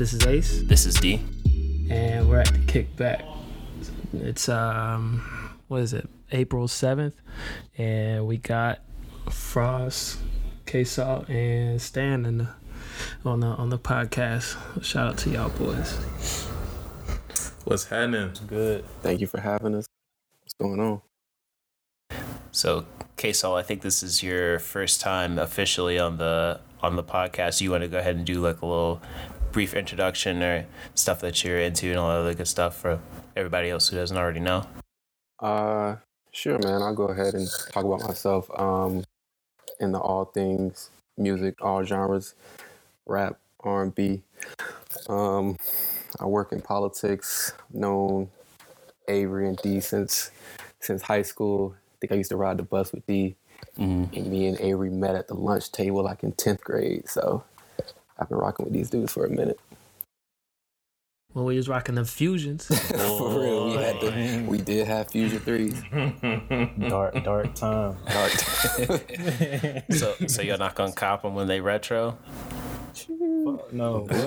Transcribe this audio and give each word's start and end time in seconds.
This 0.00 0.14
is 0.14 0.26
Ace, 0.26 0.62
This 0.62 0.86
is 0.86 0.94
D. 0.94 1.20
and 1.90 2.26
we're 2.26 2.38
at 2.38 2.46
the 2.46 2.58
Kickback. 2.60 3.22
It's 4.14 4.48
um, 4.48 5.20
what 5.68 5.82
is 5.82 5.92
it? 5.92 6.08
April 6.32 6.68
seventh, 6.68 7.16
and 7.76 8.26
we 8.26 8.38
got 8.38 8.78
Frost, 9.28 10.16
K 10.64 10.84
Salt, 10.84 11.28
and 11.28 11.82
Stan 11.82 12.24
in 12.24 12.38
the, 12.38 12.48
on 13.26 13.40
the 13.40 13.48
on 13.48 13.68
the 13.68 13.78
podcast. 13.78 14.56
Shout 14.82 15.06
out 15.06 15.18
to 15.18 15.28
y'all 15.28 15.50
boys. 15.50 15.92
What's 17.64 17.84
happening? 17.84 18.32
Good. 18.46 18.86
Thank 19.02 19.20
you 19.20 19.26
for 19.26 19.42
having 19.42 19.74
us. 19.74 19.84
What's 20.40 20.54
going 20.54 20.80
on? 20.80 21.02
So, 22.52 22.86
K-Salt, 23.18 23.58
I 23.58 23.62
think 23.62 23.82
this 23.82 24.02
is 24.02 24.22
your 24.22 24.60
first 24.60 25.02
time 25.02 25.38
officially 25.38 25.98
on 25.98 26.16
the 26.16 26.60
on 26.82 26.96
the 26.96 27.04
podcast. 27.04 27.60
You 27.60 27.70
want 27.70 27.82
to 27.82 27.88
go 27.88 27.98
ahead 27.98 28.16
and 28.16 28.24
do 28.24 28.40
like 28.40 28.62
a 28.62 28.66
little 28.66 29.02
brief 29.52 29.74
introduction 29.74 30.42
or 30.42 30.66
stuff 30.94 31.20
that 31.20 31.42
you're 31.44 31.58
into 31.58 31.88
and 31.88 31.98
all 31.98 32.08
that 32.08 32.18
other 32.18 32.34
good 32.34 32.48
stuff 32.48 32.76
for 32.76 33.00
everybody 33.36 33.70
else 33.70 33.88
who 33.88 33.96
doesn't 33.96 34.16
already 34.16 34.40
know. 34.40 34.66
Uh, 35.40 35.96
sure, 36.32 36.58
man. 36.58 36.82
I'll 36.82 36.94
go 36.94 37.08
ahead 37.08 37.34
and 37.34 37.48
talk 37.72 37.84
about 37.84 38.02
myself. 38.02 38.50
Um, 38.58 39.04
in 39.80 39.92
the 39.92 39.98
all 39.98 40.26
things 40.26 40.90
music, 41.16 41.56
all 41.60 41.84
genres, 41.84 42.34
rap, 43.06 43.38
R 43.60 43.82
and 43.82 43.94
B. 43.94 44.22
Um, 45.08 45.56
I 46.18 46.26
work 46.26 46.52
in 46.52 46.60
politics. 46.60 47.52
Known 47.72 48.30
Avery 49.08 49.48
and 49.48 49.56
D 49.58 49.80
since 49.80 50.30
since 50.80 51.02
high 51.02 51.22
school. 51.22 51.74
I 51.76 51.96
think 52.00 52.12
I 52.12 52.16
used 52.16 52.30
to 52.30 52.36
ride 52.36 52.58
the 52.58 52.62
bus 52.62 52.92
with 52.92 53.06
D. 53.06 53.36
Mm-hmm. 53.78 54.14
And 54.14 54.26
me 54.26 54.46
and 54.46 54.58
Avery 54.60 54.90
met 54.90 55.14
at 55.14 55.28
the 55.28 55.34
lunch 55.34 55.70
table 55.72 56.02
like 56.02 56.22
in 56.22 56.32
tenth 56.32 56.62
grade. 56.62 57.08
So 57.08 57.44
I've 58.20 58.28
been 58.28 58.38
rocking 58.38 58.64
with 58.64 58.72
these 58.74 58.90
dudes 58.90 59.12
for 59.12 59.24
a 59.24 59.30
minute. 59.30 59.58
When 61.32 61.44
we 61.44 61.56
was 61.56 61.68
rocking 61.68 61.94
the 61.94 62.04
fusions, 62.04 62.66
for 62.88 63.38
real, 63.40 63.66
we 63.68 63.74
had 63.74 64.00
the, 64.00 64.44
we 64.48 64.58
did 64.58 64.86
have 64.88 65.08
Fusion 65.10 65.38
threes. 65.38 65.80
Dark, 66.88 67.22
dark 67.22 67.54
time. 67.54 67.96
Dark. 68.08 68.30
So, 69.92 70.14
so 70.26 70.42
you're 70.42 70.58
not 70.58 70.74
gonna 70.74 70.92
cop 70.92 71.22
them 71.22 71.36
when 71.36 71.46
they 71.46 71.60
retro? 71.60 72.18
No. 73.70 74.08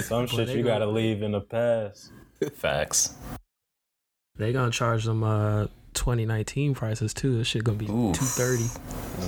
Some 0.00 0.26
shit 0.26 0.46
they 0.48 0.56
you 0.56 0.62
gonna- 0.64 0.80
gotta 0.80 0.86
leave 0.86 1.22
in 1.22 1.30
the 1.32 1.40
past. 1.40 2.10
Facts. 2.54 3.14
they 4.36 4.52
gonna 4.52 4.70
charge 4.72 5.04
them 5.04 5.22
uh 5.22 5.66
2019 5.94 6.74
prices 6.74 7.12
too. 7.14 7.36
This 7.38 7.46
shit 7.46 7.62
gonna 7.62 7.78
be 7.78 7.84
Oof. 7.86 8.16
230 8.18 8.64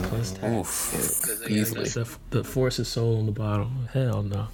plus 0.05 0.33
tax. 0.33 0.53
Oof, 0.95 1.51
Easily. 1.51 1.89
The, 1.89 2.09
the 2.31 2.45
force 2.45 2.79
is 2.79 2.89
sold 2.89 3.19
on 3.21 3.27
the 3.27 3.33
bottom. 3.33 3.89
Hell 3.93 4.23
no. 4.23 4.49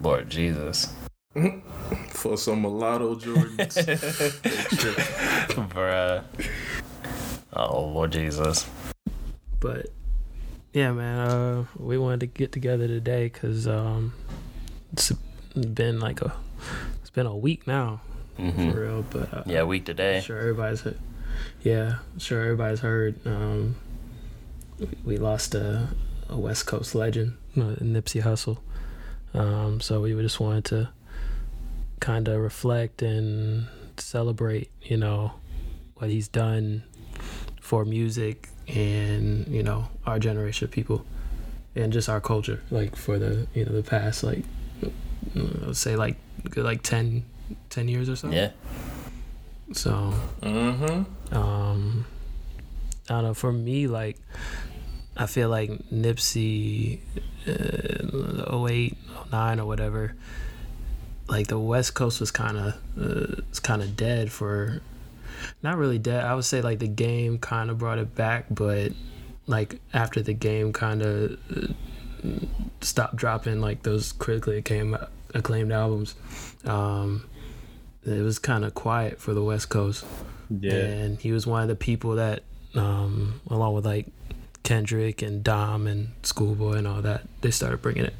Lord 0.00 0.30
Jesus, 0.30 0.92
For 2.10 2.36
some 2.36 2.62
mulatto 2.62 3.14
Jordans. 3.16 3.76
bruh. 5.70 6.24
Oh 7.52 7.84
Lord 7.86 8.12
Jesus. 8.12 8.66
But 9.60 9.86
yeah, 10.72 10.92
man, 10.92 11.18
uh, 11.18 11.64
we 11.76 11.98
wanted 11.98 12.20
to 12.20 12.26
get 12.26 12.52
together 12.52 12.86
today 12.86 13.24
because 13.24 13.66
um, 13.68 14.12
it's 14.92 15.12
been 15.54 16.00
like 16.00 16.22
a 16.22 16.32
it's 17.00 17.10
been 17.10 17.26
a 17.26 17.36
week 17.36 17.66
now 17.66 18.00
hmm 18.36 18.70
for 18.70 18.80
real. 18.80 19.04
But 19.10 19.34
uh, 19.34 19.42
Yeah, 19.46 19.64
week 19.64 19.84
today. 19.84 20.20
sure 20.20 20.38
everybody's 20.38 20.82
he- 20.82 20.94
yeah, 21.62 21.96
sure 22.18 22.40
everybody's 22.42 22.80
heard. 22.80 23.14
Um, 23.26 23.76
we- 24.80 24.88
we 25.04 25.16
lost 25.18 25.54
a, 25.54 25.88
a 26.28 26.36
West 26.36 26.66
Coast 26.66 26.94
legend, 26.94 27.36
uh, 27.56 27.76
Nipsey 27.80 28.22
Hussle. 28.22 28.58
Um, 29.34 29.80
so 29.80 30.00
we 30.00 30.12
just 30.22 30.40
wanted 30.40 30.64
to 30.66 30.88
kind 32.00 32.26
of 32.28 32.40
reflect 32.40 33.02
and 33.02 33.66
celebrate, 33.96 34.70
you 34.82 34.96
know, 34.96 35.32
what 35.96 36.10
he's 36.10 36.28
done 36.28 36.82
for 37.60 37.84
music 37.84 38.48
and 38.66 39.46
you 39.48 39.62
know 39.62 39.88
our 40.06 40.18
generation 40.18 40.64
of 40.64 40.70
people 40.70 41.04
and 41.76 41.92
just 41.92 42.08
our 42.08 42.20
culture 42.20 42.62
like 42.70 42.96
for 42.96 43.18
the 43.18 43.46
you 43.54 43.64
know 43.64 43.72
the 43.72 43.82
past 43.82 44.22
like 44.24 44.42
uh, 44.84 44.88
let's 45.66 45.78
say 45.78 45.94
like 45.96 46.16
good 46.48 46.64
like 46.64 46.82
10 46.82 47.24
10 47.68 47.88
years 47.88 48.08
or 48.08 48.16
so 48.16 48.30
Yeah. 48.30 48.50
so 49.72 50.12
mm-hmm. 50.40 51.36
um 51.36 52.06
i 53.08 53.12
don't 53.14 53.24
know 53.24 53.34
for 53.34 53.52
me 53.52 53.86
like 53.86 54.16
i 55.20 55.26
feel 55.26 55.48
like 55.48 55.70
nipsey 55.92 56.98
uh, 57.46 58.66
08 58.66 58.96
09 59.30 59.60
or 59.60 59.66
whatever 59.66 60.14
like 61.28 61.46
the 61.46 61.58
west 61.58 61.94
coast 61.94 62.18
was 62.20 62.30
kind 62.32 62.56
of 62.56 62.74
uh, 63.00 63.40
it's 63.48 63.60
kind 63.60 63.82
of 63.82 63.96
dead 63.96 64.32
for 64.32 64.80
not 65.62 65.76
really 65.76 65.98
dead 65.98 66.24
i 66.24 66.34
would 66.34 66.44
say 66.44 66.60
like 66.60 66.78
the 66.80 66.88
game 66.88 67.38
kind 67.38 67.70
of 67.70 67.78
brought 67.78 67.98
it 67.98 68.14
back 68.14 68.46
but 68.50 68.92
like 69.46 69.80
after 69.94 70.20
the 70.22 70.34
game 70.34 70.72
kind 70.72 71.02
of 71.02 71.38
uh, 71.56 71.66
stopped 72.80 73.16
dropping 73.16 73.60
like 73.60 73.82
those 73.82 74.12
critically 74.12 74.58
acclaimed, 74.58 74.96
acclaimed 75.34 75.72
albums 75.72 76.14
um 76.64 77.24
it 78.04 78.22
was 78.22 78.38
kind 78.38 78.64
of 78.64 78.74
quiet 78.74 79.20
for 79.20 79.34
the 79.34 79.42
west 79.42 79.68
coast 79.68 80.04
Yeah. 80.50 80.72
and 80.74 81.18
he 81.20 81.32
was 81.32 81.46
one 81.46 81.62
of 81.62 81.68
the 81.68 81.76
people 81.76 82.16
that 82.16 82.42
um 82.74 83.40
along 83.48 83.74
with 83.74 83.84
like 83.86 84.06
kendrick 84.70 85.20
and 85.20 85.42
dom 85.42 85.88
and 85.88 86.10
schoolboy 86.22 86.74
and 86.74 86.86
all 86.86 87.02
that 87.02 87.22
they 87.40 87.50
started 87.50 87.82
bringing 87.82 88.04
it 88.04 88.14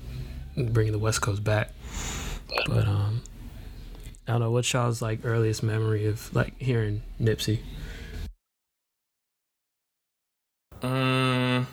bringing 0.56 0.91
the 0.91 0.99
west 0.99 1.22
coast 1.22 1.44
back 1.44 1.71
but 2.66 2.88
um 2.88 3.22
i 4.27 4.33
don't 4.33 4.41
know 4.41 4.50
what's 4.50 4.72
y'all's 4.72 5.00
like 5.00 5.21
earliest 5.22 5.62
memory 5.62 6.06
of 6.06 6.34
like 6.34 6.53
hearing 6.59 7.03
nipsey 7.21 7.60
Um, 10.83 11.66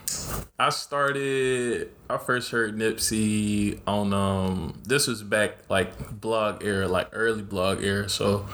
I 0.60 0.70
started. 0.70 1.92
I 2.10 2.18
first 2.18 2.52
heard 2.52 2.76
Nipsey 2.76 3.80
on 3.88 4.12
um. 4.12 4.82
This 4.86 5.08
was 5.08 5.24
back 5.24 5.60
like 5.70 6.20
blog 6.20 6.62
era, 6.62 6.90
like 6.90 7.08
early 7.14 7.42
blog 7.42 7.82
era. 7.82 8.10
So 8.10 8.46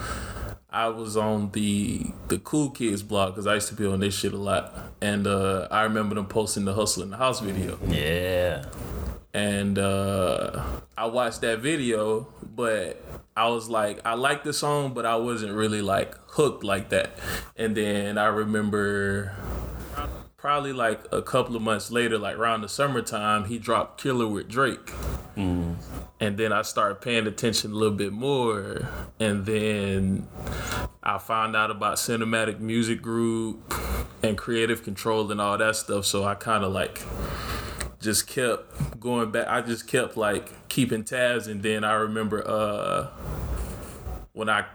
I 0.73 0.87
was 0.87 1.15
on 1.15 1.51
the 1.51 2.07
the 2.29 2.39
cool 2.39 2.71
kids 2.71 3.03
blog 3.03 3.33
because 3.33 3.45
I 3.45 3.53
used 3.55 3.67
to 3.69 3.75
be 3.75 3.85
on 3.85 3.99
this 3.99 4.17
shit 4.17 4.33
a 4.33 4.37
lot. 4.37 4.75
And 5.01 5.27
uh, 5.27 5.67
I 5.69 5.83
remember 5.83 6.15
them 6.15 6.25
posting 6.25 6.65
the 6.65 6.73
hustle 6.73 7.03
in 7.03 7.11
the 7.11 7.17
house 7.17 7.39
video. 7.41 7.77
Yeah. 7.87 8.65
and 9.33 9.77
uh, 9.79 10.63
I 10.97 11.05
watched 11.05 11.41
that 11.41 11.59
video, 11.59 12.27
but 12.41 13.03
I 13.35 13.49
was 13.49 13.69
like, 13.69 13.99
I 14.05 14.13
like 14.15 14.43
the 14.43 14.53
song, 14.53 14.93
but 14.93 15.05
I 15.05 15.15
wasn't 15.15 15.53
really 15.53 15.81
like 15.81 16.15
hooked 16.27 16.63
like 16.63 16.89
that. 16.89 17.17
And 17.55 17.75
then 17.77 18.17
I 18.17 18.25
remember 18.27 19.35
probably 20.43 20.73
like 20.73 20.99
a 21.09 21.21
couple 21.21 21.55
of 21.55 21.61
months 21.61 21.89
later, 21.89 22.17
like 22.17 22.35
around 22.35 22.59
the 22.59 22.67
summertime, 22.67 23.45
he 23.45 23.57
dropped 23.57 24.01
Killer 24.01 24.27
with 24.27 24.49
Drake. 24.49 24.91
And 26.19 26.37
then 26.37 26.51
I 26.51 26.63
started 26.63 26.99
paying 26.99 27.27
attention 27.27 27.71
a 27.71 27.75
little 27.75 27.95
bit 27.95 28.11
more. 28.11 28.89
And 29.21 29.45
then 29.45 30.27
I 31.01 31.17
found 31.17 31.55
out 31.55 31.71
about 31.71 31.95
Cinematic 31.95 32.59
Music 32.59 33.01
Group 33.01 33.73
and 34.21 34.37
Creative 34.37 34.83
Control 34.83 35.31
and 35.31 35.39
all 35.39 35.57
that 35.57 35.77
stuff. 35.77 36.03
So 36.05 36.25
I 36.25 36.35
kind 36.35 36.65
of 36.65 36.73
like 36.73 37.01
just 38.01 38.27
kept 38.27 38.99
going 38.99 39.31
back. 39.31 39.47
I 39.47 39.61
just 39.61 39.87
kept 39.87 40.17
like 40.17 40.67
keeping 40.67 41.05
tabs, 41.05 41.47
and 41.47 41.63
then 41.63 41.85
I 41.85 41.93
remember 41.93 42.45
uh 42.45 43.07
when 44.33 44.49
I, 44.49 44.65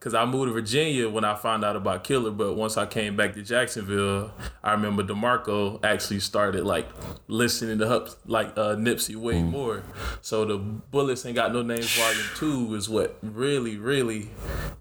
cause 0.00 0.12
I 0.12 0.24
moved 0.24 0.48
to 0.48 0.52
Virginia 0.52 1.08
when 1.08 1.24
I 1.24 1.36
found 1.36 1.64
out 1.64 1.76
about 1.76 2.02
Killer, 2.02 2.32
but 2.32 2.54
once 2.54 2.76
I 2.76 2.84
came 2.84 3.16
back 3.16 3.34
to 3.34 3.42
Jacksonville, 3.42 4.32
I 4.62 4.72
remember 4.72 5.04
Demarco 5.04 5.78
actually 5.84 6.18
started 6.18 6.64
like 6.64 6.88
listening 7.28 7.78
to 7.78 7.86
Hup, 7.86 8.08
like 8.26 8.48
uh, 8.58 8.74
Nipsey 8.74 9.14
way 9.14 9.40
more. 9.40 9.84
So 10.20 10.44
the 10.44 10.58
Bullets 10.58 11.24
Ain't 11.24 11.36
Got 11.36 11.52
No 11.52 11.62
Names 11.62 11.96
Volume 11.96 12.24
Two 12.34 12.74
is 12.74 12.88
what 12.88 13.16
really, 13.22 13.76
really 13.76 14.30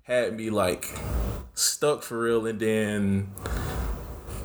had 0.04 0.36
me 0.36 0.50
like 0.50 0.88
stuck 1.54 2.02
for 2.02 2.22
real, 2.22 2.48
and 2.48 2.60
then 2.60 3.32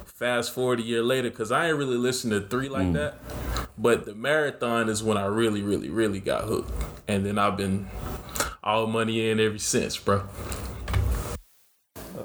fast 0.05 0.53
forward 0.53 0.81
a 0.81 0.83
year 0.83 1.03
later 1.03 1.31
because 1.31 1.51
I 1.51 1.69
ain't 1.69 1.79
really 1.79 1.97
listened 1.97 2.33
to 2.33 2.41
three 2.41 2.69
like 2.69 2.93
that. 2.93 3.17
But 3.79 4.05
the 4.05 4.15
marathon 4.15 4.89
is 4.89 5.03
when 5.03 5.17
I 5.17 5.27
really, 5.27 5.63
really, 5.63 5.89
really 5.89 6.21
got 6.21 6.45
hooked. 6.45 6.71
And 7.07 7.25
then 7.25 7.39
I've 7.39 7.57
been 7.57 7.89
all 8.69 8.87
money 8.87 9.31
in 9.31 9.41
every 9.41 9.59
since, 9.59 9.97
bro. 9.97 10.23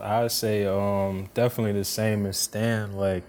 I'd 0.01 0.29
say 0.29 0.65
um 0.65 1.29
definitely 1.33 1.71
the 1.71 1.85
same 1.85 2.25
as 2.25 2.37
Stan. 2.37 2.97
Like 2.97 3.23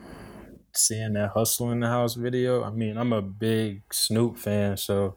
seeing 0.74 1.12
that 1.12 1.30
hustle 1.30 1.70
in 1.70 1.78
the 1.78 1.86
house 1.86 2.14
video. 2.14 2.64
I 2.64 2.70
mean, 2.70 2.98
I'm 2.98 3.12
a 3.12 3.22
big 3.22 3.82
Snoop 3.92 4.36
fan, 4.36 4.76
so 4.76 5.14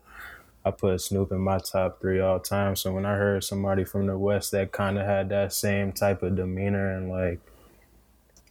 I 0.63 0.69
put 0.69 1.01
Snoop 1.01 1.31
in 1.31 1.39
my 1.39 1.57
top 1.57 1.99
three 1.99 2.19
all 2.19 2.39
time. 2.39 2.75
So 2.75 2.94
when 2.94 3.03
I 3.03 3.15
heard 3.15 3.44
somebody 3.44 3.83
from 3.83 4.05
the 4.05 4.15
West 4.15 4.51
that 4.51 4.71
kind 4.71 4.99
of 4.99 5.05
had 5.07 5.29
that 5.29 5.51
same 5.51 5.91
type 5.91 6.21
of 6.21 6.35
demeanor 6.35 6.95
and 6.95 7.09
like 7.09 7.39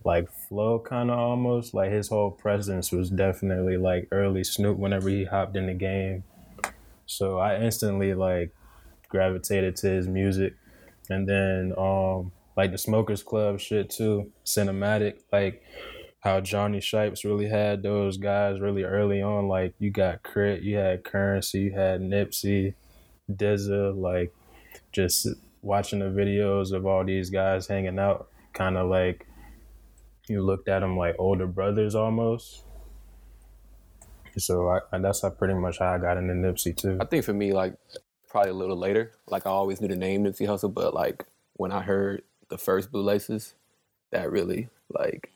like 0.02 0.28
flow 0.28 0.80
kind 0.80 1.08
of 1.08 1.20
almost 1.20 1.72
like 1.72 1.92
his 1.92 2.08
whole 2.08 2.32
presence 2.32 2.90
was 2.90 3.10
definitely 3.10 3.76
like 3.76 4.08
early 4.10 4.42
Snoop 4.42 4.76
whenever 4.76 5.08
he 5.08 5.24
hopped 5.24 5.54
in 5.54 5.66
the 5.66 5.74
game. 5.74 6.24
So 7.06 7.38
I 7.38 7.60
instantly 7.60 8.12
like 8.12 8.52
gravitated 9.16 9.76
to 9.76 9.88
his 9.88 10.06
music, 10.06 10.54
and 11.08 11.26
then 11.26 11.72
um 11.78 12.32
like 12.56 12.70
the 12.70 12.78
Smokers 12.78 13.22
Club 13.22 13.58
shit 13.58 13.88
too, 13.88 14.30
cinematic 14.44 15.20
like 15.32 15.62
how 16.20 16.40
Jonny 16.40 16.80
Shipes 16.80 17.24
really 17.24 17.48
had 17.48 17.82
those 17.82 18.18
guys 18.18 18.60
really 18.60 18.82
early 18.82 19.22
on. 19.22 19.48
Like 19.48 19.74
you 19.78 19.90
got 19.90 20.22
K.R.I.T., 20.22 20.62
you 20.62 20.76
had 20.76 21.04
Currency, 21.04 21.60
you 21.60 21.70
had 21.70 22.00
Nipsey, 22.00 22.74
DZA, 23.30 23.96
like 23.96 24.34
just 24.92 25.28
watching 25.62 26.00
the 26.00 26.06
videos 26.06 26.72
of 26.72 26.84
all 26.84 27.04
these 27.04 27.30
guys 27.30 27.66
hanging 27.66 27.98
out, 27.98 28.28
kind 28.52 28.76
of 28.76 28.88
like 28.90 29.26
you 30.28 30.42
looked 30.42 30.68
at 30.68 30.80
them 30.80 30.96
like 30.96 31.14
older 31.18 31.46
brothers 31.46 31.94
almost. 31.94 32.64
So 34.38 34.68
I, 34.68 34.98
that's 34.98 35.22
how 35.22 35.30
pretty 35.30 35.54
much 35.54 35.78
how 35.78 35.94
I 35.94 35.98
got 35.98 36.18
into 36.18 36.34
Nipsey 36.34 36.76
too. 36.76 36.98
I 37.00 37.06
think 37.06 37.24
for 37.24 37.32
me, 37.32 37.52
like 37.52 37.74
probably 38.28 38.50
a 38.50 38.54
little 38.54 38.76
later. 38.76 39.12
Like 39.26 39.46
I 39.46 39.50
always 39.50 39.80
knew 39.80 39.88
the 39.88 39.96
name 39.96 40.24
Nipsey 40.24 40.46
Hussle, 40.46 40.72
but 40.72 40.94
like 40.94 41.24
when 41.54 41.72
I 41.72 41.82
heard 41.82 42.22
the 42.48 42.58
first 42.58 42.90
Blue 42.90 43.02
Laces, 43.02 43.54
that 44.10 44.30
really 44.30 44.68
like 44.90 45.32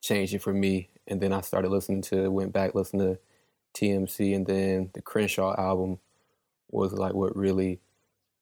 changed 0.00 0.34
it 0.34 0.42
for 0.42 0.52
me. 0.52 0.88
And 1.06 1.20
then 1.20 1.32
I 1.32 1.40
started 1.40 1.70
listening 1.70 2.02
to, 2.02 2.30
went 2.30 2.52
back 2.52 2.74
listening 2.74 3.14
to 3.14 3.18
TMC, 3.74 4.34
and 4.34 4.46
then 4.46 4.90
the 4.92 5.02
Crenshaw 5.02 5.54
album 5.56 5.98
was 6.70 6.92
like 6.92 7.14
what 7.14 7.36
really 7.36 7.80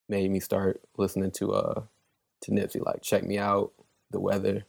made 0.09 0.31
me 0.31 0.41
start 0.41 0.81
listening 0.97 1.31
to 1.33 1.53
uh 1.53 1.83
to 2.43 2.51
Nipsey. 2.51 2.85
Like 2.85 3.03
Check 3.03 3.25
Me 3.25 3.39
Out, 3.39 3.73
The 4.11 4.21
Weather, 4.21 4.65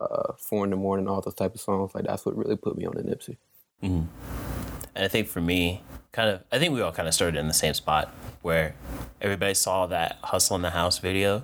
uh, 0.00 0.32
Four 0.38 0.64
in 0.64 0.70
the 0.70 0.76
Morning, 0.76 1.08
all 1.08 1.20
those 1.20 1.34
type 1.34 1.54
of 1.54 1.60
songs. 1.60 1.94
Like 1.94 2.04
that's 2.04 2.26
what 2.26 2.36
really 2.36 2.56
put 2.56 2.76
me 2.76 2.86
on 2.86 2.94
the 2.96 3.02
Nipsey. 3.02 3.36
Mm-hmm. 3.82 4.06
And 4.94 5.04
I 5.04 5.08
think 5.08 5.28
for 5.28 5.40
me, 5.40 5.82
kind 6.14 6.30
of, 6.30 6.42
I 6.52 6.60
think 6.60 6.72
we 6.72 6.80
all 6.80 6.92
kind 6.92 7.08
of 7.08 7.12
started 7.12 7.38
in 7.38 7.48
the 7.48 7.54
same 7.54 7.74
spot 7.74 8.14
where 8.40 8.76
everybody 9.20 9.52
saw 9.52 9.86
that 9.88 10.18
Hustle 10.22 10.54
in 10.54 10.62
the 10.62 10.70
House 10.70 10.98
video. 10.98 11.42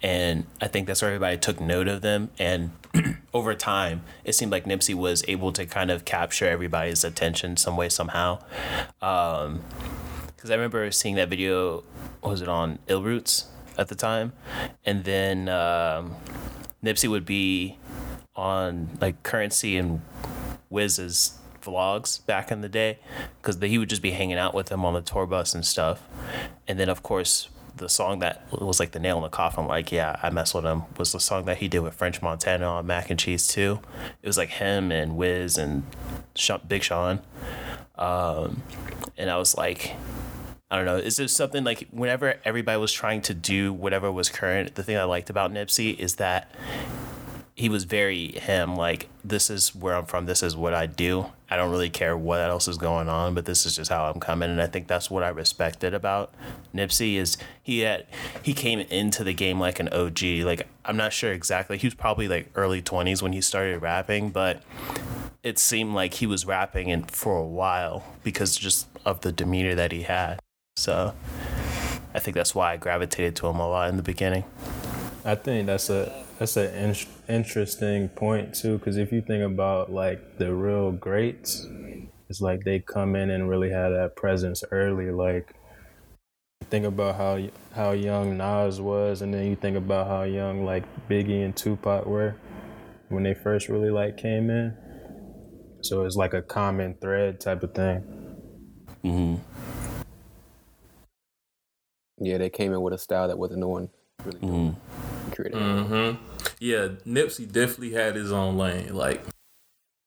And 0.00 0.46
I 0.60 0.68
think 0.68 0.86
that's 0.86 1.02
where 1.02 1.10
everybody 1.10 1.36
took 1.36 1.60
note 1.60 1.88
of 1.88 2.00
them. 2.00 2.30
And 2.38 2.70
over 3.34 3.54
time, 3.54 4.02
it 4.22 4.36
seemed 4.36 4.52
like 4.52 4.66
Nipsey 4.66 4.94
was 4.94 5.24
able 5.26 5.52
to 5.52 5.66
kind 5.66 5.90
of 5.90 6.04
capture 6.04 6.48
everybody's 6.48 7.02
attention 7.02 7.56
some 7.56 7.76
way, 7.76 7.88
somehow. 7.88 8.38
Because 9.00 9.46
um, 9.46 9.62
I 10.44 10.54
remember 10.54 10.92
seeing 10.92 11.16
that 11.16 11.28
video, 11.28 11.82
was 12.22 12.40
it 12.40 12.48
on 12.48 12.78
Ill 12.86 13.02
Roots 13.02 13.46
at 13.76 13.88
the 13.88 13.96
time? 13.96 14.32
And 14.86 15.02
then 15.02 15.48
um, 15.48 16.14
Nipsey 16.84 17.10
would 17.10 17.26
be 17.26 17.78
on 18.36 18.96
like 19.00 19.24
Currency 19.24 19.76
and 19.76 20.02
Wiz's 20.70 21.36
vlogs 21.60 22.24
back 22.24 22.50
in 22.50 22.60
the 22.60 22.68
day 22.68 22.98
because 23.40 23.60
he 23.62 23.78
would 23.78 23.88
just 23.88 24.02
be 24.02 24.12
hanging 24.12 24.38
out 24.38 24.54
with 24.54 24.66
them 24.66 24.84
on 24.84 24.94
the 24.94 25.00
tour 25.00 25.26
bus 25.26 25.54
and 25.54 25.64
stuff. 25.64 26.02
And 26.66 26.78
then, 26.78 26.88
of 26.88 27.02
course, 27.02 27.48
the 27.76 27.88
song 27.88 28.18
that 28.20 28.46
was 28.52 28.80
like 28.80 28.92
the 28.92 28.98
nail 28.98 29.16
in 29.18 29.22
the 29.22 29.28
coffin, 29.28 29.66
like, 29.66 29.92
yeah, 29.92 30.18
I 30.22 30.30
mess 30.30 30.54
with 30.54 30.64
him, 30.64 30.82
was 30.96 31.12
the 31.12 31.20
song 31.20 31.44
that 31.46 31.58
he 31.58 31.68
did 31.68 31.80
with 31.80 31.94
French 31.94 32.20
Montana 32.20 32.66
on 32.66 32.86
Mac 32.86 33.10
and 33.10 33.18
Cheese 33.18 33.46
too. 33.46 33.80
It 34.22 34.26
was 34.26 34.36
like 34.36 34.50
him 34.50 34.90
and 34.92 35.16
Wiz 35.16 35.56
and 35.56 35.84
Big 36.66 36.82
Sean. 36.82 37.20
Um, 37.96 38.62
and 39.16 39.30
I 39.30 39.36
was 39.36 39.56
like, 39.56 39.94
I 40.70 40.76
don't 40.76 40.84
know. 40.84 40.96
Is 40.96 41.16
there 41.16 41.28
something 41.28 41.64
like 41.64 41.88
whenever 41.90 42.34
everybody 42.44 42.78
was 42.78 42.92
trying 42.92 43.22
to 43.22 43.34
do 43.34 43.72
whatever 43.72 44.12
was 44.12 44.28
current, 44.28 44.74
the 44.74 44.82
thing 44.82 44.96
I 44.96 45.04
liked 45.04 45.30
about 45.30 45.52
Nipsey 45.52 45.98
is 45.98 46.16
that 46.16 46.52
he 47.58 47.68
was 47.68 47.82
very 47.82 48.28
him 48.38 48.76
like 48.76 49.08
this 49.24 49.50
is 49.50 49.74
where 49.74 49.94
i'm 49.94 50.06
from 50.06 50.26
this 50.26 50.44
is 50.44 50.56
what 50.56 50.72
i 50.72 50.86
do. 50.86 51.26
I 51.50 51.56
don't 51.56 51.72
really 51.72 51.90
care 51.90 52.16
what 52.16 52.40
else 52.40 52.68
is 52.68 52.78
going 52.78 53.08
on 53.08 53.34
but 53.34 53.46
this 53.46 53.66
is 53.66 53.74
just 53.74 53.90
how 53.90 54.04
i'm 54.04 54.20
coming 54.20 54.48
and 54.48 54.62
i 54.62 54.68
think 54.68 54.86
that's 54.86 55.10
what 55.10 55.24
i 55.24 55.28
respected 55.28 55.92
about 55.92 56.32
nipsey 56.72 57.16
is 57.16 57.36
he 57.60 57.80
had 57.80 58.06
he 58.42 58.54
came 58.54 58.78
into 58.78 59.24
the 59.24 59.34
game 59.34 59.58
like 59.58 59.80
an 59.80 59.88
og 59.88 60.22
like 60.44 60.68
i'm 60.84 60.96
not 60.96 61.12
sure 61.12 61.32
exactly 61.32 61.76
he 61.76 61.86
was 61.86 61.94
probably 61.94 62.28
like 62.28 62.48
early 62.54 62.80
20s 62.80 63.22
when 63.22 63.32
he 63.32 63.40
started 63.40 63.82
rapping 63.82 64.30
but 64.30 64.62
it 65.42 65.58
seemed 65.58 65.94
like 65.94 66.14
he 66.14 66.26
was 66.26 66.46
rapping 66.46 66.92
and 66.92 67.10
for 67.10 67.36
a 67.36 67.46
while 67.46 68.04
because 68.22 68.56
just 68.56 68.86
of 69.04 69.22
the 69.22 69.32
demeanor 69.32 69.74
that 69.74 69.92
he 69.92 70.02
had. 70.02 70.38
So 70.76 71.14
i 72.14 72.18
think 72.20 72.34
that's 72.34 72.54
why 72.54 72.72
i 72.72 72.76
gravitated 72.76 73.34
to 73.36 73.46
him 73.48 73.56
a 73.56 73.68
lot 73.68 73.88
in 73.88 73.96
the 73.96 74.02
beginning 74.02 74.44
i 75.24 75.34
think 75.34 75.66
that's 75.66 75.90
a 75.90 76.24
that's 76.38 76.56
an 76.56 76.72
in- 76.72 76.94
interesting 77.28 78.08
point 78.08 78.54
too, 78.54 78.78
because 78.78 78.96
if 78.96 79.12
you 79.12 79.20
think 79.20 79.42
about 79.42 79.92
like 79.92 80.38
the 80.38 80.54
real 80.54 80.92
greats, 80.92 81.66
it's 82.28 82.40
like 82.40 82.64
they 82.64 82.78
come 82.78 83.16
in 83.16 83.30
and 83.30 83.48
really 83.48 83.70
have 83.70 83.92
that 83.92 84.14
presence 84.16 84.62
early. 84.70 85.10
Like 85.10 85.54
think 86.70 86.86
about 86.86 87.16
how 87.16 87.40
how 87.74 87.90
young 87.90 88.36
Nas 88.36 88.80
was, 88.80 89.22
and 89.22 89.34
then 89.34 89.46
you 89.46 89.56
think 89.56 89.76
about 89.76 90.06
how 90.06 90.22
young 90.22 90.64
like 90.64 90.84
Biggie 91.08 91.44
and 91.44 91.56
Tupac 91.56 92.06
were 92.06 92.36
when 93.08 93.24
they 93.24 93.34
first 93.34 93.68
really 93.68 93.90
like 93.90 94.16
came 94.16 94.48
in. 94.50 94.76
So 95.82 96.04
it's 96.04 96.16
like 96.16 96.34
a 96.34 96.42
common 96.42 96.94
thread 97.00 97.40
type 97.40 97.62
of 97.62 97.74
thing. 97.74 98.04
Mm-hmm. 99.04 99.36
Yeah, 102.20 102.38
they 102.38 102.50
came 102.50 102.72
in 102.72 102.80
with 102.80 102.92
a 102.92 102.98
style 102.98 103.28
that 103.28 103.38
wasn't 103.38 103.60
no 103.60 103.68
one 103.68 103.90
really 104.24 104.40
mm-hmm 104.40 105.07
creative. 105.38 105.60
Mm-hmm. 105.60 106.24
Yeah, 106.58 106.88
Nipsey 107.06 107.50
definitely 107.50 107.92
had 107.92 108.16
his 108.16 108.32
own 108.32 108.56
lane, 108.56 108.94
like, 108.94 109.22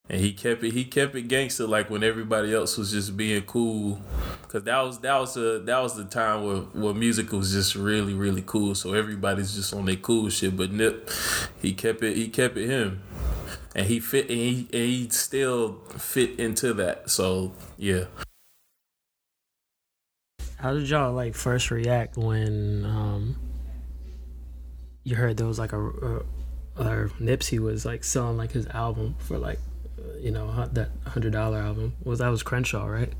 and 0.08 0.20
he 0.20 0.32
kept 0.32 0.62
it. 0.62 0.72
He 0.72 0.84
kept 0.84 1.14
it 1.14 1.22
gangster, 1.22 1.66
like 1.66 1.88
when 1.88 2.02
everybody 2.04 2.52
else 2.52 2.76
was 2.76 2.90
just 2.90 3.16
being 3.16 3.42
cool, 3.42 4.00
because 4.42 4.64
that 4.64 4.80
was 4.82 4.98
that 5.00 5.18
was 5.18 5.36
a 5.36 5.60
that 5.60 5.78
was 5.78 5.96
the 5.96 6.04
time 6.04 6.44
where 6.44 6.56
where 6.56 6.94
music 6.94 7.32
was 7.32 7.52
just 7.52 7.74
really 7.74 8.12
really 8.12 8.42
cool. 8.44 8.74
So 8.74 8.92
everybody's 8.92 9.54
just 9.54 9.72
on 9.72 9.86
their 9.86 9.96
cool 9.96 10.28
shit. 10.28 10.56
But 10.56 10.72
Nip, 10.72 11.08
he 11.60 11.72
kept 11.72 12.02
it. 12.02 12.16
He 12.16 12.28
kept 12.28 12.56
it 12.56 12.68
him. 12.68 13.02
And 13.74 13.86
he 13.86 14.00
fit, 14.00 14.28
and 14.28 14.38
he, 14.38 14.68
and 14.70 14.82
he 14.82 15.08
still 15.08 15.80
fit 15.96 16.38
into 16.38 16.74
that. 16.74 17.08
So 17.08 17.52
yeah. 17.78 18.04
How 20.58 20.74
did 20.74 20.90
y'all 20.90 21.12
like 21.12 21.34
first 21.34 21.70
react 21.70 22.18
when 22.18 22.84
um 22.84 23.36
you 25.04 25.16
heard 25.16 25.36
there 25.36 25.46
was 25.46 25.58
like 25.58 25.72
a, 25.72 25.80
a 25.80 26.22
or 26.76 27.10
Nipsey 27.20 27.58
was 27.58 27.84
like 27.84 28.04
selling 28.04 28.36
like 28.36 28.52
his 28.52 28.66
album 28.68 29.14
for 29.18 29.38
like 29.38 29.58
you 30.20 30.30
know 30.30 30.68
that 30.72 30.90
hundred 31.06 31.32
dollar 31.32 31.58
album 31.58 31.94
was 32.02 32.20
that 32.20 32.28
was 32.28 32.42
Crenshaw 32.42 32.86
right? 32.86 33.12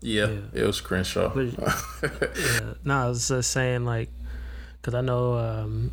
Yeah, 0.00 0.26
yeah. 0.26 0.62
it 0.62 0.66
was 0.66 0.80
Crenshaw. 0.80 1.30
But, 1.34 1.54
yeah, 2.38 2.74
no, 2.84 2.94
I 2.94 3.08
was 3.08 3.28
just 3.28 3.50
saying 3.50 3.84
like, 3.84 4.10
cause 4.82 4.94
I 4.94 5.00
know 5.00 5.34
um, 5.34 5.92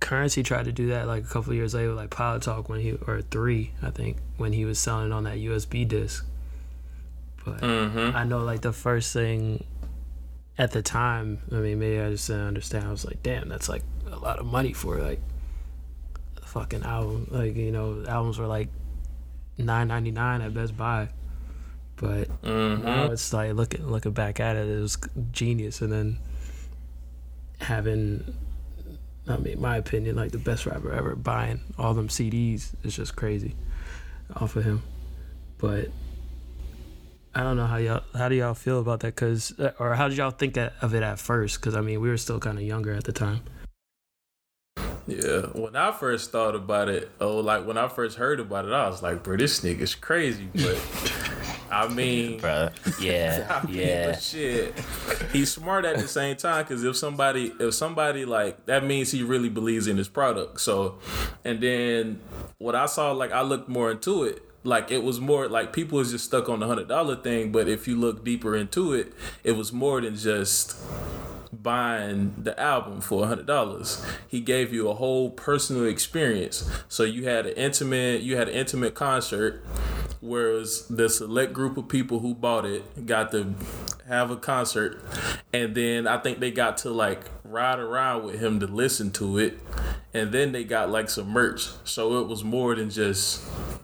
Currency 0.00 0.42
tried 0.42 0.64
to 0.64 0.72
do 0.72 0.88
that 0.88 1.06
like 1.06 1.24
a 1.24 1.26
couple 1.26 1.54
years 1.54 1.74
later, 1.74 1.94
like 1.94 2.10
Pilot 2.10 2.42
Talk 2.42 2.68
when 2.68 2.80
he 2.80 2.92
or 3.06 3.22
three, 3.22 3.72
I 3.80 3.90
think, 3.90 4.18
when 4.36 4.52
he 4.52 4.64
was 4.64 4.78
selling 4.78 5.06
it 5.06 5.12
on 5.12 5.24
that 5.24 5.36
USB 5.36 5.86
disc. 5.86 6.26
But 7.44 7.60
mm-hmm. 7.60 8.16
I 8.16 8.24
know 8.24 8.40
like 8.40 8.62
the 8.62 8.72
first 8.72 9.12
thing 9.12 9.64
at 10.56 10.70
the 10.70 10.82
time, 10.82 11.38
I 11.50 11.56
mean, 11.56 11.78
maybe 11.78 12.00
I 12.00 12.10
just 12.10 12.28
didn't 12.28 12.46
understand. 12.46 12.86
I 12.86 12.90
was 12.90 13.04
like, 13.04 13.22
damn, 13.22 13.48
that's 13.48 13.68
like 13.68 13.82
a 14.10 14.16
lot 14.16 14.38
of 14.38 14.46
money 14.46 14.72
for 14.72 14.98
like 14.98 15.20
a 16.42 16.46
fucking 16.46 16.84
album. 16.84 17.28
Like, 17.30 17.56
you 17.56 17.72
know, 17.72 18.04
albums 18.06 18.38
were 18.38 18.46
like 18.46 18.68
nine 19.58 19.88
ninety 19.88 20.10
nine 20.10 20.40
at 20.42 20.54
Best 20.54 20.76
Buy. 20.76 21.08
But 21.96 22.28
mm-hmm. 22.42 22.84
now 22.84 23.10
it's 23.10 23.32
like 23.32 23.54
looking 23.54 23.86
looking 23.86 24.12
back 24.12 24.40
at 24.40 24.56
it, 24.56 24.68
it 24.68 24.80
was 24.80 24.98
genius. 25.32 25.80
And 25.80 25.92
then 25.92 26.18
having, 27.60 28.34
I 29.28 29.36
mean, 29.36 29.60
my 29.60 29.76
opinion, 29.76 30.16
like 30.16 30.32
the 30.32 30.38
best 30.38 30.66
rapper 30.66 30.92
ever, 30.92 31.16
buying 31.16 31.60
all 31.78 31.94
them 31.94 32.08
CDs 32.08 32.74
is 32.84 32.94
just 32.94 33.16
crazy 33.16 33.56
off 34.36 34.56
of 34.56 34.64
him. 34.64 34.82
But 35.58 35.88
I 37.36 37.42
don't 37.42 37.56
know 37.56 37.66
how 37.66 37.78
y'all 37.78 38.02
how 38.14 38.28
do 38.28 38.36
y'all 38.36 38.54
feel 38.54 38.78
about 38.78 39.00
that 39.00 39.16
cuz 39.16 39.52
uh, 39.58 39.72
or 39.80 39.94
how 39.94 40.08
did 40.08 40.18
y'all 40.18 40.30
think 40.30 40.56
of 40.56 40.94
it 40.94 41.02
at 41.02 41.18
first 41.18 41.60
cuz 41.60 41.74
I 41.74 41.80
mean 41.80 42.00
we 42.00 42.08
were 42.08 42.16
still 42.16 42.38
kind 42.38 42.58
of 42.58 42.64
younger 42.64 42.92
at 42.92 43.04
the 43.04 43.12
time. 43.12 43.40
Yeah, 45.06 45.46
when 45.52 45.76
I 45.76 45.92
first 45.92 46.30
thought 46.30 46.54
about 46.54 46.88
it, 46.88 47.10
oh 47.20 47.38
like 47.38 47.66
when 47.66 47.76
I 47.76 47.88
first 47.88 48.16
heard 48.18 48.38
about 48.38 48.66
it 48.66 48.72
I 48.72 48.88
was 48.88 49.02
like, 49.02 49.22
"Bro, 49.24 49.38
this 49.38 49.60
nigga's 49.60 49.94
crazy." 49.94 50.48
But 50.54 50.80
I 51.70 51.88
mean, 51.92 52.38
bro, 52.38 52.70
yeah, 53.00 53.60
I 53.62 53.66
mean, 53.66 53.76
yeah. 53.76 54.16
Shit. 54.16 54.74
He's 55.32 55.52
smart 55.52 55.84
at 55.84 55.96
the 55.96 56.08
same 56.08 56.36
time 56.36 56.64
cuz 56.64 56.84
if 56.84 56.96
somebody 56.96 57.52
if 57.58 57.74
somebody 57.74 58.24
like 58.24 58.64
that 58.66 58.84
means 58.84 59.10
he 59.10 59.22
really 59.24 59.50
believes 59.50 59.88
in 59.88 59.96
his 59.96 60.08
product. 60.08 60.60
So 60.60 60.98
and 61.44 61.60
then 61.60 62.20
what 62.58 62.76
I 62.76 62.86
saw 62.86 63.10
like 63.10 63.32
I 63.32 63.42
looked 63.42 63.68
more 63.68 63.90
into 63.90 64.22
it 64.22 64.40
like 64.64 64.90
it 64.90 65.02
was 65.02 65.20
more 65.20 65.48
like 65.48 65.72
people 65.72 65.98
was 65.98 66.10
just 66.10 66.24
stuck 66.24 66.48
on 66.48 66.60
the 66.60 66.66
hundred 66.66 66.88
dollar 66.88 67.14
thing 67.14 67.52
but 67.52 67.68
if 67.68 67.86
you 67.86 67.94
look 67.96 68.24
deeper 68.24 68.56
into 68.56 68.92
it 68.92 69.12
it 69.44 69.52
was 69.52 69.72
more 69.72 70.00
than 70.00 70.16
just 70.16 70.76
buying 71.62 72.34
the 72.36 72.58
album 72.60 73.00
for 73.00 73.24
a 73.24 73.26
hundred 73.26 73.46
dollars. 73.46 74.04
He 74.28 74.40
gave 74.40 74.72
you 74.72 74.88
a 74.88 74.94
whole 74.94 75.30
personal 75.30 75.84
experience. 75.86 76.68
So 76.88 77.02
you 77.04 77.26
had 77.26 77.46
an 77.46 77.54
intimate, 77.54 78.22
you 78.22 78.36
had 78.36 78.48
an 78.48 78.54
intimate 78.54 78.94
concert, 78.94 79.64
whereas 80.24 80.86
the 80.88 81.08
select 81.08 81.52
group 81.52 81.76
of 81.76 81.86
people 81.86 82.20
who 82.20 82.34
bought 82.34 82.64
it 82.64 83.06
got 83.06 83.30
to 83.32 83.54
have 84.08 84.30
a 84.30 84.36
concert, 84.36 85.00
and 85.52 85.74
then 85.74 86.06
I 86.06 86.18
think 86.18 86.40
they 86.40 86.50
got 86.50 86.78
to 86.78 86.90
like 86.90 87.20
ride 87.44 87.78
around 87.78 88.24
with 88.24 88.40
him 88.40 88.58
to 88.60 88.66
listen 88.66 89.10
to 89.12 89.38
it, 89.38 89.58
and 90.14 90.32
then 90.32 90.52
they 90.52 90.64
got 90.64 90.90
like 90.90 91.10
some 91.10 91.28
merch. 91.28 91.68
So 91.84 92.20
it 92.20 92.26
was 92.26 92.42
more 92.42 92.74
than 92.74 92.90
just 92.90 93.42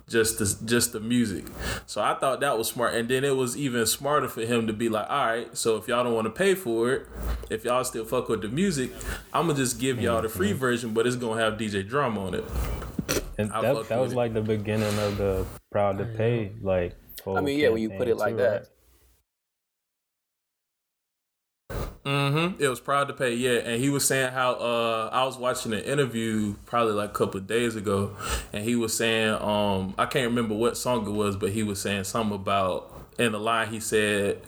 just 0.08 0.38
the 0.38 0.66
just 0.66 0.92
the 0.92 1.00
music. 1.00 1.44
So 1.86 2.00
I 2.00 2.14
thought 2.14 2.40
that 2.40 2.56
was 2.56 2.68
smart, 2.68 2.94
and 2.94 3.08
then 3.08 3.22
it 3.22 3.36
was 3.36 3.56
even 3.56 3.84
smarter 3.84 4.28
for 4.28 4.40
him 4.40 4.66
to 4.66 4.72
be 4.72 4.88
like, 4.88 5.08
all 5.10 5.26
right, 5.26 5.56
so 5.56 5.76
if 5.76 5.88
y'all 5.88 6.02
don't 6.02 6.14
want 6.14 6.26
to 6.26 6.32
pay 6.32 6.54
for 6.54 6.90
it, 6.92 7.06
if 7.50 7.64
y'all 7.64 7.84
still 7.84 8.04
fuck 8.06 8.28
with 8.28 8.40
the 8.40 8.48
music, 8.48 8.92
I'm 9.32 9.46
gonna 9.46 9.58
just 9.58 9.78
give 9.78 10.00
y'all 10.00 10.22
the 10.22 10.28
free 10.30 10.52
version, 10.52 10.94
but 10.94 11.06
it's 11.06 11.16
gonna 11.16 11.40
have 11.40 11.54
DJ 11.54 11.86
Drama 11.86 12.26
on 12.26 12.34
it. 12.34 12.44
And 13.36 13.52
I 13.52 13.60
that, 13.62 13.88
that 13.88 14.00
was 14.00 14.12
it. 14.12 14.16
like 14.16 14.34
the 14.34 14.42
beginning 14.42 14.98
of 14.98 15.16
the 15.16 15.46
proud 15.70 15.98
to 15.98 16.06
pay 16.06 16.52
like. 16.62 16.96
I 17.34 17.40
mean, 17.40 17.58
yeah, 17.58 17.68
when 17.70 17.82
you 17.82 17.90
put 17.90 18.08
campaign 18.08 18.08
it 18.08 18.16
like 18.16 18.36
too, 18.36 18.36
that. 18.38 18.50
right? 18.52 18.66
Mm-hmm. 22.04 22.62
It 22.62 22.68
was 22.68 22.80
proud 22.80 23.08
to 23.08 23.14
pay, 23.14 23.34
yeah. 23.34 23.58
And 23.60 23.80
he 23.82 23.90
was 23.90 24.06
saying 24.06 24.32
how 24.32 24.52
uh 24.54 25.10
I 25.12 25.24
was 25.24 25.36
watching 25.36 25.72
an 25.74 25.80
interview 25.80 26.54
probably 26.64 26.94
like 26.94 27.10
a 27.10 27.12
couple 27.12 27.40
of 27.40 27.46
days 27.46 27.76
ago, 27.76 28.16
and 28.52 28.64
he 28.64 28.74
was 28.74 28.96
saying 28.96 29.34
um 29.40 29.94
I 29.98 30.06
can't 30.06 30.28
remember 30.28 30.54
what 30.54 30.76
song 30.78 31.06
it 31.06 31.10
was, 31.10 31.36
but 31.36 31.50
he 31.50 31.62
was 31.62 31.80
saying 31.80 32.04
something 32.04 32.34
about 32.34 32.90
in 33.18 33.32
the 33.32 33.38
line 33.40 33.68
he 33.68 33.80
said 33.80 34.40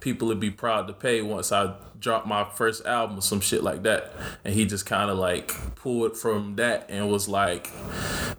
people 0.00 0.28
would 0.28 0.40
be 0.40 0.50
proud 0.50 0.86
to 0.86 0.92
pay 0.92 1.22
once 1.22 1.50
I 1.50 1.74
drop 1.98 2.26
my 2.26 2.44
first 2.44 2.84
album 2.84 3.18
or 3.18 3.22
some 3.22 3.40
shit 3.40 3.62
like 3.64 3.82
that. 3.84 4.12
And 4.44 4.54
he 4.54 4.66
just 4.66 4.84
kinda 4.84 5.14
like 5.14 5.54
pulled 5.76 6.16
from 6.16 6.56
that 6.56 6.86
and 6.90 7.08
was 7.10 7.26
like 7.26 7.70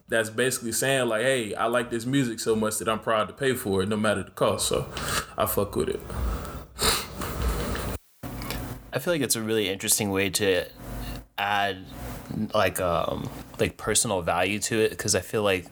that's 0.09 0.29
basically 0.29 0.71
saying 0.71 1.07
like, 1.07 1.21
hey, 1.21 1.53
I 1.53 1.67
like 1.67 1.91
this 1.91 2.05
music 2.05 2.39
so 2.39 2.55
much 2.55 2.79
that 2.79 2.89
I'm 2.89 2.99
proud 2.99 3.27
to 3.27 3.33
pay 3.33 3.53
for 3.53 3.83
it 3.83 3.89
no 3.89 3.95
matter 3.95 4.23
the 4.23 4.31
cost. 4.31 4.67
So 4.67 4.87
I 5.37 5.45
fuck 5.45 5.75
with 5.75 5.89
it. 5.89 6.01
I 8.91 8.97
feel 8.97 9.13
like 9.13 9.21
it's 9.21 9.35
a 9.35 9.41
really 9.41 9.69
interesting 9.69 10.09
way 10.09 10.31
to 10.31 10.65
add 11.37 11.85
like 12.53 12.81
um 12.81 13.29
like 13.59 13.77
personal 13.77 14.21
value 14.21 14.59
to 14.59 14.79
it 14.79 14.89
because 14.89 15.15
I 15.15 15.21
feel 15.21 15.43
like 15.43 15.67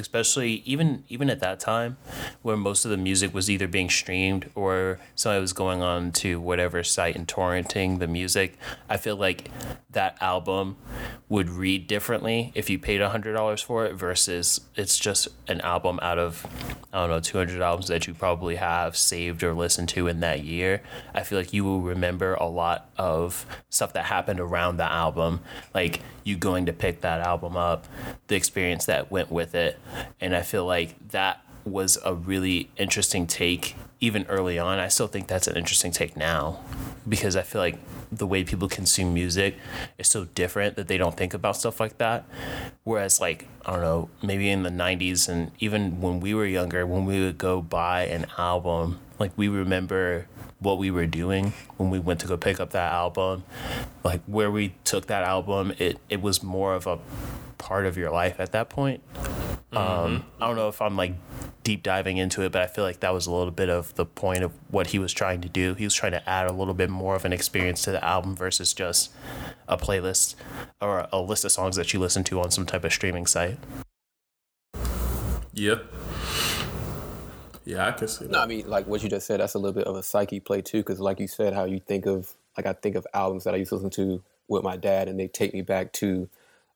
especially 0.00 0.62
even 0.64 1.04
even 1.08 1.30
at 1.30 1.40
that 1.40 1.60
time 1.60 1.96
where 2.42 2.56
most 2.56 2.84
of 2.84 2.90
the 2.90 2.96
music 2.96 3.32
was 3.32 3.50
either 3.50 3.68
being 3.68 3.88
streamed 3.88 4.50
or 4.54 4.98
somebody 5.14 5.40
was 5.40 5.52
going 5.52 5.82
on 5.82 6.10
to 6.10 6.40
whatever 6.40 6.82
site 6.82 7.14
and 7.14 7.28
torrenting 7.28 7.98
the 7.98 8.06
music 8.06 8.58
I 8.88 8.96
feel 8.96 9.16
like 9.16 9.50
that 9.90 10.16
album 10.20 10.76
would 11.28 11.48
read 11.48 11.86
differently 11.86 12.52
if 12.54 12.70
you 12.70 12.78
paid 12.78 13.00
$100 13.00 13.64
for 13.64 13.86
it 13.86 13.94
versus 13.94 14.60
it's 14.76 14.98
just 14.98 15.28
an 15.48 15.60
album 15.60 15.98
out 16.02 16.18
of 16.18 16.46
I 16.92 17.00
don't 17.00 17.10
know 17.10 17.20
200 17.20 17.60
albums 17.60 17.88
that 17.88 18.06
you 18.06 18.14
probably 18.14 18.56
have 18.56 18.96
saved 18.96 19.44
or 19.44 19.54
listened 19.54 19.88
to 19.90 20.08
in 20.08 20.20
that 20.20 20.42
year. 20.42 20.82
I 21.14 21.22
feel 21.22 21.38
like 21.38 21.52
you 21.52 21.64
will 21.64 21.80
remember 21.80 22.34
a 22.34 22.46
lot 22.46 22.90
of 22.98 23.46
stuff 23.68 23.92
that 23.92 24.06
happened 24.06 24.40
around 24.40 24.76
the 24.76 24.90
album 24.90 25.40
like 25.74 26.00
you 26.24 26.36
going 26.36 26.66
to 26.66 26.72
pick 26.72 27.00
that 27.00 27.20
album 27.20 27.56
up 27.56 27.86
the 28.26 28.36
experience 28.36 28.86
that 28.86 29.10
went 29.10 29.30
with 29.30 29.54
it 29.54 29.78
and 30.20 30.34
I 30.34 30.42
feel 30.42 30.64
like 30.64 31.08
that 31.10 31.44
was 31.64 31.98
a 32.04 32.14
really 32.14 32.70
interesting 32.76 33.26
take 33.26 33.76
even 34.00 34.24
early 34.28 34.58
on. 34.58 34.78
I 34.78 34.88
still 34.88 35.06
think 35.06 35.26
that's 35.26 35.46
an 35.46 35.56
interesting 35.56 35.92
take 35.92 36.16
now 36.16 36.60
because 37.08 37.36
I 37.36 37.42
feel 37.42 37.60
like 37.60 37.78
the 38.10 38.26
way 38.26 38.44
people 38.44 38.68
consume 38.68 39.14
music 39.14 39.56
is 39.98 40.08
so 40.08 40.24
different 40.24 40.76
that 40.76 40.88
they 40.88 40.96
don't 40.96 41.16
think 41.16 41.34
about 41.34 41.56
stuff 41.56 41.78
like 41.80 41.98
that. 41.98 42.24
Whereas 42.84 43.20
like 43.20 43.46
I 43.64 43.72
don't 43.72 43.82
know 43.82 44.10
maybe 44.22 44.48
in 44.48 44.62
the 44.62 44.70
90s 44.70 45.28
and 45.28 45.52
even 45.60 46.00
when 46.00 46.20
we 46.20 46.34
were 46.34 46.46
younger 46.46 46.86
when 46.86 47.04
we 47.04 47.20
would 47.20 47.38
go 47.38 47.60
buy 47.60 48.06
an 48.06 48.26
album 48.38 48.98
like 49.20 49.30
we 49.36 49.46
remember 49.46 50.26
what 50.58 50.78
we 50.78 50.90
were 50.90 51.06
doing 51.06 51.52
when 51.76 51.90
we 51.90 51.98
went 51.98 52.18
to 52.20 52.26
go 52.26 52.36
pick 52.36 52.58
up 52.58 52.70
that 52.70 52.92
album 52.92 53.44
like 54.02 54.20
where 54.26 54.50
we 54.50 54.74
took 54.82 55.06
that 55.06 55.22
album 55.22 55.72
it 55.78 55.98
it 56.08 56.20
was 56.20 56.42
more 56.42 56.74
of 56.74 56.86
a 56.88 56.98
part 57.58 57.86
of 57.86 57.96
your 57.96 58.10
life 58.10 58.40
at 58.40 58.50
that 58.50 58.68
point 58.68 59.02
um, 59.72 60.24
I 60.40 60.48
don't 60.48 60.56
know 60.56 60.68
if 60.68 60.82
I'm 60.82 60.96
like 60.96 61.14
deep 61.62 61.82
diving 61.82 62.16
into 62.16 62.42
it, 62.42 62.50
but 62.50 62.62
I 62.62 62.66
feel 62.66 62.82
like 62.82 63.00
that 63.00 63.12
was 63.12 63.26
a 63.26 63.32
little 63.32 63.52
bit 63.52 63.68
of 63.68 63.94
the 63.94 64.04
point 64.04 64.42
of 64.42 64.52
what 64.68 64.88
he 64.88 64.98
was 64.98 65.12
trying 65.12 65.40
to 65.42 65.48
do. 65.48 65.74
He 65.74 65.84
was 65.84 65.94
trying 65.94 66.12
to 66.12 66.28
add 66.28 66.48
a 66.48 66.52
little 66.52 66.74
bit 66.74 66.90
more 66.90 67.14
of 67.14 67.24
an 67.24 67.32
experience 67.32 67.82
to 67.82 67.92
the 67.92 68.04
album 68.04 68.34
versus 68.34 68.74
just 68.74 69.10
a 69.68 69.76
playlist 69.76 70.34
or 70.80 71.06
a 71.12 71.20
list 71.20 71.44
of 71.44 71.52
songs 71.52 71.76
that 71.76 71.92
you 71.92 72.00
listen 72.00 72.24
to 72.24 72.40
on 72.40 72.50
some 72.50 72.66
type 72.66 72.84
of 72.84 72.92
streaming 72.92 73.26
site. 73.26 73.58
Yep. 75.52 75.84
Yeah, 77.70 77.86
I 77.86 77.92
can 77.92 78.08
see 78.08 78.24
that. 78.24 78.32
No, 78.32 78.40
I 78.40 78.46
mean, 78.46 78.68
like 78.68 78.88
what 78.88 79.00
you 79.00 79.08
just 79.08 79.28
said, 79.28 79.38
that's 79.38 79.54
a 79.54 79.58
little 79.58 79.74
bit 79.74 79.86
of 79.86 79.94
a 79.94 80.02
psyche 80.02 80.40
play 80.40 80.60
too, 80.60 80.78
because 80.78 80.98
like 80.98 81.20
you 81.20 81.28
said, 81.28 81.54
how 81.54 81.64
you 81.64 81.78
think 81.78 82.04
of, 82.04 82.34
like 82.56 82.66
I 82.66 82.72
think 82.72 82.96
of 82.96 83.06
albums 83.14 83.44
that 83.44 83.54
I 83.54 83.58
used 83.58 83.68
to 83.68 83.76
listen 83.76 83.90
to 83.90 84.20
with 84.48 84.64
my 84.64 84.76
dad, 84.76 85.06
and 85.08 85.20
they 85.20 85.28
take 85.28 85.54
me 85.54 85.62
back 85.62 85.92
to 85.94 86.28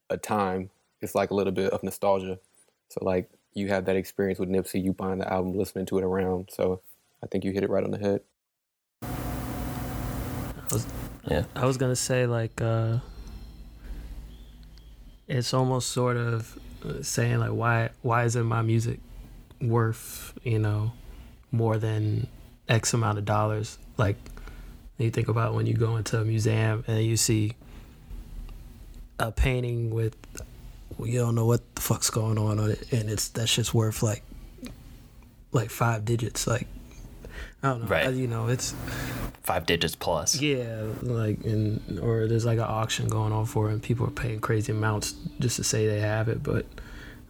a 0.09 0.15
time. 0.15 0.69
It's 1.01 1.13
like 1.13 1.31
a 1.31 1.33
little 1.33 1.51
bit 1.51 1.73
of 1.73 1.83
nostalgia. 1.83 2.39
So 2.87 3.03
like 3.03 3.29
you 3.53 3.67
have 3.67 3.83
that 3.85 3.97
experience 3.97 4.39
with 4.39 4.47
Nipsey, 4.47 4.81
you 4.81 4.93
buying 4.93 5.19
the 5.19 5.31
album, 5.31 5.57
listening 5.57 5.85
to 5.87 5.97
it 5.97 6.03
around. 6.05 6.47
So 6.49 6.79
I 7.21 7.27
think 7.27 7.43
you 7.43 7.51
hit 7.51 7.63
it 7.63 7.69
right 7.69 7.83
on 7.83 7.91
the 7.91 7.97
head. 7.97 8.21
Yeah. 11.27 11.43
I 11.57 11.65
was 11.65 11.75
gonna 11.75 11.95
say 11.97 12.25
like 12.25 12.61
uh 12.61 12.99
it's 15.27 15.53
almost 15.53 15.89
sort 15.89 16.15
of 16.15 16.57
uh, 16.85 17.01
saying 17.01 17.39
like 17.39 17.51
why 17.51 17.89
why 18.01 18.23
isn't 18.23 18.45
my 18.45 18.61
music 18.61 18.99
worth 19.61 20.33
you 20.43 20.59
know 20.59 20.91
more 21.51 21.77
than 21.77 22.27
X 22.67 22.93
amount 22.93 23.17
of 23.17 23.25
dollars 23.25 23.77
like 23.97 24.17
you 24.97 25.09
think 25.11 25.27
about 25.27 25.53
when 25.53 25.65
you 25.65 25.73
go 25.73 25.97
into 25.97 26.19
a 26.19 26.25
museum 26.25 26.83
and 26.87 27.03
you 27.03 27.17
see 27.17 27.53
a 29.19 29.31
painting 29.31 29.89
with 29.93 30.15
well, 30.97 31.07
you 31.07 31.19
don't 31.19 31.35
know 31.35 31.45
what 31.45 31.75
the 31.75 31.81
fuck's 31.81 32.09
going 32.09 32.37
on 32.37 32.59
on 32.59 32.71
it 32.71 32.91
and 32.91 33.09
it's 33.09 33.29
that 33.29 33.47
shit's 33.47 33.73
worth 33.73 34.01
like 34.03 34.23
like 35.51 35.69
five 35.69 36.05
digits 36.05 36.47
like 36.47 36.67
I 37.63 37.69
don't 37.69 37.81
know 37.83 37.87
Right. 37.87 38.13
You 38.13 38.27
know 38.27 38.47
it's 38.47 38.73
Five 39.43 39.65
digits 39.67 39.95
plus. 39.95 40.41
yeah, 40.41 40.85
like 41.03 41.43
in 41.43 41.99
or 42.01 42.27
there's 42.27 42.45
like 42.45 42.57
an 42.57 42.65
auction 42.65 43.07
going 43.07 43.31
on 43.31 43.45
for 43.45 43.69
it, 43.69 43.73
and 43.73 43.83
people 43.83 44.07
are 44.07 44.11
paying 44.11 44.39
crazy 44.39 44.71
amounts 44.71 45.13
just 45.39 45.57
to 45.57 45.63
say 45.63 45.85
they 45.87 45.99
have 45.99 46.29
it. 46.29 46.41
But 46.41 46.65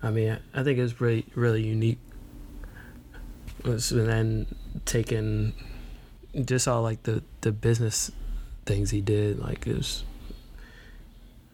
I 0.01 0.12
mean, 0.12 0.38
I 0.53 0.63
think 0.63 0.79
it's 0.79 1.01
really 1.01 1.25
really 1.36 1.62
unique. 1.65 2.00
Was- 3.65 3.91
And 3.91 4.07
then 4.07 4.45
taking 4.86 5.53
just 6.45 6.67
all 6.67 6.81
like 6.81 7.03
the 7.03 7.24
the 7.41 7.51
business 7.51 8.12
things 8.65 8.91
he 8.91 9.01
did, 9.01 9.39
like 9.39 9.65
it 9.67 9.77
was. 9.77 10.03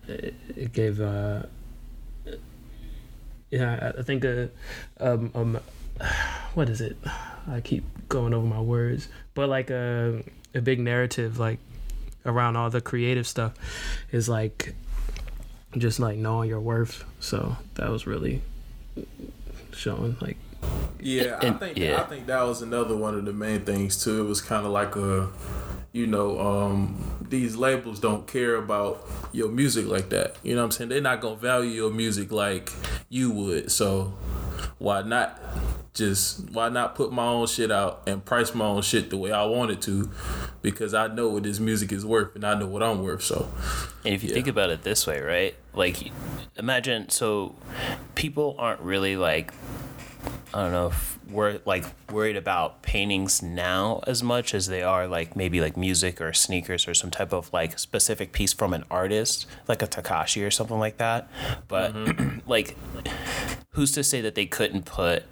It, 0.07 0.33
it 0.55 0.73
gave. 0.73 0.99
uh 0.99 1.43
Yeah, 3.49 3.91
I 3.97 4.01
think 4.01 4.23
a 4.23 4.49
um, 4.99 5.31
um 5.35 5.59
what 6.53 6.69
is 6.69 6.81
it? 6.81 6.97
I 7.47 7.61
keep 7.61 7.83
going 8.09 8.33
over 8.33 8.45
my 8.45 8.61
words, 8.61 9.07
but 9.33 9.49
like 9.49 9.69
a 9.69 10.23
a 10.53 10.61
big 10.61 10.79
narrative 10.79 11.37
like 11.39 11.59
around 12.25 12.55
all 12.55 12.69
the 12.69 12.81
creative 12.81 13.25
stuff 13.27 13.53
is 14.11 14.27
like 14.29 14.73
just 15.77 15.99
like 15.99 16.17
knowing 16.17 16.49
your 16.49 16.59
worth. 16.59 17.03
So 17.19 17.57
that 17.75 17.89
was 17.89 18.05
really 18.07 18.41
showing 19.73 20.17
like 20.21 20.37
Yeah, 21.01 21.37
I 21.41 21.51
think 21.51 21.77
yeah. 21.77 22.01
I 22.01 22.03
think 22.05 22.27
that 22.27 22.41
was 22.43 22.61
another 22.61 22.95
one 22.95 23.15
of 23.15 23.25
the 23.25 23.33
main 23.33 23.61
things 23.61 24.01
too. 24.03 24.21
It 24.21 24.27
was 24.27 24.41
kind 24.41 24.65
of 24.65 24.71
like 24.71 24.95
a, 24.95 25.29
you 25.91 26.07
know, 26.07 26.39
um, 26.39 27.17
these 27.21 27.55
labels 27.55 27.99
don't 27.99 28.27
care 28.27 28.55
about 28.55 29.07
your 29.31 29.49
music 29.49 29.87
like 29.87 30.09
that. 30.09 30.35
You 30.43 30.55
know 30.55 30.61
what 30.61 30.65
I'm 30.65 30.71
saying? 30.71 30.89
They're 30.89 31.01
not 31.01 31.21
gonna 31.21 31.35
value 31.35 31.71
your 31.71 31.91
music 31.91 32.31
like 32.31 32.71
you 33.09 33.31
would. 33.31 33.71
So 33.71 34.13
why 34.77 35.01
not 35.01 35.39
just 35.93 36.49
why 36.51 36.69
not 36.69 36.95
put 36.95 37.11
my 37.11 37.25
own 37.25 37.45
shit 37.47 37.69
out 37.71 38.03
and 38.07 38.23
price 38.23 38.55
my 38.55 38.65
own 38.65 38.81
shit 38.81 39.09
the 39.09 39.17
way 39.17 39.31
I 39.31 39.43
want 39.45 39.71
it 39.71 39.81
to? 39.83 40.09
Because 40.61 40.93
I 40.93 41.07
know 41.07 41.29
what 41.29 41.43
this 41.43 41.59
music 41.59 41.91
is 41.91 42.05
worth 42.05 42.35
and 42.35 42.45
I 42.45 42.53
know 42.57 42.67
what 42.67 42.83
I'm 42.83 43.03
worth. 43.03 43.23
So 43.23 43.49
And 44.05 44.13
if 44.13 44.23
you 44.23 44.29
Yeah. 44.29 44.35
think 44.35 44.47
about 44.47 44.69
it 44.69 44.83
this 44.83 45.05
way, 45.07 45.19
right? 45.21 45.55
Like, 45.73 46.11
imagine 46.57 47.09
so 47.09 47.55
people 48.15 48.55
aren't 48.59 48.81
really 48.81 49.17
like, 49.17 49.53
I 50.53 50.63
don't 50.63 50.71
know, 50.71 50.87
if 50.87 51.19
we're 51.29 51.59
like 51.65 51.85
worried 52.11 52.35
about 52.35 52.81
paintings 52.81 53.41
now 53.41 54.01
as 54.05 54.21
much 54.21 54.53
as 54.53 54.67
they 54.67 54.83
are 54.83 55.07
like 55.07 55.35
maybe 55.35 55.61
like 55.61 55.77
music 55.77 56.19
or 56.19 56.33
sneakers 56.33 56.87
or 56.87 56.93
some 56.93 57.09
type 57.09 57.31
of 57.31 57.51
like 57.53 57.79
specific 57.79 58.33
piece 58.33 58.51
from 58.51 58.73
an 58.73 58.83
artist, 58.91 59.45
like 59.67 59.81
a 59.81 59.87
Takashi 59.87 60.45
or 60.45 60.51
something 60.51 60.79
like 60.79 60.97
that. 60.97 61.29
But 61.67 61.93
mm-hmm. 61.93 62.39
like, 62.47 62.75
who's 63.71 63.93
to 63.93 64.03
say 64.03 64.19
that 64.21 64.35
they 64.35 64.45
couldn't 64.45 64.85
put 64.85 65.23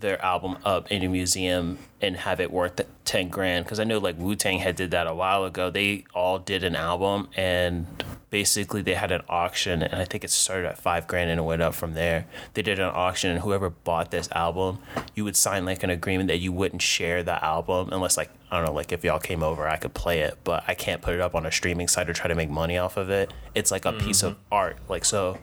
their 0.00 0.22
album 0.22 0.58
up 0.64 0.90
in 0.90 1.02
a 1.02 1.08
museum 1.08 1.78
and 2.00 2.16
have 2.16 2.40
it 2.40 2.50
worth 2.50 2.80
10 3.04 3.28
grand. 3.28 3.64
Because 3.64 3.80
i 3.80 3.84
know 3.84 3.98
like 3.98 4.18
wu-tang 4.18 4.58
had 4.58 4.76
did 4.76 4.90
that 4.90 5.06
a 5.06 5.14
while 5.14 5.44
ago. 5.44 5.70
They 5.70 6.04
all 6.14 6.38
did 6.38 6.64
an 6.64 6.76
album 6.76 7.28
and 7.36 7.86
basically 8.28 8.82
they 8.82 8.94
had 8.94 9.12
an 9.12 9.22
auction 9.28 9.82
and 9.82 9.94
i 9.94 10.04
think 10.04 10.24
it 10.24 10.30
started 10.30 10.66
at 10.66 10.76
five 10.76 11.06
grand 11.06 11.30
and 11.30 11.40
it 11.40 11.42
went 11.42 11.62
up 11.62 11.74
from 11.74 11.94
there. 11.94 12.26
They 12.54 12.62
did 12.62 12.78
an 12.78 12.90
auction 12.92 13.30
and 13.30 13.40
whoever 13.40 13.70
bought 13.70 14.10
this 14.10 14.28
album 14.32 14.78
you 15.14 15.24
would 15.24 15.36
sign 15.36 15.64
like 15.64 15.82
an 15.82 15.90
agreement 15.90 16.28
that 16.28 16.38
you 16.38 16.52
wouldn't 16.52 16.82
share 16.82 17.22
the 17.22 17.42
album 17.42 17.88
unless 17.92 18.16
like 18.16 18.30
i 18.50 18.56
don't 18.56 18.66
know 18.66 18.72
like 18.72 18.92
if 18.92 19.02
y'all 19.02 19.18
came 19.18 19.42
over 19.42 19.66
i 19.66 19.76
could 19.76 19.94
play 19.94 20.20
it 20.20 20.36
but 20.44 20.62
i 20.68 20.74
can't 20.74 21.00
put 21.00 21.14
it 21.14 21.20
up 21.20 21.34
on 21.34 21.46
a 21.46 21.52
streaming 21.52 21.88
site 21.88 22.10
or 22.10 22.12
try 22.12 22.28
to 22.28 22.34
make 22.34 22.50
money 22.50 22.76
off 22.76 22.96
of 22.96 23.08
it. 23.08 23.32
It's 23.54 23.70
like 23.70 23.86
a 23.86 23.92
mm-hmm. 23.92 24.06
piece 24.06 24.22
of 24.22 24.36
art. 24.52 24.76
Like 24.88 25.04
so 25.04 25.38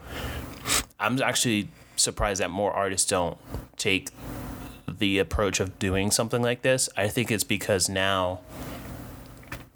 i'm 0.99 1.21
actually 1.21 1.67
surprised 1.95 2.41
that 2.41 2.49
more 2.49 2.71
artists 2.71 3.09
don't 3.09 3.37
take 3.77 4.09
the 4.87 5.19
approach 5.19 5.59
of 5.59 5.79
doing 5.79 6.11
something 6.11 6.41
like 6.41 6.61
this. 6.61 6.89
I 6.95 7.07
think 7.07 7.31
it's 7.31 7.43
because 7.43 7.89
now 7.89 8.39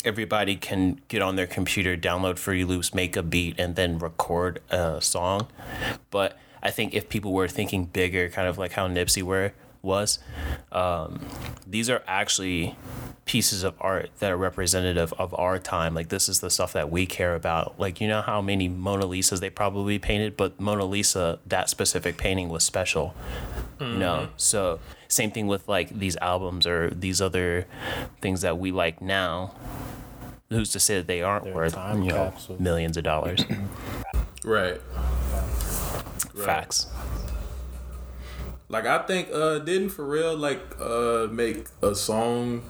everybody 0.06 0.56
can 0.56 1.02
get 1.08 1.22
on 1.22 1.36
their 1.36 1.48
computer, 1.48 1.98
download 1.98 2.38
free 2.38 2.64
Loops, 2.64 2.94
make 2.94 3.16
a 3.16 3.24
beat, 3.24 3.60
and 3.60 3.76
then 3.76 4.00
record 4.00 4.62
a 4.70 5.02
song. 5.02 5.48
But 6.12 6.38
I 6.62 6.72
think 6.72 6.94
if 6.94 7.10
people 7.10 7.34
were 7.34 7.48
thinking 7.48 7.86
bigger, 7.86 8.30
kind 8.30 8.48
of 8.48 8.58
like 8.58 8.74
how 8.74 8.88
Nipsey 8.88 9.22
were 9.22 9.54
was, 9.82 10.20
um, 10.72 11.26
these 11.66 11.90
are 11.90 12.04
actually 12.08 12.76
pieces 13.28 13.64
of 13.64 13.76
art 13.80 14.10
that 14.20 14.32
are 14.32 14.38
representative 14.38 15.14
of 15.20 15.38
our 15.38 15.60
time. 15.60 15.94
Like 15.94 16.10
this 16.10 16.28
is 16.28 16.40
the 16.40 16.50
stuff 16.50 16.74
that 16.74 16.90
we 16.90 17.06
care 17.06 17.36
about. 17.36 17.80
Like 17.80 18.02
you 18.02 18.08
know 18.08 18.22
how 18.22 18.42
many 18.42 18.68
Mona 18.68 19.06
Lisas 19.06 19.40
they 19.40 19.50
probably 19.50 20.00
painted, 20.00 20.36
but 20.36 20.60
Mona 20.60 20.86
Lisa 20.86 21.40
that 21.46 21.70
specific 21.70 22.18
painting 22.18 22.50
was 22.50 22.64
special. 22.64 23.14
Mm-hmm. 23.80 23.94
You 23.94 24.00
know, 24.00 24.16
mm-hmm. 24.16 24.34
so 24.38 24.80
same 25.08 25.30
thing 25.30 25.46
with 25.46 25.68
like 25.68 25.90
these 25.90 26.18
albums 26.18 26.66
or 26.66 26.90
these 26.90 27.22
other 27.22 27.68
things 28.22 28.42
that 28.42 28.58
we 28.58 28.72
like 28.72 29.02
now. 29.02 29.54
Who's 30.50 30.72
to 30.72 30.80
say 30.80 30.96
that 30.96 31.08
they 31.08 31.22
aren't 31.22 31.54
worth 31.54 31.76
you 31.96 32.06
know, 32.06 32.34
millions 32.58 32.96
of 32.96 33.04
dollars? 33.04 33.44
right. 34.46 34.80
Facts. 36.46 36.88
Like 38.70 38.86
I 38.86 39.00
think 39.04 39.30
uh 39.32 39.60
didn't 39.60 39.90
Pharrell 39.92 40.38
like 40.38 40.62
uh 40.80 41.32
make 41.32 41.68
a 41.82 41.96
song 41.96 42.64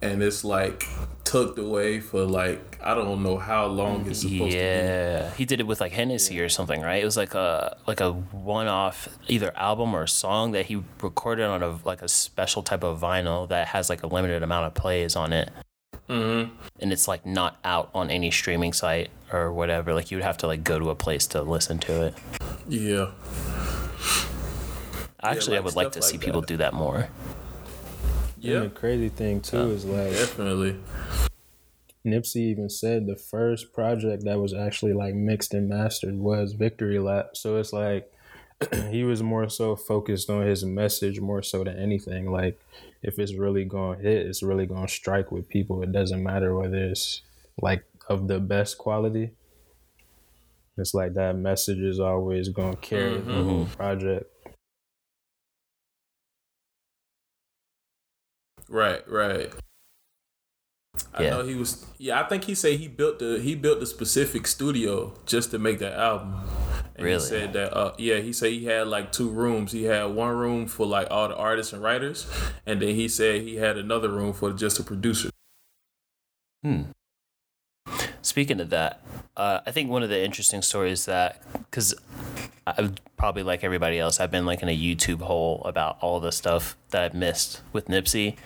and 0.00 0.22
it's 0.22 0.44
like 0.44 0.86
tucked 1.24 1.58
away 1.58 1.98
for 1.98 2.24
like 2.24 2.78
I 2.82 2.94
don't 2.94 3.22
know 3.22 3.36
how 3.36 3.66
long 3.66 4.06
it's 4.06 4.20
supposed 4.20 4.54
yeah. 4.54 4.78
to 4.78 4.82
be. 4.82 4.86
Yeah, 4.86 5.34
he 5.34 5.44
did 5.44 5.58
it 5.58 5.66
with 5.66 5.80
like 5.80 5.92
Hennessy 5.92 6.40
or 6.40 6.48
something, 6.48 6.80
right? 6.80 7.02
It 7.02 7.04
was 7.04 7.16
like 7.16 7.34
a 7.34 7.76
like 7.86 8.00
a 8.00 8.12
one-off 8.12 9.08
either 9.26 9.52
album 9.56 9.94
or 9.94 10.06
song 10.06 10.52
that 10.52 10.66
he 10.66 10.82
recorded 11.02 11.46
on 11.46 11.62
a 11.62 11.78
like 11.84 12.02
a 12.02 12.08
special 12.08 12.62
type 12.62 12.84
of 12.84 13.00
vinyl 13.00 13.48
that 13.48 13.68
has 13.68 13.90
like 13.90 14.04
a 14.04 14.06
limited 14.06 14.42
amount 14.44 14.66
of 14.66 14.74
plays 14.74 15.16
on 15.16 15.32
it. 15.32 15.50
Mm-hmm. 16.08 16.54
And 16.78 16.92
it's 16.92 17.08
like 17.08 17.26
not 17.26 17.58
out 17.64 17.90
on 17.92 18.10
any 18.10 18.30
streaming 18.30 18.72
site 18.72 19.10
or 19.32 19.52
whatever. 19.52 19.92
Like 19.92 20.12
you 20.12 20.18
would 20.18 20.24
have 20.24 20.38
to 20.38 20.46
like 20.46 20.62
go 20.62 20.78
to 20.78 20.90
a 20.90 20.94
place 20.94 21.26
to 21.28 21.42
listen 21.42 21.78
to 21.80 22.06
it. 22.06 22.14
Yeah. 22.68 23.10
Actually, 25.26 25.54
yeah, 25.54 25.60
like 25.60 25.62
I 25.62 25.64
would 25.64 25.76
like 25.76 25.92
to 25.92 26.00
like 26.00 26.08
see 26.08 26.16
that. 26.16 26.24
people 26.24 26.40
do 26.40 26.56
that 26.58 26.74
more. 26.74 27.08
Yeah. 28.38 28.58
And 28.58 28.66
the 28.66 28.74
crazy 28.74 29.08
thing 29.08 29.40
too 29.40 29.70
is 29.70 29.84
like 29.84 30.12
definitely. 30.12 30.76
Nipsey 32.06 32.36
even 32.36 32.70
said 32.70 33.06
the 33.06 33.16
first 33.16 33.72
project 33.72 34.24
that 34.24 34.38
was 34.38 34.54
actually 34.54 34.92
like 34.92 35.14
mixed 35.14 35.52
and 35.52 35.68
mastered 35.68 36.16
was 36.18 36.52
Victory 36.52 37.00
Lap. 37.00 37.30
So 37.36 37.56
it's 37.56 37.72
like 37.72 38.12
he 38.90 39.02
was 39.02 39.22
more 39.22 39.48
so 39.48 39.74
focused 39.74 40.30
on 40.30 40.46
his 40.46 40.64
message 40.64 41.20
more 41.20 41.42
so 41.42 41.64
than 41.64 41.76
anything. 41.78 42.30
Like 42.30 42.60
if 43.02 43.18
it's 43.18 43.34
really 43.34 43.64
gonna 43.64 43.98
hit, 43.98 44.26
it's 44.26 44.42
really 44.42 44.66
gonna 44.66 44.88
strike 44.88 45.32
with 45.32 45.48
people. 45.48 45.82
It 45.82 45.92
doesn't 45.92 46.22
matter 46.22 46.54
whether 46.54 46.76
it's 46.76 47.22
like 47.60 47.84
of 48.08 48.28
the 48.28 48.38
best 48.38 48.78
quality. 48.78 49.30
It's 50.78 50.94
like 50.94 51.14
that 51.14 51.36
message 51.36 51.78
is 51.78 51.98
always 51.98 52.48
gonna 52.50 52.76
carry 52.76 53.16
mm-hmm. 53.16 53.30
the 53.30 53.42
whole 53.42 53.66
project. 53.66 54.30
Right, 58.68 59.08
right. 59.08 59.52
I 61.14 61.24
yeah. 61.24 61.30
know 61.30 61.44
he 61.44 61.54
was. 61.54 61.84
Yeah, 61.98 62.20
I 62.20 62.28
think 62.28 62.44
he 62.44 62.54
said 62.54 62.78
he 62.78 62.88
built 62.88 63.18
the 63.18 63.38
he 63.38 63.54
built 63.54 63.80
the 63.80 63.86
specific 63.86 64.46
studio 64.46 65.14
just 65.26 65.50
to 65.50 65.58
make 65.58 65.78
that 65.78 65.92
album. 65.92 66.40
And 66.94 67.04
really? 67.04 67.20
He 67.20 67.26
said 67.26 67.52
that. 67.52 67.76
Uh, 67.76 67.92
yeah, 67.98 68.18
he 68.18 68.32
said 68.32 68.52
he 68.52 68.64
had 68.64 68.88
like 68.88 69.12
two 69.12 69.28
rooms. 69.28 69.72
He 69.72 69.84
had 69.84 70.04
one 70.06 70.34
room 70.34 70.66
for 70.66 70.86
like 70.86 71.08
all 71.10 71.28
the 71.28 71.36
artists 71.36 71.72
and 71.72 71.82
writers, 71.82 72.26
and 72.64 72.80
then 72.80 72.94
he 72.94 73.08
said 73.08 73.42
he 73.42 73.56
had 73.56 73.76
another 73.76 74.08
room 74.08 74.32
for 74.32 74.52
just 74.52 74.78
the 74.78 74.82
producers. 74.82 75.30
Hmm. 76.62 76.82
Speaking 78.36 78.60
of 78.60 78.68
that, 78.68 79.00
uh, 79.34 79.60
I 79.64 79.70
think 79.70 79.88
one 79.88 80.02
of 80.02 80.10
the 80.10 80.22
interesting 80.22 80.60
stories 80.60 81.06
that 81.06 81.40
because 81.54 81.94
I 82.66 82.90
probably 83.16 83.42
like 83.42 83.64
everybody 83.64 83.98
else, 83.98 84.20
I've 84.20 84.30
been 84.30 84.44
like 84.44 84.60
in 84.60 84.68
a 84.68 84.76
YouTube 84.76 85.22
hole 85.22 85.62
about 85.64 85.96
all 86.02 86.20
the 86.20 86.30
stuff 86.30 86.76
that 86.90 87.02
I've 87.02 87.14
missed 87.14 87.62
with 87.72 87.86
Nipsey, 87.86 88.36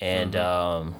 and 0.00 0.32
mm-hmm. 0.32 0.88
um, 0.88 0.94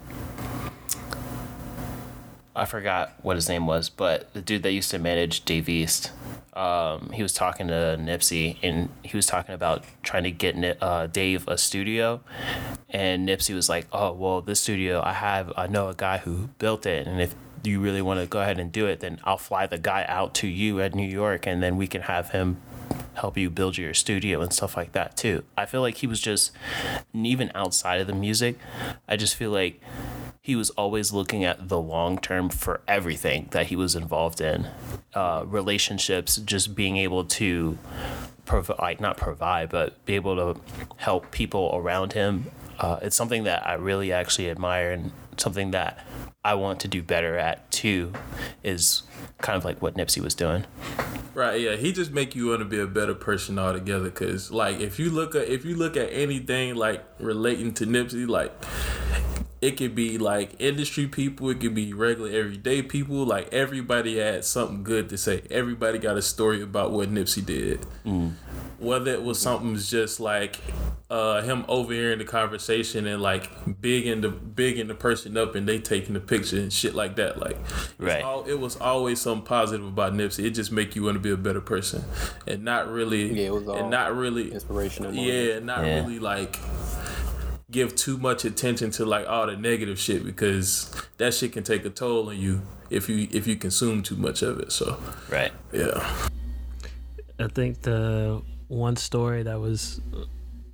I 2.54 2.66
forgot 2.66 3.14
what 3.22 3.36
his 3.36 3.48
name 3.48 3.66
was, 3.66 3.88
but 3.88 4.30
the 4.34 4.42
dude 4.42 4.64
that 4.64 4.72
used 4.72 4.90
to 4.90 4.98
manage 4.98 5.46
Dave 5.46 5.66
East, 5.66 6.10
um, 6.52 7.12
he 7.14 7.22
was 7.22 7.32
talking 7.32 7.68
to 7.68 7.96
Nipsey, 7.98 8.58
and 8.62 8.90
he 9.02 9.16
was 9.16 9.24
talking 9.24 9.54
about 9.54 9.82
trying 10.02 10.24
to 10.24 10.30
get 10.30 10.82
uh, 10.82 11.06
Dave 11.06 11.48
a 11.48 11.56
studio, 11.56 12.20
and 12.90 13.26
Nipsey 13.26 13.54
was 13.54 13.70
like, 13.70 13.86
"Oh, 13.94 14.12
well, 14.12 14.42
this 14.42 14.60
studio 14.60 15.00
I 15.02 15.14
have, 15.14 15.54
I 15.56 15.68
know 15.68 15.88
a 15.88 15.94
guy 15.94 16.18
who 16.18 16.50
built 16.58 16.84
it, 16.84 17.06
and 17.06 17.18
if 17.18 17.34
you 17.66 17.80
really 17.80 18.02
want 18.02 18.20
to 18.20 18.26
go 18.26 18.40
ahead 18.40 18.58
and 18.58 18.70
do 18.72 18.86
it, 18.86 19.00
then 19.00 19.20
I'll 19.24 19.38
fly 19.38 19.66
the 19.66 19.78
guy 19.78 20.04
out 20.08 20.34
to 20.34 20.46
you 20.46 20.80
at 20.80 20.94
New 20.94 21.08
York 21.08 21.46
and 21.46 21.62
then 21.62 21.76
we 21.76 21.86
can 21.86 22.02
have 22.02 22.30
him 22.30 22.60
help 23.14 23.36
you 23.36 23.50
build 23.50 23.78
your 23.78 23.94
studio 23.94 24.40
and 24.40 24.52
stuff 24.52 24.76
like 24.76 24.92
that 24.92 25.16
too. 25.16 25.42
I 25.56 25.66
feel 25.66 25.80
like 25.80 25.96
he 25.96 26.06
was 26.06 26.20
just, 26.20 26.52
even 27.14 27.50
outside 27.54 28.00
of 28.00 28.06
the 28.06 28.14
music, 28.14 28.58
I 29.08 29.16
just 29.16 29.34
feel 29.36 29.50
like 29.50 29.80
he 30.40 30.54
was 30.54 30.70
always 30.70 31.12
looking 31.12 31.44
at 31.44 31.68
the 31.68 31.80
long 31.80 32.18
term 32.18 32.48
for 32.50 32.80
everything 32.86 33.48
that 33.50 33.66
he 33.66 33.74
was 33.74 33.96
involved 33.96 34.40
in. 34.40 34.68
Uh, 35.12 35.42
relationships, 35.44 36.36
just 36.36 36.76
being 36.76 36.96
able 36.98 37.24
to 37.24 37.78
provide, 38.44 39.00
not 39.00 39.16
provide, 39.16 39.70
but 39.70 40.04
be 40.04 40.14
able 40.14 40.36
to 40.36 40.60
help 40.98 41.32
people 41.32 41.72
around 41.74 42.12
him. 42.12 42.46
Uh, 42.78 42.98
it's 43.02 43.16
something 43.16 43.44
that 43.44 43.66
I 43.66 43.74
really 43.74 44.12
actually 44.12 44.48
admire 44.48 44.92
and 44.92 45.10
something 45.36 45.72
that 45.72 46.06
I 46.46 46.54
want 46.54 46.78
to 46.80 46.88
do 46.88 47.02
better 47.02 47.36
at 47.36 47.68
too 47.72 48.12
is 48.62 49.02
kind 49.38 49.56
of 49.56 49.64
like 49.64 49.82
what 49.82 49.96
Nipsey 49.96 50.22
was 50.22 50.32
doing. 50.32 50.64
Right. 51.34 51.60
Yeah. 51.60 51.74
He 51.74 51.92
just 51.92 52.12
make 52.12 52.36
you 52.36 52.50
want 52.50 52.60
to 52.60 52.64
be 52.64 52.78
a 52.78 52.86
better 52.86 53.16
person 53.16 53.58
altogether. 53.58 54.10
Cause 54.10 54.52
like 54.52 54.78
if 54.78 55.00
you 55.00 55.10
look 55.10 55.34
at 55.34 55.48
if 55.48 55.64
you 55.64 55.74
look 55.74 55.96
at 55.96 56.08
anything 56.12 56.76
like 56.76 57.04
relating 57.18 57.74
to 57.74 57.84
Nipsey, 57.84 58.28
like 58.28 58.52
it 59.60 59.72
could 59.72 59.94
be 59.94 60.18
like 60.18 60.54
industry 60.58 61.06
people, 61.06 61.48
it 61.50 61.60
could 61.60 61.74
be 61.74 61.92
regular 61.92 62.30
everyday 62.30 62.82
people. 62.82 63.24
Like 63.24 63.52
everybody 63.52 64.18
had 64.18 64.44
something 64.44 64.82
good 64.82 65.08
to 65.08 65.18
say. 65.18 65.42
Everybody 65.50 65.98
got 65.98 66.16
a 66.16 66.22
story 66.22 66.62
about 66.62 66.92
what 66.92 67.10
Nipsey 67.10 67.44
did. 67.44 67.86
Mm. 68.04 68.32
Whether 68.78 69.12
it 69.12 69.22
was 69.22 69.40
something 69.40 69.74
just 69.76 70.20
like 70.20 70.60
uh, 71.08 71.40
him 71.40 71.64
overhearing 71.68 72.18
the 72.18 72.26
conversation 72.26 73.06
and 73.06 73.22
like 73.22 73.48
bigging 73.80 74.20
the 74.20 74.28
bigging 74.28 74.88
the 74.88 74.94
person 74.94 75.38
up 75.38 75.54
and 75.54 75.66
they 75.66 75.78
taking 75.78 76.12
the 76.12 76.20
picture 76.20 76.58
and 76.58 76.70
shit 76.70 76.94
like 76.94 77.16
that. 77.16 77.38
Like, 77.38 77.56
right? 77.98 78.22
All, 78.22 78.44
it 78.44 78.60
was 78.60 78.76
always 78.76 79.20
something 79.20 79.46
positive 79.46 79.86
about 79.86 80.12
Nipsey. 80.12 80.44
It 80.44 80.50
just 80.50 80.70
make 80.70 80.94
you 80.94 81.04
want 81.04 81.14
to 81.14 81.20
be 81.20 81.30
a 81.30 81.36
better 81.38 81.62
person 81.62 82.04
and 82.46 82.62
not 82.62 82.90
really. 82.90 83.32
Yeah, 83.32 83.46
it 83.46 83.54
was 83.54 83.68
all 83.68 83.76
and 83.76 83.90
not 83.90 84.14
really 84.14 84.52
inspirational. 84.52 85.14
Yeah, 85.14 85.60
not 85.60 85.86
yeah. 85.86 86.00
really 86.00 86.18
like 86.18 86.58
give 87.70 87.96
too 87.96 88.16
much 88.16 88.44
attention 88.44 88.90
to 88.92 89.04
like 89.04 89.26
all 89.28 89.46
the 89.46 89.56
negative 89.56 89.98
shit 89.98 90.24
because 90.24 90.90
that 91.18 91.34
shit 91.34 91.52
can 91.52 91.64
take 91.64 91.84
a 91.84 91.90
toll 91.90 92.28
on 92.28 92.38
you 92.38 92.62
if 92.90 93.08
you 93.08 93.28
if 93.32 93.46
you 93.46 93.56
consume 93.56 94.02
too 94.02 94.16
much 94.16 94.42
of 94.42 94.60
it. 94.60 94.72
So 94.72 94.98
right, 95.28 95.52
yeah. 95.72 96.28
I 97.38 97.48
think 97.48 97.82
the 97.82 98.42
one 98.68 98.96
story 98.96 99.42
that 99.42 99.60
was 99.60 100.00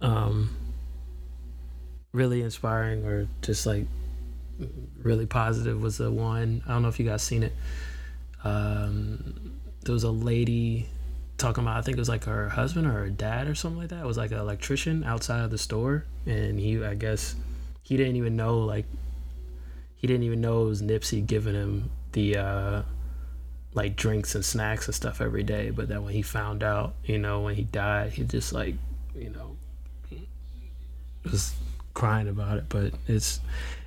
um, 0.01 0.55
really 2.13 2.43
inspiring 2.43 3.05
or 3.05 3.29
just 3.41 3.67
like 3.67 3.87
really 5.03 5.27
positive 5.27 5.81
was 5.81 5.99
the 5.99 6.11
one. 6.11 6.63
I 6.67 6.73
don't 6.73 6.83
know 6.83 6.89
if 6.89 7.01
you 7.01 7.07
guys 7.07 7.23
seen 7.23 7.43
it. 7.43 7.55
Um, 8.45 9.53
there 9.85 9.93
was 9.93 10.05
a 10.05 10.11
lady 10.11 10.89
talking 11.39 11.65
about 11.65 11.77
I 11.77 11.83
think 11.83 11.97
it 11.97 12.01
was 12.01 12.09
like 12.09 12.25
her 12.25 12.49
husband 12.51 12.87
or 12.87 12.93
her 12.93 13.11
dad 13.11 13.49
or 13.49 13.55
something 13.55 13.81
like 13.81 13.89
that. 13.91 14.03
It 14.05 14.07
was 14.07 14.17
like 14.17 14.31
an 14.31 14.39
electrician 14.39 15.05
outside 15.05 15.43
of 15.45 15.51
the 15.51 15.59
store, 15.59 16.05
and 16.27 16.59
he 16.59 16.83
I 16.85 16.95
guess 16.95 17.35
he 17.83 17.97
didn't 17.97 18.17
even 18.17 18.37
know 18.37 18.59
like 18.61 18.87
he 19.97 20.07
didn't 20.07 20.25
even 20.25 20.41
know 20.41 20.63
it 20.65 20.69
was 20.69 20.83
Nipsey 20.83 21.25
giving 21.27 21.55
him 21.55 21.91
the 22.13 22.37
uh, 22.37 22.83
like 23.75 23.97
drinks 23.97 24.35
and 24.35 24.45
snacks 24.45 24.87
and 24.87 24.95
stuff 24.95 25.21
every 25.21 25.43
day. 25.43 25.71
But 25.71 25.89
then 25.89 26.05
when 26.05 26.13
he 26.13 26.23
found 26.23 26.63
out, 26.63 26.95
you 27.05 27.19
know, 27.19 27.41
when 27.41 27.55
he 27.55 27.63
died, 27.65 28.13
he 28.13 28.25
just 28.25 28.53
like 28.53 28.75
you 29.15 29.31
know 29.31 29.57
was 31.25 31.55
crying 31.95 32.29
about 32.29 32.59
it, 32.59 32.65
but 32.69 32.93
it's 33.07 33.41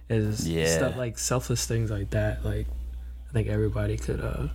it's 0.10 0.46
Yeah. 0.46 0.78
stuff 0.78 0.96
like 0.98 1.18
selfless 1.18 1.66
things 1.66 1.92
like 1.92 2.12
that. 2.12 2.46
Like 2.46 2.68
I 3.30 3.34
think 3.34 3.48
everybody 3.48 3.98
could 3.98 4.22
uh 4.22 4.48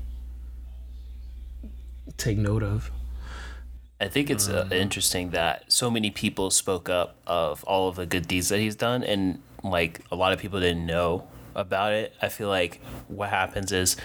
take 2.20 2.38
note 2.38 2.62
of. 2.62 2.90
I 4.00 4.09
think 4.09 4.30
it's 4.30 4.48
uh, 4.48 4.66
interesting 4.72 5.30
that 5.30 5.70
so 5.70 5.90
many 5.90 6.11
people 6.11 6.50
spoke 6.50 6.88
up 6.88 7.16
of 7.26 7.62
all 7.64 7.88
of 7.88 7.96
the 7.96 8.06
good 8.06 8.26
deeds 8.26 8.48
that 8.48 8.59
he's 8.59 8.76
done, 8.76 9.02
and 9.02 9.42
like 9.62 10.00
a 10.11 10.16
lot 10.16 10.33
of 10.33 10.38
people 10.38 10.59
didn't 10.59 10.87
know 10.87 11.28
about 11.54 11.92
it. 11.92 12.14
I 12.22 12.28
feel 12.28 12.48
like 12.48 12.80
what 13.09 13.28
happens 13.28 13.72
is, 13.72 13.96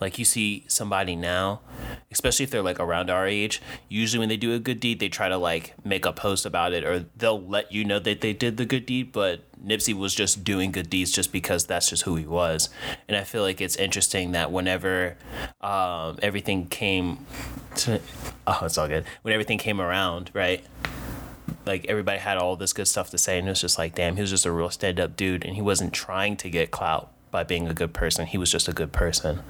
like 0.00 0.18
you 0.18 0.24
see 0.24 0.64
somebody 0.68 1.16
now, 1.16 1.62
especially 2.12 2.42
if 2.42 2.50
they're 2.50 2.62
like 2.62 2.80
around 2.80 3.08
our 3.08 3.26
age. 3.26 3.62
Usually, 3.88 4.18
when 4.18 4.28
they 4.28 4.36
do 4.36 4.52
a 4.52 4.58
good 4.58 4.80
deed, 4.80 4.98
they 4.98 5.08
try 5.08 5.28
to 5.28 5.36
like 5.36 5.74
make 5.84 6.04
a 6.04 6.12
post 6.12 6.44
about 6.44 6.72
it, 6.72 6.84
or 6.84 7.06
they'll 7.16 7.40
let 7.40 7.70
you 7.70 7.84
know 7.84 7.98
that 7.98 8.20
they 8.20 8.32
did 8.32 8.56
the 8.56 8.64
good 8.64 8.86
deed. 8.86 9.12
But 9.12 9.40
Nipsey 9.64 9.94
was 9.94 10.14
just 10.14 10.42
doing 10.42 10.72
good 10.72 10.90
deeds 10.90 11.12
just 11.12 11.32
because 11.32 11.66
that's 11.66 11.90
just 11.90 12.02
who 12.02 12.16
he 12.16 12.26
was. 12.26 12.68
And 13.08 13.16
I 13.16 13.24
feel 13.24 13.42
like 13.42 13.60
it's 13.60 13.76
interesting 13.76 14.32
that 14.32 14.50
whenever 14.50 15.16
um, 15.60 16.18
everything 16.22 16.66
came 16.66 17.26
to, 17.76 18.00
oh, 18.46 18.60
it's 18.62 18.76
all 18.76 18.88
good. 18.88 19.04
When 19.22 19.32
everything 19.32 19.58
came 19.58 19.80
around, 19.80 20.30
right? 20.34 20.64
Like 21.66 21.86
everybody 21.86 22.18
had 22.18 22.38
all 22.38 22.56
this 22.56 22.72
good 22.72 22.88
stuff 22.88 23.10
to 23.10 23.18
say, 23.18 23.38
and 23.38 23.46
it 23.46 23.50
was 23.50 23.60
just 23.60 23.78
like, 23.78 23.94
damn, 23.94 24.16
he 24.16 24.22
was 24.22 24.30
just 24.30 24.46
a 24.46 24.52
real 24.52 24.70
stand 24.70 24.98
up 24.98 25.16
dude, 25.16 25.44
and 25.44 25.54
he 25.54 25.62
wasn't 25.62 25.92
trying 25.92 26.36
to 26.38 26.50
get 26.50 26.72
clout 26.72 27.12
by 27.30 27.44
being 27.44 27.68
a 27.68 27.74
good 27.74 27.94
person. 27.94 28.26
He 28.26 28.38
was 28.38 28.50
just 28.50 28.66
a 28.66 28.72
good 28.72 28.92
person. 28.92 29.42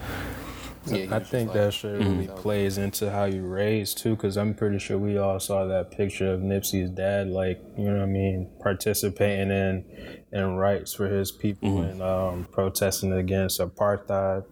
Yeah, 0.87 1.15
I 1.15 1.21
think 1.21 1.53
that 1.53 1.75
shit 1.75 1.99
really 1.99 2.29
plays 2.29 2.79
into 2.79 3.11
how 3.11 3.25
you 3.25 3.43
raise 3.43 3.93
too, 3.95 4.17
because 4.17 4.37
I'm 4.37 4.55
pretty 4.55 4.79
sure 4.79 4.99
we 4.99 5.19
all 5.19 5.39
saw 5.39 5.67
that 5.67 5.91
picture 5.91 6.33
of 6.33 6.41
Nipsey's 6.41 6.91
dad, 6.91 7.29
like 7.29 7.63
you 7.77 7.85
know 7.85 7.97
what 7.97 8.03
I 8.03 8.07
mean, 8.07 8.51
participating 8.63 9.51
in 9.51 9.85
in 10.33 10.57
rights 10.57 10.95
for 10.95 11.09
his 11.09 11.31
people 11.31 11.83
and 11.83 12.01
um, 12.03 12.49
protesting 12.51 13.13
against 13.13 13.61
apartheid, 13.61 14.45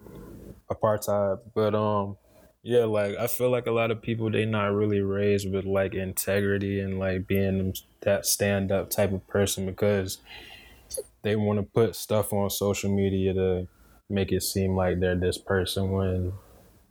apartheid. 0.71 1.41
But 1.55 1.75
um, 1.75 2.19
yeah, 2.63 2.85
like 2.85 3.17
I 3.17 3.27
feel 3.27 3.51
like 3.51 3.67
a 3.67 3.73
lot 3.73 3.91
of 3.91 4.03
people 4.03 4.31
they 4.31 4.45
not 4.45 4.75
really 4.75 5.01
raised 5.01 5.51
with 5.51 5.65
like 5.65 5.95
integrity 5.95 6.81
and 6.81 6.99
like 6.99 7.27
being 7.27 7.75
that 8.03 8.27
stand 8.27 8.71
up 8.71 8.91
type 8.91 9.13
of 9.13 9.27
person 9.29 9.65
because 9.65 10.19
they 11.23 11.37
want 11.37 11.59
to 11.59 11.63
put 11.63 11.97
stuff 11.97 12.33
on 12.33 12.51
social 12.51 12.95
media 12.95 13.33
to 13.33 13.69
make 14.11 14.33
it 14.33 14.43
seem 14.43 14.75
like 14.75 15.01
they're 15.01 15.15
this 15.15 15.39
person 15.39 15.91
when 15.91 16.33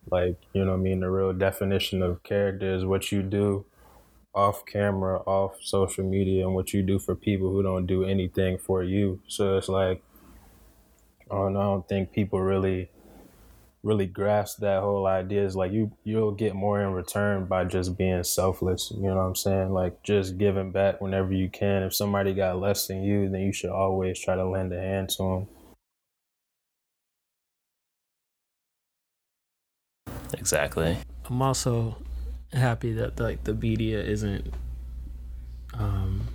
like 0.09 0.37
you 0.53 0.63
know 0.63 0.71
what 0.71 0.77
I 0.77 0.81
mean? 0.81 0.99
The 1.01 1.09
real 1.09 1.33
definition 1.33 2.01
of 2.01 2.23
character 2.23 2.73
is 2.73 2.85
what 2.85 3.11
you 3.11 3.21
do 3.23 3.65
off 4.33 4.65
camera 4.65 5.19
off 5.25 5.55
social 5.61 6.05
media 6.05 6.45
and 6.45 6.53
what 6.53 6.71
you 6.71 6.83
do 6.83 6.99
for 6.99 7.15
people 7.15 7.51
who 7.51 7.63
don't 7.63 7.87
do 7.87 8.03
anything 8.03 8.57
for 8.57 8.83
you. 8.83 9.19
So 9.27 9.57
it's 9.57 9.67
like 9.67 10.03
I 11.31 11.35
don't, 11.35 11.57
I 11.57 11.63
don't 11.63 11.87
think 11.87 12.11
people 12.11 12.39
really 12.41 12.89
really 13.83 14.05
grasp 14.05 14.59
that 14.59 14.81
whole 14.81 15.07
idea. 15.07 15.43
Is 15.43 15.55
like 15.55 15.71
you 15.71 15.91
you'll 16.03 16.31
get 16.31 16.55
more 16.55 16.81
in 16.81 16.93
return 16.93 17.45
by 17.45 17.65
just 17.65 17.97
being 17.97 18.23
selfless 18.23 18.91
you 18.95 19.03
know 19.03 19.15
what 19.15 19.21
i'm 19.21 19.35
saying? 19.35 19.71
Like 19.73 20.03
just 20.03 20.37
giving 20.37 20.71
back 20.71 21.01
whenever 21.01 21.33
you 21.33 21.49
can. 21.49 21.83
If 21.83 21.95
somebody 21.95 22.33
got 22.33 22.59
less 22.59 22.87
than 22.87 23.03
you 23.03 23.29
then 23.29 23.41
you 23.41 23.53
should 23.53 23.71
always 23.71 24.19
try 24.19 24.35
to 24.35 24.45
lend 24.47 24.71
a 24.71 24.79
hand 24.79 25.09
to 25.09 25.23
them 25.23 25.47
Exactly. 30.37 30.97
I'm 31.29 31.41
also 31.41 31.97
happy 32.53 32.93
that 32.93 33.19
like 33.19 33.43
the 33.43 33.53
media 33.53 34.01
isn't 34.01 34.53
um 35.73 36.25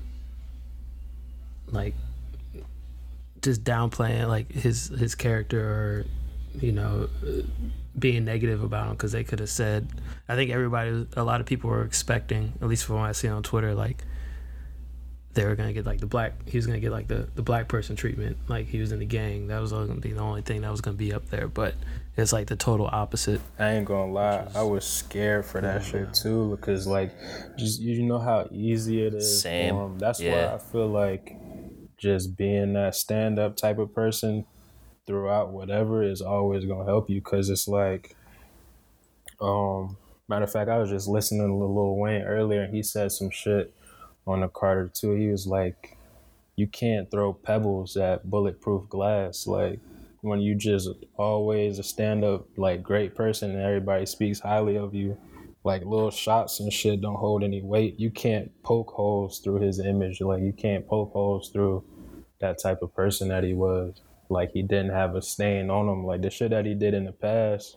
like 1.69 1.95
just 3.41 3.65
downplaying 3.65 4.29
like 4.29 4.53
his 4.53 4.88
his 4.88 5.15
character 5.15 5.61
or 5.61 6.07
you 6.61 6.71
know 6.71 7.09
being 7.99 8.25
negative 8.25 8.62
about 8.62 8.88
him 8.88 8.93
because 8.93 9.12
they 9.12 9.25
could 9.25 9.38
have 9.38 9.49
said 9.51 9.88
I 10.29 10.37
think 10.37 10.51
everybody 10.51 11.07
a 11.17 11.25
lot 11.25 11.41
of 11.41 11.47
people 11.47 11.71
were 11.71 11.85
expecting 11.85 12.53
at 12.61 12.69
least 12.69 12.85
from 12.85 12.97
what 12.97 13.09
I 13.09 13.12
see 13.12 13.29
on 13.29 13.43
Twitter 13.43 13.75
like 13.75 14.05
they 15.35 15.45
were 15.45 15.55
gonna 15.55 15.73
get 15.73 15.87
like 15.87 16.01
the 16.01 16.07
black 16.07 16.35
he 16.47 16.59
was 16.59 16.66
gonna 16.66 16.79
get 16.81 16.92
like 16.92 17.09
the 17.09 17.29
the 17.35 17.42
black 17.42 17.66
person 17.68 17.97
treatment 17.97 18.37
like 18.49 18.66
he 18.66 18.81
was 18.81 18.92
in 18.92 18.99
the 18.99 19.05
gang 19.07 19.47
that 19.49 19.61
was 19.61 19.73
gonna 19.73 19.95
be 19.95 20.12
the 20.12 20.21
only 20.21 20.42
thing 20.42 20.61
that 20.61 20.71
was 20.71 20.81
gonna 20.81 20.97
be 20.97 21.12
up 21.12 21.27
there 21.31 21.49
but 21.49 21.75
it's 22.16 22.33
like 22.33 22.47
the 22.47 22.57
total 22.57 22.87
opposite 22.92 23.40
I 23.59 23.73
ain't 23.73 23.87
gonna 23.87 24.12
lie, 24.12 24.47
I 24.55 24.62
was 24.62 24.85
scared 24.85 25.47
for 25.47 25.62
that 25.62 25.83
shit 25.83 26.12
too 26.12 26.51
because 26.51 26.87
like, 26.87 27.11
just 27.57 27.81
you 27.81 28.03
know 28.03 28.18
how 28.18 28.49
easy 28.53 29.07
it 29.07 29.14
is. 29.14 29.40
Same. 29.40 29.75
For 29.75 29.85
'em. 29.87 29.99
That's 29.99 30.21
Yeah. 30.21 30.49
why 30.49 30.55
I 30.55 30.59
feel 30.59 30.88
like 30.88 31.37
just 31.97 32.37
being 32.37 32.75
that 32.75 32.95
stand 32.95 33.38
up 33.38 33.57
type 33.57 33.79
of 33.79 33.95
person 33.95 34.45
throughout 35.07 35.53
whatever 35.53 36.03
is 36.03 36.21
always 36.21 36.66
gonna 36.66 36.85
help 36.85 37.09
you 37.09 37.21
because 37.21 37.49
it's 37.49 37.66
like, 37.66 38.14
um, 39.40 39.97
matter 40.29 40.45
of 40.45 40.53
fact, 40.53 40.68
I 40.68 40.79
was 40.79 40.90
just 40.90 41.09
listening 41.09 41.47
to 41.49 41.55
Lil 41.55 41.97
Wayne 41.97 42.23
earlier 42.23 42.62
and 42.62 42.75
he 42.75 42.83
said 42.83 43.11
some 43.12 43.31
shit 43.31 43.75
on 44.27 44.41
the 44.41 44.49
Carter 44.49 44.91
too. 44.93 45.13
He 45.13 45.29
was 45.29 45.47
like, 45.47 45.97
you 46.57 46.67
can't 46.67 47.11
throw 47.11 47.33
pebbles 47.33 47.97
at 47.97 48.29
bulletproof 48.29 48.89
glass, 48.89 49.47
like 49.47 49.81
when 50.23 50.41
you 50.41 50.55
just 50.55 50.89
always 51.17 51.79
a 51.79 51.83
stand 51.83 52.25
up 52.25 52.47
like 52.57 52.83
great 52.83 53.15
person 53.15 53.51
and 53.51 53.61
everybody 53.61 54.07
speaks 54.07 54.39
highly 54.39 54.77
of 54.77 54.95
you, 54.95 55.19
like 55.65 55.85
little 55.85 56.11
shots 56.11 56.61
and 56.61 56.73
shit 56.73 57.01
don't 57.01 57.17
hold 57.17 57.43
any 57.43 57.61
weight. 57.61 57.99
You 57.99 58.11
can't 58.11 58.51
poke 58.63 58.91
holes 58.91 59.41
through 59.41 59.61
his 59.61 59.81
image. 59.81 60.21
Like 60.21 60.43
you 60.43 60.53
can't 60.53 60.87
poke 60.87 61.13
holes 61.13 61.51
through 61.51 61.85
that 62.41 62.61
type 62.63 62.83
of 62.83 62.95
person 62.95 63.29
that 63.29 63.45
he 63.45 63.53
was. 63.53 64.01
Like 64.29 64.53
he 64.53 64.63
didn't 64.63 64.93
have 64.93 65.17
a 65.17 65.23
stain 65.23 65.71
on 65.71 65.89
him. 65.89 66.07
Like 66.07 66.23
the 66.23 66.31
shit 66.31 66.51
that 66.51 66.67
he 66.67 66.75
did 66.75 66.95
in 66.95 67.05
the 67.05 67.13
past 67.13 67.77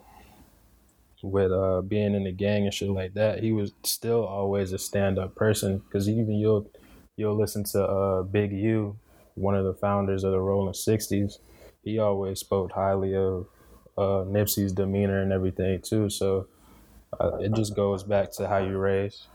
with 1.25 1.51
uh 1.51 1.81
being 1.81 2.13
in 2.15 2.23
the 2.23 2.31
gang 2.31 2.65
and 2.65 2.73
shit 2.73 2.89
like 2.89 3.13
that, 3.15 3.41
he 3.43 3.51
was 3.51 3.73
still 3.83 4.25
always 4.25 4.71
a 4.73 4.77
stand 4.79 5.19
up 5.19 5.35
person. 5.35 5.81
Cause 5.91 6.07
even 6.09 6.33
you'll 6.35 6.69
you'll 7.17 7.37
listen 7.37 7.63
to 7.65 7.83
uh 7.83 8.23
Big 8.23 8.51
U, 8.51 8.97
one 9.35 9.55
of 9.55 9.65
the 9.65 9.73
founders 9.73 10.23
of 10.23 10.31
the 10.31 10.39
Rolling 10.39 10.73
Sixties 10.73 11.39
he 11.83 11.99
always 11.99 12.39
spoke 12.39 12.71
highly 12.71 13.15
of 13.15 13.47
uh, 13.97 14.25
Nipsey's 14.25 14.73
demeanor 14.73 15.21
and 15.21 15.31
everything 15.31 15.81
too. 15.81 16.09
So 16.09 16.47
uh, 17.19 17.37
it 17.37 17.53
just 17.53 17.75
goes 17.75 18.03
back 18.03 18.31
to 18.33 18.47
how 18.47 18.57
you 18.57 18.77
raise. 18.77 19.27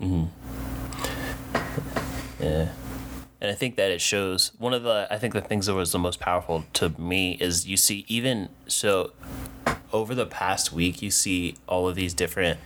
hmm 0.00 0.26
Yeah. 2.40 2.68
And 3.40 3.50
I 3.50 3.54
think 3.54 3.76
that 3.76 3.90
it 3.90 4.00
shows 4.00 4.52
one 4.58 4.72
of 4.72 4.82
the 4.82 5.06
I 5.10 5.18
think 5.18 5.34
the 5.34 5.40
things 5.40 5.66
that 5.66 5.74
was 5.74 5.92
the 5.92 5.98
most 5.98 6.20
powerful 6.20 6.64
to 6.74 6.90
me 7.00 7.32
is 7.40 7.66
you 7.66 7.76
see 7.76 8.04
even 8.08 8.48
so 8.66 9.12
over 9.92 10.14
the 10.14 10.26
past 10.26 10.72
week 10.72 11.00
you 11.00 11.10
see 11.10 11.54
all 11.66 11.88
of 11.88 11.94
these 11.94 12.12
different 12.12 12.58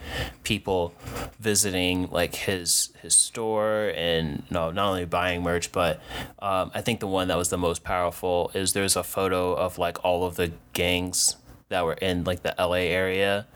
people 0.42 0.94
visiting 1.38 2.08
like 2.10 2.34
his 2.34 2.90
his 3.02 3.14
store 3.14 3.92
and 3.94 4.42
no 4.50 4.70
not 4.70 4.88
only 4.88 5.04
buying 5.04 5.42
merch 5.42 5.70
but 5.72 6.00
um, 6.40 6.70
I 6.74 6.80
think 6.80 7.00
the 7.00 7.06
one 7.06 7.28
that 7.28 7.36
was 7.36 7.50
the 7.50 7.58
most 7.58 7.84
powerful 7.84 8.50
is 8.54 8.72
there's 8.72 8.96
a 8.96 9.02
photo 9.02 9.52
of 9.52 9.78
like 9.78 10.04
all 10.04 10.24
of 10.24 10.36
the 10.36 10.52
gangs 10.72 11.36
that 11.68 11.84
were 11.84 11.94
in 11.94 12.24
like 12.24 12.42
the 12.42 12.54
LA 12.58 12.84
area 12.90 13.46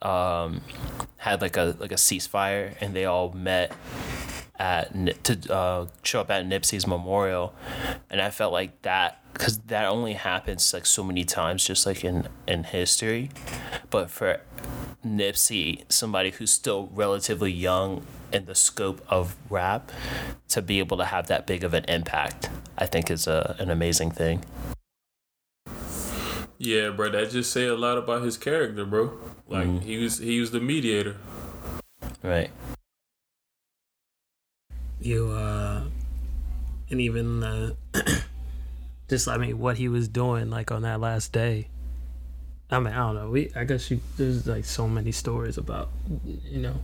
um, 0.00 0.60
had 1.18 1.40
like 1.40 1.56
a 1.56 1.76
like 1.78 1.92
a 1.92 1.96
ceasefire 1.96 2.74
and 2.80 2.94
they 2.94 3.04
all 3.04 3.32
met 3.32 3.72
at 4.62 5.24
to 5.24 5.52
uh, 5.52 5.86
show 6.04 6.20
up 6.20 6.30
at 6.30 6.46
Nipsey's 6.46 6.86
memorial, 6.86 7.52
and 8.08 8.20
I 8.20 8.30
felt 8.30 8.52
like 8.52 8.80
that 8.82 9.18
because 9.32 9.58
that 9.58 9.86
only 9.86 10.12
happens 10.12 10.72
like 10.72 10.86
so 10.86 11.02
many 11.02 11.24
times, 11.24 11.66
just 11.66 11.84
like 11.84 12.04
in 12.04 12.28
in 12.46 12.64
history, 12.64 13.30
but 13.90 14.08
for 14.08 14.40
Nipsey, 15.04 15.82
somebody 15.88 16.30
who's 16.30 16.52
still 16.52 16.88
relatively 16.94 17.50
young 17.50 18.06
in 18.32 18.44
the 18.46 18.54
scope 18.54 19.04
of 19.08 19.34
rap, 19.50 19.90
to 20.48 20.62
be 20.62 20.78
able 20.78 20.96
to 20.96 21.06
have 21.06 21.26
that 21.26 21.44
big 21.44 21.64
of 21.64 21.74
an 21.74 21.84
impact, 21.88 22.48
I 22.78 22.86
think 22.86 23.10
is 23.10 23.26
a 23.26 23.56
an 23.58 23.68
amazing 23.68 24.12
thing. 24.12 24.44
Yeah, 26.58 26.90
bro, 26.90 27.10
that 27.10 27.30
just 27.30 27.50
say 27.50 27.66
a 27.66 27.74
lot 27.74 27.98
about 27.98 28.22
his 28.22 28.36
character, 28.36 28.84
bro. 28.84 29.18
Like 29.48 29.82
he 29.82 29.98
was 29.98 30.18
he 30.18 30.38
was 30.38 30.52
the 30.52 30.60
mediator. 30.60 31.16
Right. 32.22 32.52
You 35.04 35.28
uh 35.30 35.82
and 36.90 37.00
even 37.00 37.42
uh 37.42 37.74
just 39.08 39.28
i 39.28 39.36
mean 39.36 39.58
what 39.58 39.76
he 39.76 39.88
was 39.88 40.08
doing 40.08 40.50
like 40.50 40.70
on 40.70 40.82
that 40.82 41.00
last 41.00 41.32
day. 41.32 41.68
I 42.70 42.78
mean 42.78 42.92
i 42.92 42.96
don't 42.96 43.14
know. 43.14 43.30
We 43.30 43.50
i 43.54 43.64
guess 43.64 43.90
you 43.90 44.00
there's 44.16 44.46
like 44.46 44.64
so 44.64 44.88
many 44.88 45.12
stories 45.12 45.58
about 45.58 45.90
you 46.24 46.60
know 46.60 46.76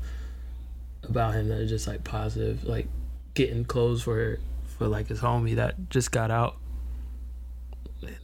about 1.09 1.35
him 1.35 1.49
that 1.49 1.61
are 1.61 1.67
just 1.67 1.87
like 1.87 2.05
positive 2.05 2.65
like 2.65 2.87
getting 3.35 3.65
clothes 3.65 4.03
for 4.03 4.39
for 4.77 4.87
like 4.87 5.09
his 5.09 5.21
homie 5.21 5.57
that 5.57 5.91
just 5.91 6.13
got 6.13 6.31
out. 6.31 6.57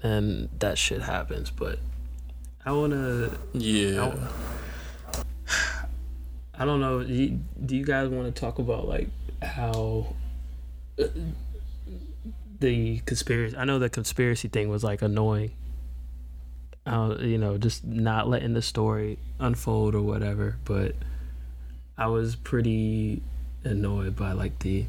And 0.03 0.49
that 0.61 0.79
shit 0.79 1.03
happens 1.03 1.51
but 1.51 1.79
i 2.65 2.71
want 2.73 2.93
to 2.93 3.37
Yeah. 3.53 4.05
I 4.05 4.54
don't 6.65 6.81
know. 6.81 7.03
Do 7.03 7.13
you, 7.13 7.41
do 7.65 7.77
you 7.77 7.85
guys 7.85 8.09
want 8.09 8.33
to 8.33 8.41
talk 8.41 8.59
about 8.59 8.87
like 8.87 9.09
how 9.43 10.15
uh, 11.01 11.07
the 12.61 12.99
conspiracy? 13.01 13.57
I 13.57 13.65
know 13.65 13.79
the 13.79 13.91
conspiracy 13.91 14.49
thing 14.49 14.69
was 14.69 14.85
like 14.85 15.03
annoying. 15.03 15.53
Uh, 16.87 17.17
you 17.21 17.39
know, 17.39 17.57
just 17.59 17.85
not 17.85 18.29
letting 18.29 18.53
the 18.55 18.63
story 18.63 19.19
unfold 19.39 19.95
or 19.95 20.03
whatever. 20.03 20.57
But 20.65 20.95
I 21.97 22.07
was 22.09 22.37
pretty 22.37 23.23
annoyed 23.65 24.15
by 24.17 24.33
like 24.33 24.59
the 24.61 24.85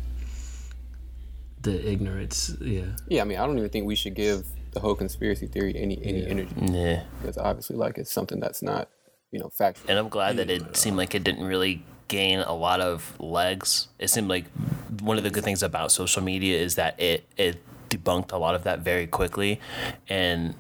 the 1.62 1.90
ignorance. 1.90 2.56
Yeah. 2.62 2.84
Yeah, 3.08 3.22
I 3.22 3.26
mean, 3.26 3.40
I 3.40 3.46
don't 3.48 3.58
even 3.58 3.70
think 3.70 3.86
we 3.88 3.96
should 3.96 4.14
give 4.14 4.46
the 4.72 4.80
whole 4.82 4.94
conspiracy 4.94 5.48
theory 5.48 5.74
any 5.76 5.98
any 6.04 6.20
Yeah. 6.24 6.28
energy 6.30 6.54
Yeah. 6.62 7.04
because 7.22 7.38
obviously, 7.38 7.76
like, 7.78 7.98
it's 7.98 8.12
something 8.12 8.40
that's 8.40 8.62
not, 8.62 8.90
you 9.32 9.40
know, 9.40 9.50
factual. 9.58 9.90
And 9.90 10.00
I'm 10.00 10.10
glad 10.10 10.38
that 10.38 10.50
it 10.50 10.64
mm. 10.64 10.76
seemed 10.76 10.98
like 10.98 11.16
it 11.16 11.24
didn't 11.24 11.46
really 11.46 11.84
gain 12.08 12.40
a 12.40 12.54
lot 12.54 12.82
of 12.82 13.20
legs. 13.20 13.88
It 14.00 14.10
seemed 14.10 14.28
like 14.28 14.46
one 15.02 15.18
of 15.18 15.24
the 15.24 15.30
good 15.30 15.44
things 15.44 15.64
about 15.64 15.92
social 15.92 16.22
media 16.22 16.60
is 16.60 16.76
that 16.76 17.00
it 17.00 17.26
it 17.38 17.62
debunked 17.90 18.32
a 18.32 18.38
lot 18.38 18.56
of 18.56 18.64
that 18.64 18.80
very 18.80 19.08
quickly, 19.08 19.60
and 20.08 20.56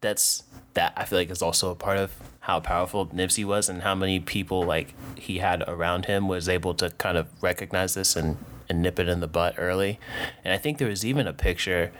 that's 0.00 0.44
that 0.74 0.92
I 0.96 1.04
feel 1.04 1.18
like 1.18 1.30
is 1.30 1.42
also 1.42 1.70
a 1.70 1.74
part 1.74 1.98
of 1.98 2.12
how 2.40 2.60
powerful 2.60 3.06
Nipsey 3.08 3.44
was 3.44 3.68
and 3.68 3.82
how 3.82 3.94
many 3.94 4.18
people 4.18 4.62
like 4.62 4.94
he 5.16 5.38
had 5.38 5.62
around 5.68 6.06
him 6.06 6.26
was 6.26 6.48
able 6.48 6.74
to 6.74 6.90
kind 6.90 7.18
of 7.18 7.26
recognize 7.42 7.94
this 7.94 8.16
and 8.16 8.36
and 8.70 8.80
nip 8.80 8.98
it 8.98 9.08
in 9.08 9.20
the 9.20 9.26
butt 9.26 9.56
early. 9.58 9.98
And 10.44 10.54
I 10.54 10.56
think 10.56 10.78
there 10.78 10.88
was 10.88 11.04
even 11.04 11.26
a 11.26 11.32
picture 11.32 11.92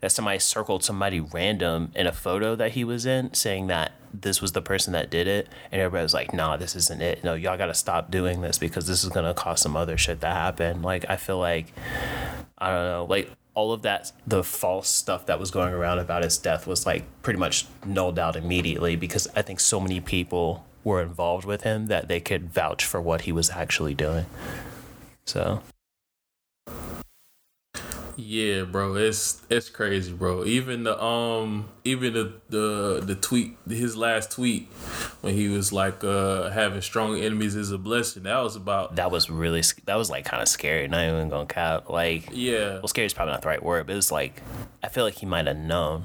that 0.00 0.12
somebody 0.12 0.38
circled 0.38 0.84
somebody 0.84 1.20
random 1.20 1.92
in 1.94 2.06
a 2.06 2.12
photo 2.12 2.54
that 2.56 2.72
he 2.72 2.84
was 2.84 3.06
in 3.06 3.32
saying 3.32 3.68
that 3.68 3.92
this 4.12 4.42
was 4.42 4.52
the 4.52 4.62
person 4.62 4.92
that 4.92 5.10
did 5.10 5.26
it. 5.26 5.48
And 5.72 5.80
everybody 5.80 6.02
was 6.02 6.14
like 6.14 6.34
nah 6.34 6.56
this 6.56 6.76
isn't 6.76 7.00
it. 7.00 7.24
No 7.24 7.34
y'all 7.34 7.56
gotta 7.56 7.74
stop 7.74 8.10
doing 8.10 8.40
this 8.40 8.58
because 8.58 8.86
this 8.86 9.04
is 9.04 9.10
gonna 9.10 9.34
cause 9.34 9.60
some 9.60 9.76
other 9.76 9.96
shit 9.96 10.20
to 10.20 10.26
happen 10.26 10.82
like 10.82 11.04
i 11.08 11.16
feel 11.16 11.38
like 11.38 11.66
i 12.58 12.70
don't 12.70 12.84
know 12.84 13.06
like 13.08 13.30
all 13.54 13.72
of 13.72 13.82
that 13.82 14.12
the 14.26 14.42
false 14.42 14.88
stuff 14.88 15.26
that 15.26 15.38
was 15.38 15.50
going 15.50 15.72
around 15.72 15.98
about 15.98 16.22
his 16.22 16.38
death 16.38 16.66
was 16.66 16.86
like 16.86 17.04
pretty 17.22 17.38
much 17.38 17.66
nulled 17.84 18.18
out 18.18 18.34
immediately 18.36 18.96
because 18.96 19.28
i 19.36 19.42
think 19.42 19.60
so 19.60 19.78
many 19.78 20.00
people 20.00 20.64
were 20.84 21.02
involved 21.02 21.44
with 21.44 21.62
him 21.62 21.86
that 21.86 22.08
they 22.08 22.18
could 22.18 22.52
vouch 22.52 22.84
for 22.84 23.00
what 23.00 23.22
he 23.22 23.32
was 23.32 23.50
actually 23.50 23.94
doing. 23.94 24.26
So 25.26 25.62
Yeah, 28.20 28.64
bro, 28.64 28.96
it's 28.96 29.40
it's 29.48 29.70
crazy, 29.70 30.12
bro. 30.12 30.44
Even 30.44 30.82
the 30.82 31.00
um, 31.00 31.68
even 31.84 32.14
the 32.14 32.32
the 32.48 33.00
the 33.00 33.14
tweet, 33.14 33.56
his 33.68 33.96
last 33.96 34.32
tweet, 34.32 34.66
when 35.20 35.34
he 35.34 35.46
was 35.46 35.72
like 35.72 36.02
uh 36.02 36.50
having 36.50 36.80
strong 36.80 37.16
enemies 37.16 37.54
is 37.54 37.70
a 37.70 37.78
blessing. 37.78 38.24
That 38.24 38.42
was 38.42 38.56
about 38.56 38.96
that 38.96 39.12
was 39.12 39.30
really 39.30 39.62
that 39.84 39.94
was 39.94 40.10
like 40.10 40.24
kind 40.24 40.42
of 40.42 40.48
scary 40.48 40.88
not 40.88 41.04
even 41.04 41.28
gonna 41.28 41.46
cap 41.46 41.88
like 41.88 42.28
yeah. 42.32 42.74
well 42.74 42.88
scary 42.88 43.06
is 43.06 43.14
probably 43.14 43.32
not 43.32 43.42
the 43.42 43.48
right 43.48 43.62
word 43.62 43.86
but 43.86 43.96
it's 43.96 44.10
like 44.10 44.42
i 44.82 44.88
feel 44.88 45.04
like 45.04 45.14
he 45.14 45.26
might 45.26 45.46
have 45.46 45.56
known 45.56 46.04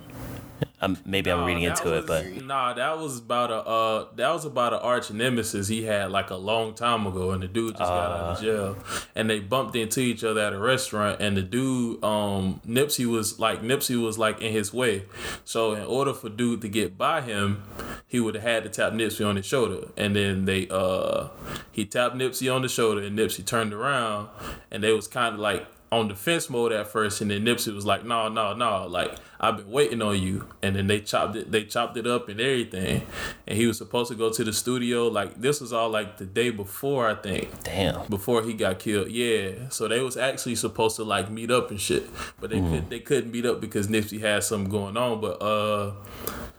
um, 0.84 0.98
maybe 1.06 1.32
i'm 1.32 1.46
reading 1.46 1.64
into 1.64 1.94
it 1.98 2.06
but 2.06 2.26
nah, 2.46 2.74
that 2.74 2.98
was 3.00 3.18
about 3.20 3.50
a 3.52 3.56
uh, 3.56 4.06
that 4.16 4.30
was 4.32 4.46
about 4.46 4.74
an 4.74 4.80
arch 4.80 5.10
nemesis 5.12 5.68
he 5.68 5.84
had 5.84 6.12
like 6.12 6.30
a 6.30 6.36
long 6.36 6.74
time 6.74 7.08
ago, 7.08 7.32
and 7.32 7.42
the 7.42 7.48
dude 7.48 7.72
just 7.78 7.80
got 7.90 8.12
out 8.12 8.20
Uh. 8.20 8.34
of 8.34 8.42
jail, 8.42 8.78
and 9.16 9.30
they 9.30 9.40
bumped 9.40 9.76
into 9.76 10.00
each 10.02 10.24
other 10.24 10.42
at 10.42 10.54
a 10.54 10.58
restaurant, 10.60 11.22
and 11.22 11.38
the 11.38 11.42
dude, 11.42 12.04
um, 12.04 12.60
Nipsey 12.68 13.06
was 13.06 13.40
like 13.40 13.62
Nipsey 13.62 14.02
was 14.02 14.18
like 14.18 14.42
in 14.42 14.52
his 14.52 14.74
way, 14.74 15.06
so 15.46 15.74
in 15.74 15.84
order 15.84 16.14
for 16.14 16.30
dude 16.30 16.62
to 16.62 16.68
get 16.70 16.98
by 16.98 17.22
him, 17.22 17.64
he 18.08 18.20
would 18.20 18.36
have 18.36 18.44
had 18.44 18.64
to 18.64 18.70
tap 18.70 18.94
Nipsey 18.94 19.26
on 19.28 19.36
the 19.36 19.42
shoulder, 19.44 19.88
and 19.98 20.16
then 20.16 20.46
they 20.46 20.68
uh, 20.70 21.28
he 21.72 21.86
tapped 21.86 22.16
Nipsey 22.16 22.54
on 22.54 22.62
the 22.62 22.70
shoulder, 22.70 23.02
and 23.02 23.18
Nipsey 23.18 23.46
turned 23.46 23.74
around, 23.74 24.28
and 24.72 24.84
they 24.84 24.92
was 24.92 25.08
kind 25.08 25.36
of 25.36 25.40
like 25.40 25.66
on 25.94 26.08
defense 26.08 26.50
mode 26.50 26.72
at 26.72 26.88
first, 26.88 27.22
and 27.22 27.30
then 27.32 27.46
Nipsey 27.46 27.74
was 27.74 27.86
like, 27.86 28.04
"No, 28.06 28.28
no, 28.28 28.54
no! 28.54 28.88
Like 28.88 29.16
I've 29.40 29.58
been 29.58 29.70
waiting 29.70 30.02
on 30.02 30.22
you." 30.22 30.48
And 30.62 30.76
then 30.76 30.88
they 30.88 31.00
chopped 31.00 31.36
it, 31.36 31.52
they 31.52 31.64
chopped 31.66 31.98
it 31.98 32.08
up 32.08 32.30
and 32.30 32.40
everything. 32.40 33.06
And 33.48 33.58
he 33.58 33.68
was 33.68 33.78
supposed 33.78 34.12
to 34.12 34.18
go 34.18 34.32
to 34.32 34.44
the 34.44 34.54
studio. 34.54 35.08
Like 35.08 35.40
this 35.40 35.62
was 35.62 35.72
all 35.72 35.90
like 35.90 36.18
the 36.18 36.26
day 36.26 36.50
before, 36.50 37.08
I 37.08 37.16
think, 37.16 37.64
damn 37.64 38.06
before 38.08 38.44
he 38.44 38.54
got 38.54 38.80
killed. 38.80 39.10
Yeah, 39.10 39.70
so 39.70 39.88
they 39.88 40.02
was 40.02 40.18
actually 40.18 40.56
supposed 40.56 40.96
to 40.98 41.04
like 41.04 41.30
meet 41.30 41.52
up 41.52 41.72
and 41.72 41.80
shit, 41.80 42.10
but 42.40 42.50
they 42.50 42.60
could 42.60 42.90
they 42.90 43.00
couldn't 43.00 43.32
meet 43.32 43.46
up 43.46 43.62
because 43.62 43.88
Nipsey 43.88 44.20
had 44.20 44.44
something 44.44 44.72
going 44.72 44.98
on. 44.98 45.22
But 45.22 45.42
uh, 45.42 45.94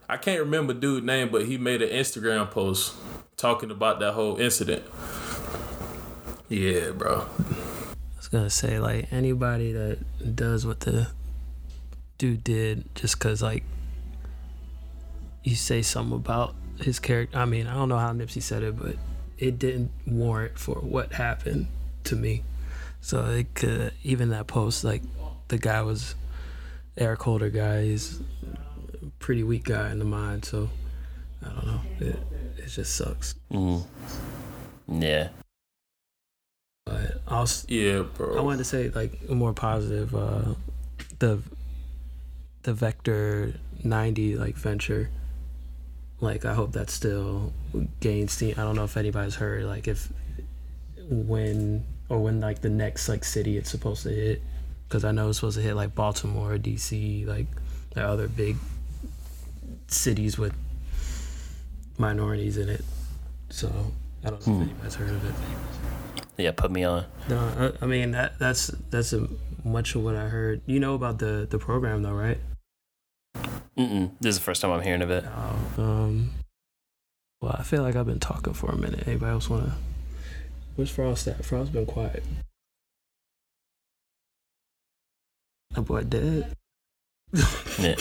I 0.08 0.16
can't 0.16 0.40
remember 0.40 0.74
dude 0.74 1.04
name, 1.04 1.30
but 1.30 1.46
he 1.46 1.58
made 1.58 1.82
an 1.82 1.90
Instagram 1.90 2.50
post 2.50 2.94
talking 3.36 3.70
about 3.70 4.00
that 4.00 4.12
whole 4.12 4.38
incident. 4.38 4.84
Yeah, 6.48 6.90
bro. 6.90 7.26
Gonna 8.34 8.50
say 8.50 8.80
like 8.80 9.12
anybody 9.12 9.70
that 9.70 10.34
does 10.34 10.66
what 10.66 10.80
the 10.80 11.06
dude 12.18 12.42
did 12.42 12.92
just 12.96 13.20
cause 13.20 13.40
like 13.40 13.62
you 15.44 15.54
say 15.54 15.82
something 15.82 16.16
about 16.16 16.56
his 16.80 16.98
character. 16.98 17.38
I 17.38 17.44
mean, 17.44 17.68
I 17.68 17.74
don't 17.74 17.88
know 17.88 17.96
how 17.96 18.12
Nipsey 18.12 18.42
said 18.42 18.64
it, 18.64 18.76
but 18.76 18.96
it 19.38 19.60
didn't 19.60 19.92
warrant 20.04 20.58
for 20.58 20.74
what 20.74 21.12
happened 21.12 21.68
to 22.04 22.16
me. 22.16 22.42
So 23.00 23.24
it 23.26 23.54
could 23.54 23.92
even 24.02 24.30
that 24.30 24.48
post 24.48 24.82
like 24.82 25.02
the 25.46 25.56
guy 25.56 25.82
was 25.82 26.16
Eric 26.96 27.22
Holder 27.22 27.50
guy. 27.50 27.84
He's 27.84 28.18
a 29.00 29.06
pretty 29.20 29.44
weak 29.44 29.62
guy 29.62 29.92
in 29.92 30.00
the 30.00 30.04
mind. 30.04 30.44
So 30.44 30.70
I 31.40 31.50
don't 31.50 31.66
know. 31.68 31.80
It 32.00 32.16
it 32.58 32.66
just 32.66 32.96
sucks. 32.96 33.36
mm. 33.52 33.84
yeah 34.88 35.28
But 36.84 37.22
also 37.26 37.66
Yeah, 37.68 38.04
I 38.20 38.40
wanted 38.40 38.58
to 38.58 38.64
say 38.64 38.90
like 38.90 39.28
more 39.30 39.54
positive. 39.54 40.14
Uh, 40.14 40.54
the 41.18 41.40
the 42.62 42.74
Vector 42.74 43.54
ninety 43.82 44.36
like 44.36 44.56
venture. 44.56 45.10
Like 46.20 46.44
I 46.44 46.52
hope 46.54 46.72
that 46.72 46.90
still 46.90 47.52
gains 48.00 48.32
steam. 48.32 48.54
I 48.58 48.62
don't 48.62 48.76
know 48.76 48.84
if 48.84 48.96
anybody's 48.96 49.36
heard 49.36 49.64
like 49.64 49.88
if 49.88 50.12
when 51.08 51.84
or 52.08 52.22
when 52.22 52.40
like 52.40 52.60
the 52.60 52.70
next 52.70 53.08
like 53.08 53.24
city 53.24 53.56
it's 53.56 53.70
supposed 53.70 54.02
to 54.04 54.10
hit 54.10 54.42
because 54.88 55.04
I 55.04 55.10
know 55.10 55.28
it's 55.28 55.38
supposed 55.38 55.56
to 55.56 55.62
hit 55.62 55.74
like 55.74 55.94
Baltimore, 55.94 56.56
DC, 56.58 57.26
like 57.26 57.46
the 57.94 58.06
other 58.06 58.28
big 58.28 58.56
cities 59.88 60.38
with 60.38 60.54
minorities 61.98 62.58
in 62.58 62.68
it. 62.68 62.84
So 63.48 63.68
I 64.22 64.30
don't 64.30 64.46
know 64.46 64.56
if 64.56 64.62
anybody's 64.68 64.94
heard 64.94 65.10
of 65.10 65.24
it. 65.24 65.34
Yeah 66.36 66.52
put 66.52 66.70
me 66.70 66.84
on 66.84 67.04
No, 67.28 67.72
I, 67.80 67.84
I 67.84 67.86
mean 67.86 68.10
that 68.12 68.38
that's 68.38 68.68
that's 68.90 69.12
a, 69.12 69.28
much 69.64 69.94
of 69.94 70.02
what 70.04 70.14
I 70.16 70.28
heard. 70.28 70.60
You 70.66 70.80
know 70.80 70.94
about 70.94 71.18
the 71.18 71.46
the 71.48 71.58
program 71.58 72.02
though, 72.02 72.12
right? 72.14 72.38
Mm-mm. 73.76 74.12
this 74.20 74.34
is 74.34 74.38
the 74.38 74.44
first 74.44 74.62
time 74.62 74.70
i'm 74.70 74.82
hearing 74.82 75.02
of 75.02 75.10
it 75.10 75.24
Oh, 75.26 75.82
um. 75.82 76.30
Well, 77.42 77.56
I 77.58 77.62
feel 77.64 77.82
like 77.82 77.96
I've 77.96 78.06
been 78.06 78.20
talking 78.20 78.54
for 78.54 78.70
a 78.70 78.76
minute. 78.76 79.06
Anybody 79.06 79.32
else 79.32 79.50
wanna? 79.50 79.74
Where's 80.76 80.90
Frost 80.90 81.26
at? 81.28 81.44
Frost 81.44 81.72
been 81.72 81.84
quiet. 81.84 82.22
That 85.72 85.82
boy 85.82 86.02
dead. 86.04 86.54
yeah, 87.78 87.96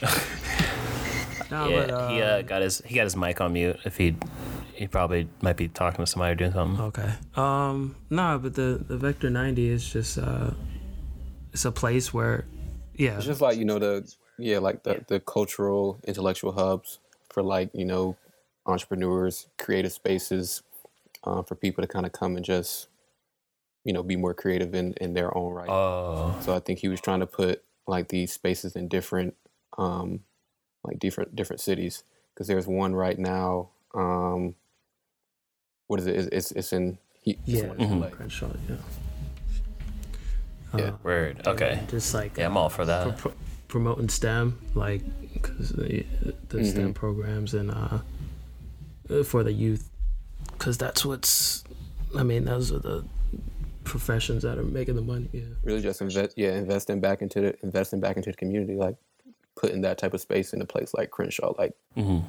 Nah, 1.50 1.68
yeah 1.68 1.86
but, 1.86 2.10
he 2.12 2.22
uh, 2.22 2.42
got 2.42 2.62
his 2.62 2.82
he 2.84 2.94
got 2.94 3.04
his 3.04 3.16
mic 3.16 3.40
on 3.40 3.54
mute 3.54 3.78
if 3.84 3.96
he 3.96 4.14
he 4.74 4.86
probably 4.88 5.28
might 5.40 5.56
be 5.56 5.68
talking 5.68 6.04
to 6.04 6.10
somebody 6.10 6.32
or 6.32 6.34
doing 6.34 6.52
something 6.52 6.84
Okay. 6.86 7.12
Um. 7.36 7.96
Nah, 8.10 8.38
but 8.38 8.54
the 8.54 8.84
the 8.86 8.96
Vector 8.96 9.30
ninety 9.30 9.68
is 9.68 9.86
just 9.90 10.18
uh, 10.18 10.50
it's 11.52 11.64
a 11.64 11.72
place 11.72 12.12
where, 12.12 12.44
yeah, 12.94 13.16
It's 13.16 13.26
just 13.26 13.40
like 13.40 13.56
you 13.58 13.64
know 13.64 13.78
the 13.78 14.12
yeah 14.38 14.58
like 14.58 14.82
the 14.82 15.04
the 15.06 15.20
cultural 15.20 16.00
intellectual 16.04 16.52
hubs 16.52 16.98
for 17.30 17.42
like 17.42 17.70
you 17.72 17.84
know 17.84 18.16
entrepreneurs, 18.66 19.46
creative 19.58 19.92
spaces 19.92 20.62
uh, 21.24 21.42
for 21.42 21.54
people 21.54 21.82
to 21.82 21.88
kind 21.88 22.06
of 22.06 22.12
come 22.12 22.36
and 22.36 22.44
just 22.44 22.88
you 23.84 23.92
know 23.92 24.02
be 24.02 24.16
more 24.16 24.34
creative 24.34 24.74
in 24.74 24.94
in 24.94 25.14
their 25.14 25.36
own 25.36 25.52
right. 25.52 25.68
oh 25.68 26.36
So 26.40 26.54
I 26.54 26.60
think 26.60 26.80
he 26.80 26.88
was 26.88 27.00
trying 27.00 27.20
to 27.20 27.26
put 27.26 27.62
like 27.86 28.08
these 28.08 28.32
spaces 28.32 28.76
in 28.76 28.88
different, 28.88 29.34
um, 29.78 30.20
like 30.82 30.98
different 30.98 31.36
different 31.36 31.60
cities. 31.60 32.02
Because 32.32 32.48
there's 32.48 32.66
one 32.66 32.96
right 32.96 33.18
now. 33.18 33.68
Um, 33.94 34.56
what 35.86 36.00
is 36.00 36.06
it? 36.06 36.16
It's 36.16 36.28
it's, 36.28 36.50
it's 36.52 36.72
in 36.72 36.98
he, 37.20 37.32
it's 37.32 37.40
yeah, 37.46 37.66
one 37.66 37.80
in 37.80 38.00
LA. 38.00 38.08
Crenshaw, 38.08 38.48
yeah. 38.68 38.76
Yeah. 40.76 40.84
Uh, 40.86 40.96
word 41.04 41.46
okay 41.46 41.80
Just 41.88 42.14
like 42.14 42.36
yeah 42.36 42.46
i'm 42.46 42.56
all 42.56 42.68
for 42.68 42.84
that 42.84 43.16
pro- 43.16 43.32
promoting 43.68 44.08
STEM, 44.08 44.58
like 44.74 45.02
cause 45.42 45.70
the, 45.70 46.04
the 46.48 46.64
STEM 46.64 46.94
programs 46.94 47.54
and 47.54 47.70
uh, 47.70 47.98
uh, 49.10 49.22
for 49.24 49.42
the 49.44 49.52
youth, 49.52 49.90
because 50.52 50.78
that's 50.78 51.04
what's. 51.04 51.64
I 52.16 52.22
mean, 52.22 52.44
those 52.44 52.70
are 52.70 52.78
the 52.78 53.04
professions 53.82 54.44
that 54.44 54.58
are 54.58 54.62
making 54.62 54.94
the 54.94 55.02
money. 55.02 55.28
Yeah. 55.32 55.42
Really, 55.64 55.82
just 55.82 56.00
invest. 56.00 56.34
Yeah, 56.36 56.54
investing 56.56 57.00
back 57.00 57.20
into 57.20 57.40
the 57.40 57.56
investing 57.64 57.98
back 58.00 58.16
into 58.16 58.30
the 58.30 58.36
community, 58.36 58.74
like 58.76 58.94
putting 59.56 59.80
that 59.82 59.98
type 59.98 60.14
of 60.14 60.20
space 60.20 60.52
in 60.52 60.60
a 60.62 60.66
place 60.66 60.94
like 60.94 61.10
Crenshaw, 61.10 61.52
like 61.58 61.74
hmm 61.94 62.20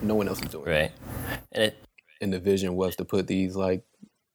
no 0.00 0.14
one 0.14 0.26
else 0.28 0.40
is 0.42 0.48
doing. 0.48 0.66
it. 0.68 0.70
right 0.70 0.92
and 1.52 1.64
it 1.64 1.76
and 2.20 2.32
the 2.32 2.38
vision 2.38 2.74
was 2.74 2.96
to 2.96 3.04
put 3.04 3.26
these 3.26 3.56
like 3.56 3.84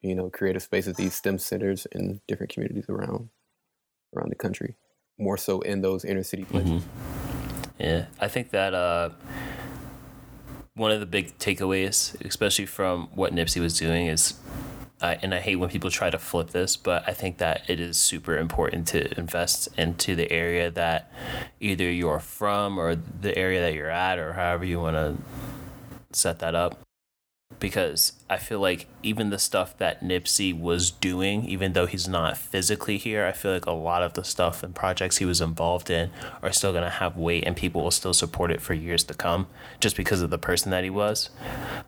you 0.02 0.15
know 0.15 0.30
creative 0.30 0.62
spaces, 0.62 0.96
these 0.96 1.15
STEM 1.15 1.39
centers 1.39 1.86
in 1.91 2.22
different 2.28 2.52
communities 2.52 2.86
around 2.89 3.30
around 4.15 4.30
the 4.30 4.36
country, 4.36 4.76
more 5.17 5.38
so 5.38 5.62
in 5.62 5.82
those 5.82 6.06
inner 6.06 6.24
city 6.24 6.43
places. 6.43 6.84
Yeah, 7.80 8.06
I 8.19 8.28
think 8.28 8.52
that 8.52 8.74
uh, 8.74 9.10
one 10.76 10.91
of 10.91 11.00
the 11.00 11.06
big 11.06 11.38
takeaways, 11.39 12.19
especially 12.26 12.65
from 12.65 13.08
what 13.13 13.34
Nipsey 13.34 13.60
was 13.60 13.78
doing, 13.78 14.08
is, 14.08 14.36
uh, 15.02 15.15
and 15.22 15.34
I 15.34 15.39
hate 15.39 15.56
when 15.56 15.69
people 15.69 15.89
try 15.89 16.10
to 16.10 16.19
flip 16.19 16.52
this, 16.52 16.78
but 16.78 17.08
I 17.08 17.13
think 17.13 17.39
that 17.39 17.67
it 17.67 17.80
is 17.80 17.98
super 17.98 18.38
important 18.38 18.88
to 18.89 19.17
invest 19.17 19.69
into 19.78 20.15
the 20.15 20.32
area 20.32 20.69
that 20.72 21.12
either 21.60 21.91
you're 21.91 22.19
from 22.19 22.78
or 22.78 22.96
the 22.96 23.36
area 23.38 23.62
that 23.62 23.74
you're 23.74 23.89
at, 23.89 24.19
or 24.19 24.34
however 24.34 24.65
you 24.65 24.80
want 24.80 24.96
to 24.96 25.17
set 26.12 26.39
that 26.39 26.54
up 26.54 26.83
because 27.60 28.13
I 28.30 28.38
feel 28.38 28.60
like 28.60 28.88
even 29.02 29.30
the 29.30 29.39
stuff 29.39 29.78
that 29.78 30.02
Nipsey 30.02 30.58
was 30.58 30.92
doing, 30.92 31.46
even 31.46 31.74
though 31.74 31.86
he's 31.86 32.08
not 32.08 32.38
physically 32.38 32.98
here, 32.98 33.26
I 33.26 33.32
feel 33.32 33.52
like 33.52 33.66
a 33.66 33.72
lot 33.72 34.04
of 34.04 34.13
the 34.13 34.24
stuff 34.24 34.63
and 34.63 34.74
projects 34.74 35.18
he 35.18 35.26
was 35.26 35.42
involved 35.42 35.89
in 35.89 36.12
are 36.42 36.52
still 36.52 36.72
going 36.72 36.84
to 36.84 36.89
have 36.89 37.18
weight 37.18 37.44
and 37.46 37.56
people 37.56 37.84
will 37.84 37.92
still 37.92 38.13
support 38.13 38.52
it 38.52 38.62
for 38.62 38.74
years 38.74 39.04
to 39.06 39.13
come 39.13 39.48
just 39.80 39.96
because 39.96 40.22
of 40.22 40.30
the 40.30 40.38
person 40.38 40.72
that 40.72 40.84
he 40.84 40.89
was. 40.89 41.30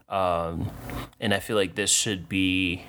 Um, 0.09 0.71
and 1.19 1.33
I 1.33 1.39
feel 1.39 1.55
like 1.55 1.75
this 1.75 1.91
should 1.91 2.29
be 2.29 2.83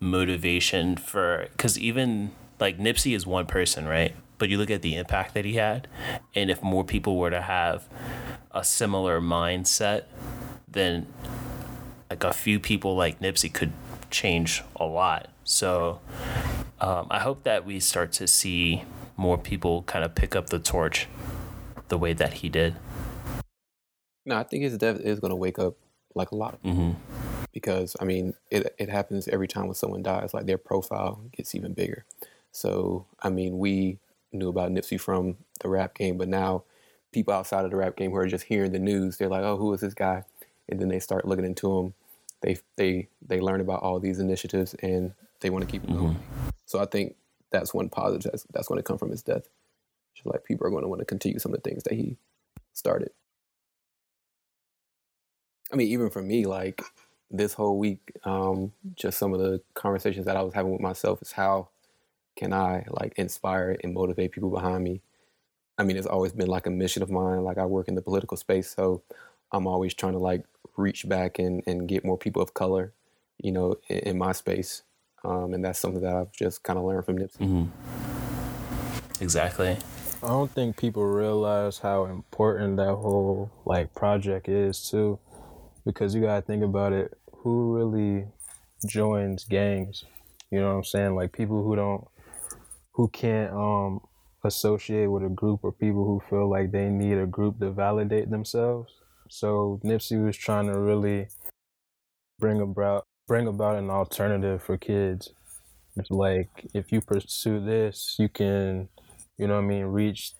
motivation 0.00 0.96
for, 0.96 1.48
because 1.52 1.78
even 1.78 2.30
like 2.60 2.78
Nipsey 2.78 3.14
is 3.14 3.26
one 3.26 3.46
person, 3.46 3.86
right? 3.86 4.14
But 4.38 4.48
you 4.48 4.58
look 4.58 4.70
at 4.70 4.82
the 4.82 4.94
impact 4.96 5.34
that 5.34 5.44
he 5.44 5.54
had, 5.54 5.88
and 6.34 6.50
if 6.50 6.62
more 6.62 6.84
people 6.84 7.16
were 7.16 7.30
to 7.30 7.42
have 7.42 7.88
a 8.52 8.62
similar 8.62 9.20
mindset, 9.20 10.04
then 10.70 11.06
like 12.10 12.24
a 12.24 12.32
few 12.32 12.58
people 12.58 12.96
like 12.96 13.20
Nipsey 13.20 13.52
could 13.52 13.72
change 14.10 14.62
a 14.76 14.84
lot. 14.84 15.28
So 15.44 16.00
um, 16.80 17.06
I 17.10 17.20
hope 17.20 17.42
that 17.44 17.64
we 17.66 17.80
start 17.80 18.12
to 18.12 18.26
see 18.26 18.84
more 19.16 19.38
people 19.38 19.82
kind 19.82 20.04
of 20.04 20.14
pick 20.14 20.36
up 20.36 20.50
the 20.50 20.58
torch 20.58 21.08
the 21.88 21.98
way 21.98 22.12
that 22.12 22.34
he 22.34 22.48
did. 22.48 22.76
No, 24.26 24.36
I 24.36 24.42
think 24.44 24.62
his 24.62 24.76
death 24.78 25.00
is 25.00 25.20
going 25.20 25.30
to 25.30 25.36
wake 25.36 25.58
up 25.58 25.74
like 26.14 26.30
a 26.30 26.36
lot 26.36 26.54
of 26.54 26.62
people 26.62 26.82
hmm 26.82 26.92
because 27.52 27.96
I 27.98 28.04
mean 28.04 28.34
it 28.50 28.74
it 28.78 28.88
happens 28.88 29.26
every 29.26 29.48
time 29.48 29.64
when 29.66 29.74
someone 29.74 30.02
dies. 30.02 30.34
Like 30.34 30.46
their 30.46 30.58
profile 30.58 31.20
gets 31.32 31.54
even 31.54 31.72
bigger. 31.72 32.04
So 32.52 33.06
I 33.20 33.30
mean 33.30 33.58
we 33.58 33.98
knew 34.32 34.48
about 34.48 34.70
Nipsey 34.70 35.00
from 35.00 35.38
the 35.60 35.68
rap 35.68 35.94
game, 35.94 36.18
but 36.18 36.28
now 36.28 36.64
people 37.12 37.32
outside 37.34 37.64
of 37.64 37.70
the 37.70 37.76
rap 37.76 37.96
game 37.96 38.10
who 38.10 38.18
are 38.18 38.26
just 38.26 38.44
hearing 38.44 38.72
the 38.72 38.78
news, 38.78 39.16
they're 39.16 39.28
like, 39.28 39.42
oh, 39.42 39.56
who 39.56 39.72
is 39.72 39.80
this 39.80 39.94
guy? 39.94 40.24
And 40.68 40.80
then 40.80 40.88
they 40.88 40.98
start 40.98 41.26
looking 41.26 41.44
into 41.44 41.74
them. 41.74 41.94
They 42.42 42.58
they 42.76 43.08
they 43.26 43.40
learn 43.40 43.60
about 43.60 43.82
all 43.82 43.98
these 44.00 44.18
initiatives 44.18 44.74
and 44.74 45.12
they 45.40 45.50
want 45.50 45.64
to 45.64 45.70
keep 45.70 45.86
going. 45.86 46.18
So 46.66 46.78
I 46.78 46.86
think 46.86 47.16
that's 47.50 47.74
one 47.74 47.88
positive 47.88 48.30
that's 48.30 48.46
that's 48.52 48.68
going 48.68 48.78
to 48.78 48.82
come 48.82 48.98
from 48.98 49.10
his 49.10 49.22
death. 49.22 49.48
Just 50.14 50.26
like 50.26 50.44
people 50.44 50.66
are 50.66 50.70
going 50.70 50.82
to 50.82 50.88
want 50.88 51.00
to 51.00 51.04
continue 51.04 51.38
some 51.38 51.52
of 51.54 51.62
the 51.62 51.68
things 51.68 51.84
that 51.84 51.94
he 51.94 52.16
started. 52.72 53.10
I 55.72 55.76
mean, 55.76 55.88
even 55.88 56.10
for 56.10 56.22
me, 56.22 56.46
like 56.46 56.82
this 57.30 57.52
whole 57.52 57.78
week, 57.78 58.00
um, 58.24 58.72
just 58.94 59.18
some 59.18 59.34
of 59.34 59.40
the 59.40 59.60
conversations 59.74 60.26
that 60.26 60.36
I 60.36 60.42
was 60.42 60.54
having 60.54 60.72
with 60.72 60.80
myself 60.80 61.20
is 61.20 61.32
how 61.32 61.68
can 62.36 62.52
I 62.52 62.84
like 62.88 63.14
inspire 63.16 63.76
and 63.82 63.92
motivate 63.92 64.32
people 64.32 64.50
behind 64.50 64.84
me. 64.84 65.02
I 65.76 65.84
mean, 65.84 65.96
it's 65.96 66.06
always 66.06 66.32
been 66.32 66.46
like 66.46 66.66
a 66.66 66.70
mission 66.70 67.02
of 67.02 67.10
mine. 67.10 67.42
Like 67.42 67.58
I 67.58 67.66
work 67.66 67.88
in 67.88 67.94
the 67.94 68.02
political 68.02 68.36
space, 68.36 68.70
so 68.74 69.02
I'm 69.52 69.66
always 69.66 69.94
trying 69.94 70.14
to 70.14 70.18
like 70.18 70.44
reach 70.78 71.08
back 71.08 71.38
and, 71.38 71.62
and 71.66 71.88
get 71.88 72.04
more 72.04 72.16
people 72.16 72.40
of 72.40 72.54
color, 72.54 72.94
you 73.38 73.52
know, 73.52 73.76
in, 73.88 73.98
in 73.98 74.18
my 74.18 74.32
space. 74.32 74.82
Um, 75.24 75.52
and 75.52 75.64
that's 75.64 75.78
something 75.80 76.00
that 76.02 76.14
I've 76.14 76.32
just 76.32 76.62
kind 76.62 76.78
of 76.78 76.84
learned 76.84 77.04
from 77.04 77.18
Nipsey. 77.18 77.38
hmm 77.38 77.64
Exactly. 79.20 79.76
I 80.22 80.26
don't 80.28 80.50
think 80.50 80.76
people 80.76 81.04
realize 81.04 81.78
how 81.78 82.04
important 82.06 82.76
that 82.76 82.94
whole 82.94 83.50
like 83.64 83.94
project 83.94 84.48
is 84.48 84.88
too, 84.88 85.18
because 85.84 86.14
you 86.14 86.20
gotta 86.22 86.42
think 86.42 86.62
about 86.62 86.92
it. 86.92 87.18
Who 87.38 87.76
really 87.76 88.26
joins 88.86 89.44
gangs? 89.44 90.04
You 90.50 90.60
know 90.60 90.68
what 90.70 90.76
I'm 90.78 90.84
saying? 90.84 91.14
Like 91.14 91.32
people 91.32 91.62
who 91.62 91.76
don't, 91.76 92.06
who 92.92 93.08
can't 93.08 93.52
um 93.52 94.00
associate 94.44 95.08
with 95.08 95.24
a 95.24 95.28
group, 95.28 95.60
or 95.62 95.72
people 95.72 96.04
who 96.04 96.22
feel 96.30 96.48
like 96.48 96.70
they 96.70 96.88
need 96.88 97.18
a 97.18 97.26
group 97.26 97.58
to 97.60 97.70
validate 97.70 98.30
themselves. 98.30 98.92
So 99.30 99.80
Nipsey 99.84 100.22
was 100.22 100.36
trying 100.36 100.66
to 100.66 100.78
really 100.78 101.28
bring 102.38 102.60
about 102.60 103.04
bring 103.26 103.46
about 103.46 103.76
an 103.76 103.90
alternative 103.90 104.62
for 104.62 104.76
kids. 104.76 105.30
It's 105.96 106.10
like 106.10 106.48
if 106.74 106.92
you 106.92 107.00
pursue 107.00 107.60
this, 107.60 108.16
you 108.18 108.28
can, 108.28 108.88
you 109.36 109.46
know 109.46 109.56
what 109.56 109.64
I 109.64 109.66
mean, 109.66 109.84
reach 109.86 110.32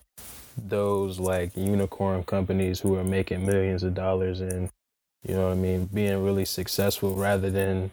those 0.56 1.18
like 1.18 1.56
unicorn 1.56 2.24
companies 2.24 2.80
who 2.80 2.96
are 2.96 3.04
making 3.04 3.46
millions 3.46 3.82
of 3.82 3.94
dollars 3.94 4.40
and 4.40 4.70
you 5.26 5.34
know 5.34 5.48
what 5.48 5.52
I 5.52 5.56
mean, 5.56 5.86
being 5.86 6.24
really 6.24 6.44
successful 6.44 7.14
rather 7.14 7.50
than 7.50 7.90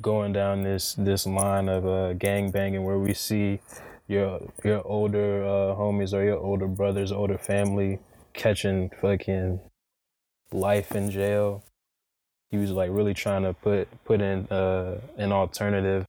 going 0.00 0.32
down 0.32 0.62
this 0.62 0.94
this 0.94 1.26
line 1.26 1.68
of 1.68 1.86
uh, 1.86 2.12
gang 2.14 2.50
banging 2.50 2.84
where 2.84 2.98
we 2.98 3.14
see 3.14 3.60
your 4.08 4.40
your 4.64 4.86
older 4.86 5.44
uh, 5.44 5.74
homies 5.74 6.12
or 6.12 6.22
your 6.24 6.38
older 6.38 6.66
brothers, 6.66 7.12
older 7.12 7.38
family 7.38 7.98
catching 8.34 8.90
fucking 9.00 9.60
life 10.56 10.92
in 10.92 11.10
jail. 11.10 11.62
He 12.50 12.58
was 12.58 12.70
like 12.70 12.90
really 12.92 13.14
trying 13.14 13.42
to 13.42 13.52
put 13.52 13.88
put 14.04 14.20
in 14.20 14.46
uh, 14.48 15.00
an 15.16 15.32
alternative, 15.32 16.06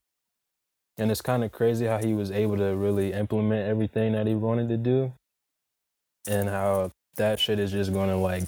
and 0.98 1.12
it's 1.12 1.22
kind 1.22 1.44
of 1.44 1.52
crazy 1.52 1.86
how 1.86 1.98
he 1.98 2.14
was 2.14 2.32
able 2.32 2.58
to 2.58 2.76
really 2.76 3.14
implement 3.14 3.68
everything 3.68 4.14
that 4.14 4.28
he 4.28 4.36
wanted 4.36 4.70
to 4.70 4.78
do, 4.78 5.14
and 6.28 6.50
how 6.50 6.92
that 7.16 7.40
shit 7.40 7.60
is 7.60 7.72
just 7.72 7.92
going 7.92 8.10
to 8.10 8.18
like 8.18 8.44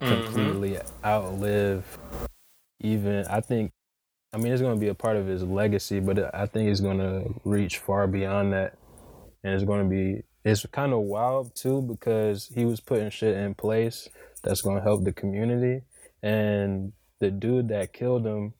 completely 0.00 0.78
outlive 1.04 1.98
even 2.80 3.26
I 3.26 3.40
think 3.40 3.72
I 4.32 4.36
mean 4.36 4.52
it's 4.52 4.62
going 4.62 4.74
to 4.74 4.80
be 4.80 4.88
a 4.88 4.94
part 4.94 5.16
of 5.16 5.26
his 5.26 5.42
legacy 5.42 6.00
but 6.00 6.34
I 6.34 6.46
think 6.46 6.70
it's 6.70 6.80
going 6.80 6.98
to 6.98 7.34
reach 7.44 7.78
far 7.78 8.06
beyond 8.06 8.52
that. 8.52 8.76
And 9.44 9.54
it's 9.54 9.64
going 9.64 9.84
to 9.84 9.88
be 9.88 10.22
it's 10.44 10.64
kind 10.66 10.92
of 10.92 11.00
wild 11.00 11.54
too 11.54 11.82
because 11.82 12.50
he 12.54 12.64
was 12.64 12.80
putting 12.80 13.10
shit 13.10 13.36
in 13.36 13.54
place 13.54 14.08
that's 14.42 14.62
going 14.62 14.76
to 14.76 14.82
help 14.82 15.04
the 15.04 15.12
community 15.12 15.82
and 16.22 16.92
the 17.20 17.30
dude 17.30 17.68
that 17.68 17.92
killed 17.92 18.26
him 18.26 18.52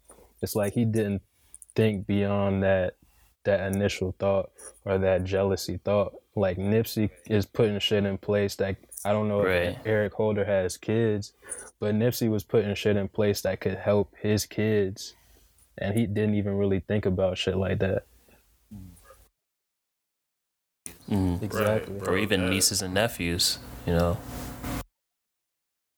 it's 0.42 0.54
like 0.54 0.72
he 0.74 0.84
didn't 0.84 1.22
think 1.74 2.06
beyond 2.06 2.62
that 2.62 2.94
that 3.44 3.72
initial 3.74 4.14
thought 4.18 4.50
or 4.84 4.98
that 4.98 5.24
jealousy 5.24 5.78
thought 5.84 6.12
like 6.36 6.56
Nipsey 6.58 7.10
is 7.26 7.46
putting 7.46 7.78
shit 7.80 8.04
in 8.04 8.18
place 8.18 8.56
that 8.56 8.76
I 9.04 9.12
don't 9.12 9.28
know 9.28 9.42
Right. 9.42 9.62
if 9.62 9.76
Eric 9.86 10.12
Holder 10.12 10.44
has 10.44 10.76
kids, 10.76 11.32
but 11.80 11.94
Nipsey 11.94 12.28
was 12.28 12.42
putting 12.44 12.74
shit 12.74 12.96
in 12.96 13.08
place 13.08 13.40
that 13.42 13.60
could 13.60 13.76
help 13.76 14.12
his 14.20 14.44
kids, 14.44 15.14
and 15.78 15.96
he 15.96 16.06
didn't 16.06 16.34
even 16.34 16.54
really 16.56 16.80
think 16.80 17.06
about 17.06 17.38
shit 17.38 17.56
like 17.56 17.78
that. 17.78 18.04
hmm 21.08 21.36
Exactly. 21.40 21.94
bro, 21.98 22.14
Or 22.14 22.18
even 22.18 22.50
nieces 22.50 22.82
and 22.82 22.94
nephews, 22.94 23.58
you 23.86 23.94
know. 23.94 24.18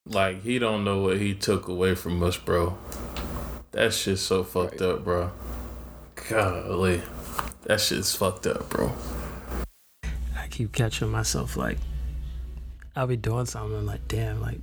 Like 0.06 0.42
he 0.42 0.58
don't 0.58 0.84
know 0.84 1.02
what 1.02 1.18
he 1.18 1.34
took 1.34 1.68
away 1.68 1.94
from 1.94 2.22
us, 2.22 2.36
bro. 2.36 2.76
That 3.72 3.92
shit's 3.92 4.22
so 4.22 4.42
fucked 4.42 4.80
Right. 4.80 4.90
up, 4.90 5.04
bro. 5.04 5.30
Golly, 6.28 7.02
that 7.64 7.80
shit's 7.80 8.14
fucked 8.14 8.46
up, 8.46 8.68
bro. 8.68 8.92
I 10.36 10.46
keep 10.48 10.72
catching 10.72 11.08
myself 11.10 11.56
like 11.56 11.78
I'll 12.96 13.06
be 13.06 13.16
doing 13.16 13.46
something 13.46 13.76
and 13.78 13.86
like 13.86 14.08
damn 14.08 14.40
like 14.40 14.58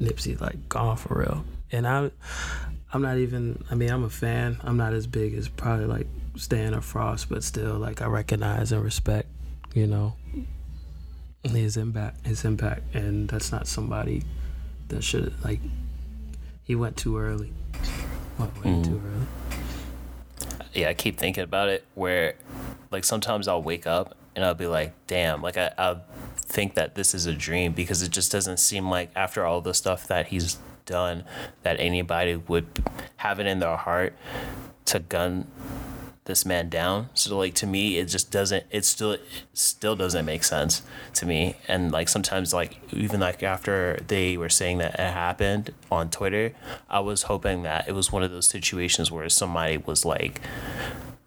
Nipsey 0.00 0.40
like 0.40 0.68
gone 0.68 0.96
for 0.96 1.18
real. 1.18 1.44
And 1.72 1.86
I 1.86 2.10
I'm 2.92 3.02
not 3.02 3.18
even 3.18 3.62
I 3.70 3.74
mean 3.74 3.90
I'm 3.90 4.04
a 4.04 4.10
fan. 4.10 4.58
I'm 4.62 4.76
not 4.76 4.94
as 4.94 5.06
big 5.06 5.34
as 5.34 5.48
probably 5.48 5.86
like 5.86 6.06
Stan 6.36 6.74
or 6.74 6.80
Frost, 6.80 7.28
but 7.28 7.42
still 7.44 7.74
like 7.74 8.00
I 8.00 8.06
recognize 8.06 8.72
and 8.72 8.82
respect, 8.82 9.28
you 9.74 9.86
know, 9.86 10.14
his 11.42 11.76
impact 11.76 12.26
his 12.26 12.44
impact 12.44 12.94
and 12.94 13.28
that's 13.28 13.52
not 13.52 13.66
somebody 13.66 14.22
that 14.88 15.02
should 15.02 15.32
like 15.44 15.60
he 16.64 16.74
went 16.74 16.96
too 16.96 17.18
early. 17.18 17.52
Went 18.38 18.64
way 18.64 18.70
mm. 18.70 18.84
too 18.84 19.00
early. 19.04 20.58
yeah, 20.74 20.88
I 20.88 20.94
keep 20.94 21.16
thinking 21.16 21.44
about 21.44 21.68
it 21.68 21.84
where 21.94 22.34
like 22.90 23.04
sometimes 23.04 23.46
I'll 23.48 23.62
wake 23.62 23.86
up 23.86 24.16
and 24.34 24.44
I'll 24.44 24.54
be 24.54 24.66
like, 24.66 24.94
damn, 25.06 25.42
like 25.42 25.56
I, 25.56 25.72
I'll 25.78 26.02
think 26.36 26.74
that 26.74 26.94
this 26.94 27.14
is 27.14 27.26
a 27.26 27.32
dream 27.32 27.72
because 27.72 28.02
it 28.02 28.10
just 28.10 28.30
doesn't 28.32 28.58
seem 28.58 28.90
like 28.90 29.10
after 29.14 29.44
all 29.44 29.60
the 29.60 29.74
stuff 29.74 30.06
that 30.08 30.28
he's 30.28 30.58
done 30.84 31.24
that 31.62 31.78
anybody 31.80 32.36
would 32.36 32.66
have 33.16 33.40
it 33.40 33.46
in 33.46 33.58
their 33.58 33.76
heart 33.76 34.14
to 34.86 35.00
gun 35.00 35.46
this 36.26 36.44
man 36.44 36.68
down. 36.68 37.08
So 37.14 37.36
like 37.36 37.54
to 37.54 37.66
me, 37.66 37.98
it 37.98 38.06
just 38.06 38.30
doesn't. 38.30 38.64
It 38.70 38.84
still 38.84 39.12
it 39.12 39.22
still 39.54 39.96
doesn't 39.96 40.24
make 40.24 40.44
sense 40.44 40.82
to 41.14 41.26
me. 41.26 41.56
And 41.66 41.90
like 41.90 42.08
sometimes 42.08 42.52
like 42.52 42.78
even 42.92 43.20
like 43.20 43.42
after 43.42 43.98
they 44.06 44.36
were 44.36 44.48
saying 44.48 44.78
that 44.78 44.94
it 44.94 45.12
happened 45.12 45.72
on 45.90 46.10
Twitter, 46.10 46.52
I 46.90 47.00
was 47.00 47.22
hoping 47.22 47.62
that 47.62 47.88
it 47.88 47.92
was 47.92 48.12
one 48.12 48.22
of 48.22 48.30
those 48.30 48.46
situations 48.46 49.10
where 49.10 49.28
somebody 49.28 49.78
was 49.78 50.04
like 50.04 50.40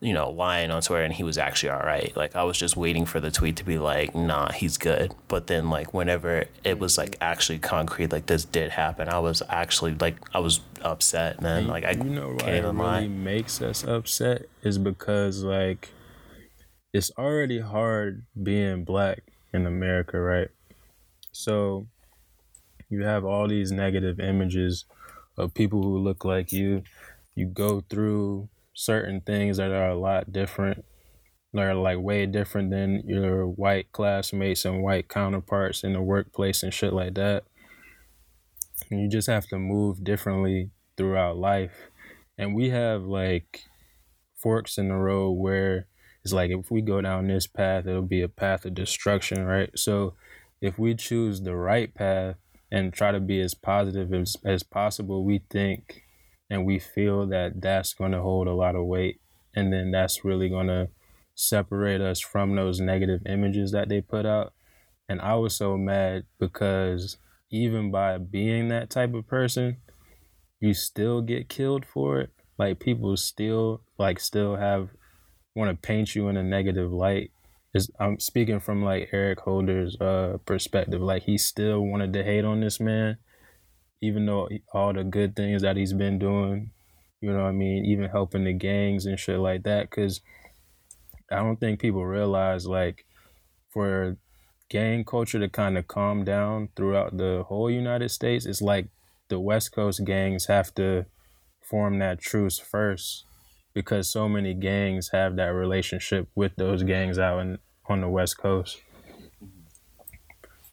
you 0.02 0.14
know, 0.14 0.30
lying 0.30 0.72
on 0.72 0.82
Twitter 0.82 1.04
and 1.04 1.14
he 1.14 1.24
was 1.24 1.38
actually 1.38 1.70
all 1.70 1.82
right. 1.82 2.16
Like 2.16 2.36
I 2.36 2.44
was 2.44 2.58
just 2.58 2.78
waiting 2.78 3.06
for 3.06 3.20
the 3.20 3.32
tweet 3.32 3.58
to 3.58 3.66
be 3.66 3.78
like, 3.78 4.16
nah, 4.16 4.52
he's 4.52 4.78
good. 4.78 5.14
But 5.28 5.48
then 5.48 5.70
like 5.70 5.94
whenever 5.94 6.46
it 6.64 6.80
was 6.80 6.98
like 6.98 7.18
actually 7.20 7.60
concrete, 7.60 8.12
like 8.12 8.28
this 8.28 8.46
did 8.46 8.72
happen, 8.72 9.10
I 9.10 9.20
was 9.20 9.44
actually 9.50 9.96
like 9.96 10.16
I 10.34 10.40
was 10.40 10.62
upset, 10.82 11.42
man. 11.42 11.68
Like 11.68 11.84
I 11.84 11.92
you 11.92 12.04
know 12.04 12.30
why 12.30 12.50
it 12.52 12.62
really 12.62 12.78
lie. 12.78 13.08
makes 13.08 13.62
us 13.62 13.84
upset 13.84 14.44
is 14.64 14.78
because 14.78 15.44
like 15.44 15.90
it's 16.94 17.12
already 17.18 17.60
hard 17.60 18.26
being 18.42 18.86
black 18.86 19.24
in 19.54 19.66
America, 19.66 20.20
right? 20.20 20.50
So 21.34 21.88
you 22.90 23.04
have 23.04 23.26
all 23.26 23.48
these 23.48 23.72
negative 23.72 24.20
images 24.20 24.86
of 25.38 25.54
people 25.54 25.84
who 25.84 25.98
look 25.98 26.24
like 26.24 26.52
you. 26.52 26.84
You 27.36 27.46
go 27.46 27.82
through 27.90 28.50
certain 28.80 29.20
things 29.20 29.58
that 29.58 29.72
are 29.72 29.90
a 29.90 30.00
lot 30.00 30.32
different. 30.32 30.86
They're 31.52 31.76
like 31.76 32.00
way 32.00 32.26
different 32.26 32.72
than 32.72 33.04
your 33.06 33.46
white 33.46 33.92
classmates 33.92 34.64
and 34.64 34.82
white 34.82 35.10
counterparts 35.10 35.84
in 35.84 35.92
the 35.94 36.02
workplace 36.02 36.64
and 36.64 36.74
shit 36.74 36.94
like 36.94 37.16
that. 37.16 37.44
And 38.90 39.02
you 39.02 39.10
just 39.10 39.28
have 39.28 39.48
to 39.48 39.60
move 39.60 40.04
differently 40.04 40.72
throughout 40.96 41.38
life. 41.38 41.90
And 42.38 42.56
we 42.56 42.70
have 42.70 43.04
like 43.04 43.64
forks 44.38 44.78
in 44.78 44.88
the 44.88 44.96
road 44.96 45.32
where 45.32 45.88
it's 46.24 46.32
like 46.32 46.50
if 46.50 46.72
we 46.72 46.82
go 46.82 47.02
down 47.02 47.28
this 47.28 47.48
path, 47.48 47.86
it'll 47.86 48.02
be 48.02 48.22
a 48.22 48.30
path 48.30 48.64
of 48.64 48.76
destruction, 48.76 49.44
right? 49.44 49.78
So 49.78 50.14
if 50.62 50.80
we 50.80 50.96
choose 50.96 51.42
the 51.42 51.56
right 51.56 51.94
path 51.94 52.36
and 52.72 52.94
try 52.94 53.12
to 53.12 53.20
be 53.20 53.42
as 53.42 53.54
positive 53.54 54.14
as, 54.14 54.38
as 54.46 54.64
possible, 54.64 55.26
we 55.26 55.42
think 55.50 56.04
and 56.50 56.66
we 56.66 56.80
feel 56.80 57.28
that 57.28 57.62
that's 57.62 57.94
going 57.94 58.12
to 58.12 58.22
hold 58.22 58.48
a 58.48 58.54
lot 58.54 58.76
of 58.76 58.86
weight. 58.86 59.20
And 59.56 59.72
then 59.72 59.92
that's 59.92 60.26
really 60.26 60.50
going 60.50 60.68
to 60.68 60.90
separate 61.36 62.02
us 62.02 62.20
from 62.20 62.56
those 62.56 62.80
negative 62.80 63.22
images 63.26 63.72
that 63.72 63.90
they 63.90 64.02
put 64.02 64.26
out. 64.26 64.54
And 65.08 65.22
I 65.22 65.36
was 65.36 65.56
so 65.56 65.78
mad 65.78 66.26
because 66.40 67.18
even 67.52 67.92
by 67.92 68.18
being 68.18 68.68
that 68.70 68.90
type 68.90 69.14
of 69.14 69.28
person, 69.28 69.78
you 70.60 70.74
still 70.74 71.22
get 71.22 71.50
killed 71.50 71.86
for 71.86 72.20
it. 72.20 72.32
Like 72.58 72.80
people 72.80 73.16
still 73.18 73.82
like 73.98 74.20
still 74.20 74.58
have 74.58 74.90
want 75.56 75.72
to 75.72 75.88
paint 75.88 76.14
you 76.16 76.28
in 76.28 76.38
a 76.38 76.44
negative 76.44 76.92
light. 76.92 77.32
Is 77.74 77.90
I'm 78.00 78.20
speaking 78.20 78.60
from 78.60 78.84
like 78.84 79.10
Eric 79.12 79.40
Holder's 79.40 80.00
uh 80.02 80.38
perspective. 80.46 81.02
Like 81.02 81.24
he 81.24 81.38
still 81.38 81.82
wanted 81.82 82.14
to 82.14 82.24
hate 82.24 82.46
on 82.46 82.60
this 82.60 82.80
man, 82.80 83.18
even 84.02 84.26
though 84.26 84.50
all 84.74 84.94
the 84.94 85.04
good 85.04 85.36
things 85.36 85.62
that 85.62 85.78
he's 85.78 85.94
been 85.94 86.20
doing, 86.20 86.72
you 87.22 87.32
know 87.32 87.44
what 87.44 87.50
I 87.50 87.52
mean, 87.52 87.86
even 87.86 88.10
helping 88.10 88.46
the 88.46 88.54
gangs 88.54 89.06
and 89.06 89.20
shit 89.20 89.40
like 89.40 89.64
that. 89.64 89.90
Cause 89.92 90.22
I 91.32 91.38
don't 91.38 91.60
think 91.60 91.80
people 91.80 92.06
realize 92.06 92.66
like 92.66 93.06
for 93.70 94.18
gang 94.70 95.04
culture 95.04 95.40
to 95.40 95.50
kind 95.50 95.78
of 95.78 95.88
calm 95.88 96.24
down 96.24 96.70
throughout 96.76 97.18
the 97.18 97.44
whole 97.48 97.70
United 97.70 98.10
States, 98.10 98.46
it's 98.46 98.62
like 98.62 98.88
the 99.28 99.40
West 99.40 99.72
Coast 99.74 100.04
gangs 100.06 100.46
have 100.46 100.74
to 100.76 101.06
form 101.62 102.00
that 102.00 102.20
truce 102.20 102.58
first 102.58 103.26
because 103.74 104.12
so 104.12 104.28
many 104.28 104.54
gangs 104.54 105.10
have 105.14 105.36
that 105.36 105.50
relationship 105.50 106.28
with 106.36 106.56
those 106.56 106.84
gangs 106.84 107.20
out 107.20 107.40
in, 107.40 107.60
on 107.88 108.02
the 108.02 108.10
West 108.10 108.38
Coast. 108.38 108.82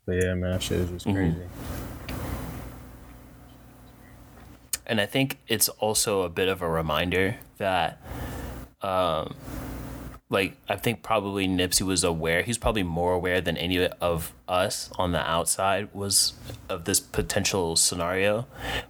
But 0.07 0.23
yeah, 0.23 0.35
man, 0.35 0.53
that 0.53 0.63
shit 0.63 0.81
is 0.81 0.91
just 0.91 1.07
mm-hmm. 1.07 1.17
crazy. 1.17 2.26
And 4.87 5.01
I 5.01 5.07
think 5.07 5.39
it's 5.49 5.69
also 5.69 6.23
a 6.23 6.29
bit 6.29 6.49
of 6.49 6.63
a 6.63 6.69
reminder 6.69 7.39
that, 7.59 8.01
um, 8.83 9.35
like, 10.29 10.57
I 10.69 10.75
think 10.77 11.03
probably 11.03 11.47
Nipsey 11.47 11.83
was 11.83 12.03
aware. 12.03 12.43
He's 12.43 12.59
probably 12.59 12.83
more 12.83 13.13
aware 13.13 13.41
than 13.41 13.57
any 13.57 13.87
of 13.87 14.35
us 14.49 14.91
on 14.97 15.13
the 15.13 15.19
outside 15.19 15.89
was 15.93 16.33
of 16.69 16.85
this 16.85 16.99
potential 16.99 17.77
scenario. 17.77 18.47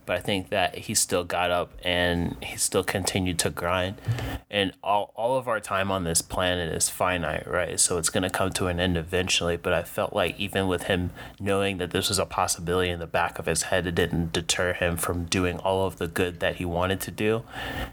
But 0.06 0.16
I 0.16 0.20
think 0.20 0.48
that 0.48 0.76
he 0.76 0.94
still 0.94 1.24
got 1.24 1.50
up 1.50 1.72
and 1.84 2.36
he 2.42 2.56
still 2.56 2.84
continued 2.84 3.38
to 3.40 3.50
grind. 3.50 4.00
And 4.50 4.72
all, 4.82 5.12
all 5.14 5.36
of 5.36 5.46
our 5.46 5.60
time 5.60 5.90
on 5.90 6.04
this 6.04 6.22
planet 6.22 6.74
is 6.74 6.88
finite, 6.88 7.46
right? 7.46 7.78
So 7.78 7.98
it's 7.98 8.08
to 8.08 8.30
come 8.30 8.50
to 8.52 8.68
an 8.68 8.80
end 8.80 8.96
eventually. 8.96 9.58
But 9.58 9.74
I 9.74 9.82
felt 9.82 10.14
like 10.14 10.40
even 10.40 10.68
with 10.68 10.84
him 10.84 11.10
knowing 11.38 11.76
that 11.78 11.90
this 11.90 12.08
was 12.08 12.18
a 12.18 12.26
possibility 12.26 12.90
in 12.90 12.98
the 12.98 13.06
back 13.06 13.38
of 13.38 13.44
his 13.44 13.64
head, 13.64 13.86
it 13.86 13.94
didn't 13.94 14.32
deter 14.32 14.72
him 14.72 14.96
from 14.96 15.26
doing 15.26 15.58
all 15.58 15.86
of 15.86 15.98
the 15.98 16.08
good 16.08 16.40
that 16.40 16.56
he 16.56 16.64
wanted 16.64 17.00
to 17.02 17.10
do. 17.10 17.42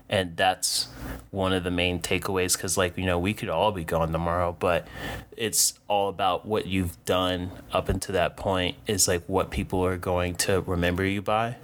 And 0.10 0.38
that's 0.38 0.88
one 1.32 1.52
of 1.52 1.64
the 1.64 1.72
main 1.72 2.00
takeaways 2.00 2.56
because, 2.56 2.78
like, 2.78 2.98
you 2.98 3.06
know, 3.06 3.20
we 3.20 3.33
could 3.34 3.50
all 3.50 3.72
be 3.72 3.84
gone 3.84 4.12
tomorrow, 4.12 4.56
but 4.58 4.88
it's 5.36 5.80
all 5.88 6.10
about 6.10 6.46
what 6.46 6.68
you've 6.68 7.04
done 7.06 7.52
up 7.72 7.90
until 7.90 8.14
that 8.14 8.38
point 8.38 8.76
is 8.88 9.08
like 9.08 9.24
what 9.28 9.52
people 9.52 9.86
are 9.86 9.98
going 9.98 10.36
to 10.36 10.62
remember 10.62 11.06
you 11.06 11.22
by. 11.22 11.58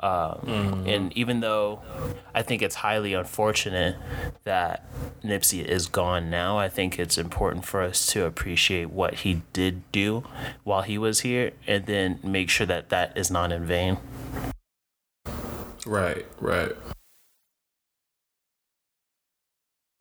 Um, 0.00 0.84
And 0.86 1.16
even 1.16 1.40
though 1.40 1.82
I 2.34 2.42
think 2.42 2.62
it's 2.62 2.76
highly 2.76 3.12
unfortunate 3.12 3.96
that 4.44 4.86
Nipsey 5.22 5.62
is 5.62 5.88
gone 5.88 6.30
now, 6.30 6.58
I 6.58 6.68
think 6.68 6.98
it's 6.98 7.18
important 7.18 7.66
for 7.66 7.82
us 7.82 8.06
to 8.08 8.24
appreciate 8.24 8.90
what 8.90 9.14
he 9.16 9.42
did 9.52 9.90
do 9.92 10.24
while 10.64 10.82
he 10.82 10.96
was 10.96 11.20
here 11.20 11.52
and 11.66 11.84
then 11.84 12.18
make 12.22 12.48
sure 12.48 12.66
that 12.66 12.88
that 12.88 13.16
is 13.16 13.30
not 13.30 13.52
in 13.52 13.66
vain. 13.66 13.98
Right, 15.86 16.26
right. 16.40 16.72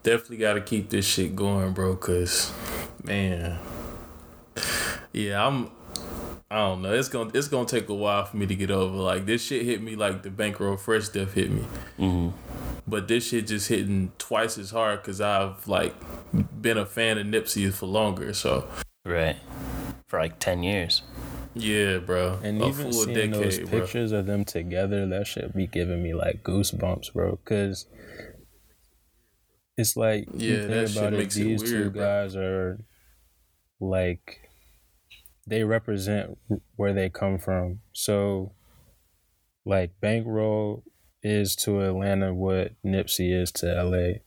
Definitely 0.03 0.37
got 0.37 0.53
to 0.53 0.61
keep 0.61 0.89
this 0.89 1.05
shit 1.05 1.35
going, 1.35 1.73
bro. 1.73 1.95
Cause, 1.95 2.53
man, 3.03 3.59
yeah, 5.13 5.45
I'm. 5.45 5.71
I 6.51 6.55
don't 6.55 6.81
know. 6.81 6.93
It's 6.93 7.09
gonna 7.09 7.29
it's 7.33 7.47
gonna 7.47 7.67
take 7.67 7.89
a 7.89 7.93
while 7.93 8.25
for 8.25 8.37
me 8.37 8.47
to 8.47 8.55
get 8.55 8.71
over. 8.71 8.97
Like 8.97 9.27
this 9.27 9.43
shit 9.43 9.65
hit 9.65 9.83
me 9.83 9.95
like 9.95 10.23
the 10.23 10.31
bankroll 10.31 10.77
fresh 10.77 11.03
stuff 11.03 11.33
hit 11.33 11.51
me. 11.51 11.61
Mm-hmm. 11.99 12.35
But 12.87 13.07
this 13.07 13.27
shit 13.27 13.45
just 13.45 13.67
hitting 13.69 14.11
twice 14.17 14.57
as 14.57 14.71
hard 14.71 15.03
because 15.03 15.21
I've 15.21 15.67
like 15.67 15.93
been 16.59 16.77
a 16.77 16.87
fan 16.87 17.19
of 17.19 17.27
Nipsey 17.27 17.71
for 17.71 17.85
longer. 17.85 18.33
So 18.33 18.67
Right. 19.05 19.37
For 20.07 20.19
like 20.19 20.39
10 20.39 20.63
years. 20.63 21.03
yeah, 21.55 21.97
bro. 21.99 22.39
And 22.43 22.61
a 22.61 22.67
even 22.67 22.91
full 22.91 23.03
seeing 23.03 23.31
those 23.31 23.59
bro. 23.59 23.67
pictures 23.67 24.11
of 24.11 24.25
them 24.25 24.43
together, 24.45 25.05
that 25.07 25.27
shit 25.27 25.55
be 25.55 25.67
giving 25.67 26.01
me 26.01 26.13
like 26.13 26.43
goosebumps, 26.43 27.13
bro. 27.13 27.37
Cause 27.45 27.85
it's 29.79 29.95
like 29.95 30.27
you 30.33 30.55
Yeah, 30.55 30.67
that 30.67 30.67
think 30.67 30.87
shit 30.89 30.97
about 30.97 31.13
it, 31.13 31.17
makes 31.17 31.35
it 31.35 31.43
these 31.43 31.63
two 31.63 31.77
weird, 31.79 31.93
bro. 31.93 32.01
guys 32.03 32.35
are 32.35 32.79
like 33.79 34.49
they 35.47 35.63
represent 35.63 36.37
where 36.75 36.93
they 36.93 37.09
come 37.09 37.39
from. 37.39 37.79
So 37.93 38.51
like 39.65 39.91
Bankroll 40.01 40.83
is 41.23 41.55
to 41.57 41.81
Atlanta 41.81 42.33
what 42.33 42.73
Nipsey 42.85 43.31
is 43.33 43.51
to 43.53 43.65
LA. 43.83 44.19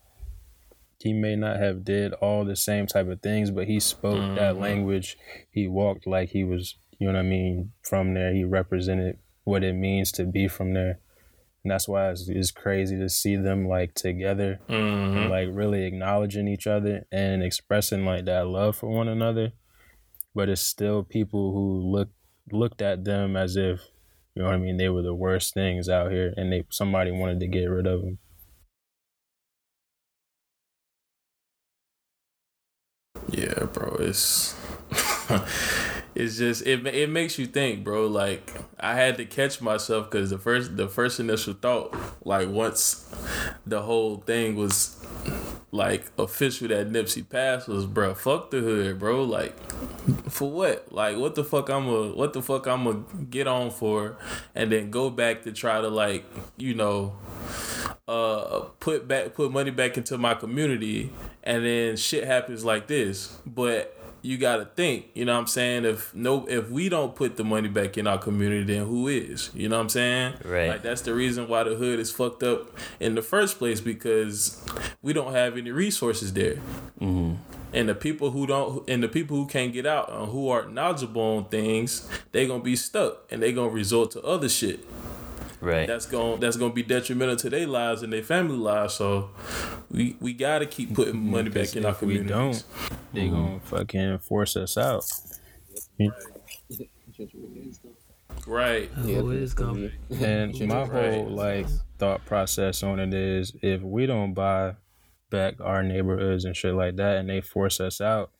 He 0.98 1.12
may 1.12 1.36
not 1.36 1.58
have 1.58 1.84
did 1.84 2.12
all 2.14 2.44
the 2.44 2.54
same 2.56 2.86
type 2.86 3.08
of 3.08 3.20
things, 3.22 3.50
but 3.50 3.66
he 3.66 3.80
spoke 3.80 4.36
that 4.36 4.54
Mhm. 4.54 4.60
language. 4.60 5.16
He 5.50 5.66
walked 5.68 6.06
like 6.06 6.30
he 6.30 6.44
was, 6.44 6.76
you 6.98 7.06
know 7.06 7.14
what 7.14 7.20
I 7.20 7.28
mean, 7.28 7.72
from 7.82 8.14
there. 8.14 8.32
He 8.32 8.44
represented 8.44 9.18
what 9.44 9.64
it 9.64 9.72
means 9.74 10.12
to 10.12 10.24
be 10.24 10.46
from 10.48 10.74
there. 10.74 11.00
And 11.64 11.70
that's 11.70 11.86
why 11.86 12.10
it's, 12.10 12.28
it's 12.28 12.50
crazy 12.50 12.96
to 12.98 13.08
see 13.08 13.36
them 13.36 13.68
like 13.68 13.94
together 13.94 14.58
Mhm. 14.68 15.16
and 15.16 15.30
like 15.30 15.48
really 15.52 15.84
acknowledging 15.84 16.48
each 16.48 16.66
other 16.66 17.06
and 17.12 17.42
expressing 17.42 18.04
like 18.04 18.24
that 18.24 18.48
love 18.48 18.76
for 18.76 18.88
one 18.88 19.08
another. 19.08 19.52
But 20.34 20.48
it's 20.48 20.62
still 20.62 21.04
people 21.04 21.52
who 21.52 21.80
look 21.90 22.08
looked 22.50 22.82
at 22.82 23.04
them 23.04 23.36
as 23.36 23.56
if 23.56 23.80
you 24.34 24.42
know 24.42 24.48
what 24.48 24.54
I 24.54 24.58
mean 24.58 24.76
they 24.76 24.88
were 24.88 25.02
the 25.02 25.14
worst 25.14 25.54
things 25.54 25.88
out 25.88 26.10
here, 26.10 26.32
and 26.36 26.50
they 26.52 26.64
somebody 26.70 27.10
wanted 27.12 27.38
to 27.40 27.46
get 27.46 27.66
rid 27.66 27.86
of 27.86 28.00
them. 28.00 28.18
Yeah, 33.30 33.64
bro. 33.72 33.96
It's 34.00 34.54
it's 36.14 36.38
just 36.38 36.66
it 36.66 36.86
it 36.86 37.08
makes 37.08 37.38
you 37.38 37.46
think, 37.46 37.84
bro. 37.84 38.06
Like 38.06 38.52
I 38.78 38.94
had 38.94 39.16
to 39.16 39.24
catch 39.24 39.60
myself 39.60 40.10
because 40.10 40.30
the 40.30 40.38
first 40.38 40.76
the 40.76 40.88
first 40.88 41.20
initial 41.20 41.54
thought, 41.54 41.96
like 42.24 42.48
once 42.48 43.08
the 43.66 43.82
whole 43.82 44.16
thing 44.16 44.56
was 44.56 44.96
like 45.70 46.10
official 46.18 46.68
that 46.68 46.90
Nipsey 46.90 47.28
passed 47.28 47.66
was, 47.66 47.86
bro. 47.86 48.14
Fuck 48.14 48.50
the 48.50 48.60
hood, 48.60 48.98
bro. 48.98 49.24
Like 49.24 49.54
for 50.28 50.50
what? 50.50 50.92
Like 50.92 51.16
what 51.16 51.34
the 51.34 51.44
fuck 51.44 51.70
I'm 51.70 51.88
a 51.88 52.08
what 52.12 52.34
the 52.34 52.42
fuck 52.42 52.66
I'm 52.66 52.84
gonna 52.84 53.24
get 53.30 53.46
on 53.46 53.70
for, 53.70 54.16
and 54.54 54.70
then 54.70 54.90
go 54.90 55.08
back 55.08 55.42
to 55.44 55.52
try 55.52 55.80
to 55.80 55.88
like 55.88 56.24
you 56.58 56.74
know 56.74 57.16
uh 58.08 58.60
put 58.80 59.08
back 59.08 59.32
put 59.34 59.50
money 59.50 59.70
back 59.70 59.96
into 59.96 60.18
my 60.18 60.34
community 60.34 61.10
and 61.44 61.64
then 61.64 61.96
shit 61.96 62.24
happens 62.24 62.64
like 62.64 62.88
this 62.88 63.38
but 63.46 63.96
you 64.22 64.38
got 64.38 64.56
to 64.56 64.64
think 64.64 65.06
you 65.14 65.24
know 65.24 65.34
what 65.34 65.40
i'm 65.40 65.46
saying? 65.46 65.84
If 65.84 66.14
no 66.14 66.46
if 66.48 66.70
we 66.70 66.88
don't 66.88 67.14
put 67.14 67.36
the 67.36 67.44
money 67.44 67.68
back 67.68 67.98
in 67.98 68.06
our 68.06 68.18
community 68.18 68.64
then 68.74 68.86
who 68.86 69.08
is? 69.08 69.50
You 69.54 69.68
know 69.68 69.76
what 69.76 69.82
i'm 69.82 69.88
saying? 69.88 70.34
Right. 70.44 70.68
like 70.68 70.82
that's 70.82 71.02
the 71.02 71.14
reason 71.14 71.48
why 71.48 71.64
the 71.64 71.74
hood 71.74 71.98
is 71.98 72.10
fucked 72.10 72.42
up 72.42 72.68
in 73.00 73.14
the 73.14 73.22
first 73.22 73.58
place 73.58 73.80
because 73.80 74.64
we 75.02 75.12
don't 75.12 75.32
have 75.32 75.56
any 75.56 75.70
resources 75.70 76.32
there. 76.32 76.56
Mm-hmm. 77.00 77.34
And 77.74 77.88
the 77.88 77.94
people 77.94 78.30
who 78.30 78.46
don't 78.46 78.88
and 78.88 79.02
the 79.02 79.08
people 79.08 79.36
who 79.36 79.46
can't 79.46 79.72
get 79.72 79.86
out 79.86 80.12
and 80.12 80.30
who 80.30 80.48
aren't 80.48 80.72
knowledgeable 80.72 81.22
on 81.38 81.44
things 81.46 82.08
they 82.32 82.46
gonna 82.46 82.62
be 82.62 82.76
stuck 82.76 83.24
and 83.30 83.42
they 83.42 83.52
gonna 83.52 83.70
resort 83.70 84.10
to 84.12 84.22
other 84.22 84.48
shit 84.48 84.80
Right. 85.62 85.86
that's 85.86 86.06
going 86.06 86.40
that's 86.40 86.56
gonna 86.56 86.72
be 86.72 86.82
detrimental 86.82 87.36
to 87.36 87.48
their 87.48 87.68
lives 87.68 88.02
and 88.02 88.12
their 88.12 88.24
family 88.24 88.56
lives. 88.56 88.94
So 88.94 89.30
we 89.90 90.16
we 90.18 90.32
gotta 90.32 90.66
keep 90.66 90.92
putting 90.92 91.14
mm-hmm. 91.14 91.30
money 91.30 91.50
back 91.50 91.76
in 91.76 91.84
our 91.84 91.92
if 91.92 92.02
we 92.02 92.18
don't, 92.18 92.64
they 93.12 93.28
gonna 93.28 93.58
mm-hmm. 93.58 93.58
fucking 93.58 94.18
force 94.18 94.56
us 94.56 94.76
out. 94.76 95.04
Right. 98.44 98.88
Who 98.88 99.30
is 99.30 99.54
going? 99.54 99.92
Mm-hmm. 100.10 100.24
And 100.24 100.68
my 100.68 100.82
Right. 100.82 101.14
whole 101.14 101.28
like 101.28 101.68
thought 101.98 102.24
process 102.24 102.82
on 102.82 102.98
it 102.98 103.14
is 103.14 103.52
if 103.62 103.82
we 103.82 104.06
don't 104.06 104.34
buy 104.34 104.74
back 105.30 105.60
our 105.60 105.84
neighborhoods 105.84 106.44
and 106.44 106.56
shit 106.56 106.74
like 106.74 106.96
that 106.96 107.18
and 107.18 107.30
they 107.30 107.40
force 107.40 107.78
us 107.78 108.00
out, 108.00 108.32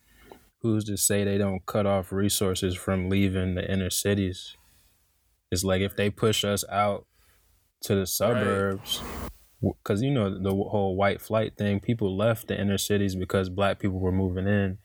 who's 0.59 0.83
to 0.85 0.97
say 0.97 1.23
they 1.23 1.37
don't 1.37 1.65
cut 1.65 1.85
off 1.85 2.11
resources 2.11 2.75
from 2.75 3.09
leaving 3.09 3.55
the 3.55 3.71
inner 3.71 3.89
cities? 3.89 4.57
It's 5.51 5.63
like 5.63 5.81
if 5.81 5.95
they 5.95 6.09
push 6.09 6.43
us 6.43 6.65
out 6.69 7.05
to 7.83 7.95
the 7.95 8.07
suburbs, 8.07 9.01
because 9.61 10.01
you 10.01 10.11
know 10.11 10.37
the 10.37 10.49
whole 10.49 10.95
white 10.95 11.21
flight 11.21 11.57
thing, 11.57 11.79
people 11.79 12.15
left 12.17 12.47
the 12.47 12.59
inner 12.59 12.77
cities 12.77 13.15
because 13.15 13.49
black 13.49 13.79
people 13.79 13.99
were 13.99 14.11
moving 14.11 14.47
in. 14.47 14.77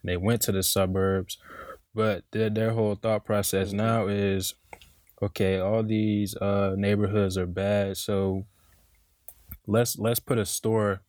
And 0.00 0.04
they 0.04 0.16
went 0.16 0.42
to 0.42 0.52
the 0.52 0.62
suburbs, 0.62 1.38
but 1.94 2.24
their 2.32 2.50
their 2.50 2.72
whole 2.72 2.94
thought 2.94 3.24
process 3.24 3.72
now 3.72 4.06
is 4.06 4.54
okay, 5.22 5.58
all 5.58 5.82
these 5.82 6.36
uh, 6.36 6.74
neighborhoods 6.76 7.38
are 7.38 7.46
bad, 7.46 7.96
so 7.96 8.46
let's 9.66 9.98
let's 9.98 10.20
put 10.20 10.38
a 10.38 10.46
store 10.46 11.02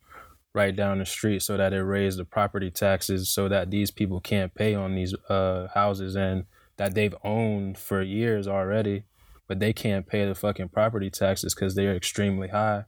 right 0.53 0.75
down 0.75 0.97
the 0.97 1.05
street 1.05 1.41
so 1.41 1.55
that 1.55 1.73
it 1.73 1.83
raise 1.83 2.17
the 2.17 2.25
property 2.25 2.71
taxes 2.71 3.29
so 3.29 3.47
that 3.47 3.69
these 3.69 3.91
people 3.91 4.19
can't 4.19 4.55
pay 4.55 4.73
on 4.73 4.95
these 4.95 5.13
uh, 5.29 5.67
houses 5.73 6.15
and 6.15 6.45
that 6.77 6.95
they've 6.95 7.15
owned 7.23 7.77
for 7.77 8.01
years 8.01 8.47
already, 8.47 9.03
but 9.47 9.59
they 9.59 9.73
can't 9.73 10.07
pay 10.07 10.25
the 10.25 10.35
fucking 10.35 10.69
property 10.69 11.09
taxes 11.09 11.55
because 11.55 11.75
they're 11.75 11.95
extremely 11.95 12.49
high. 12.49 12.85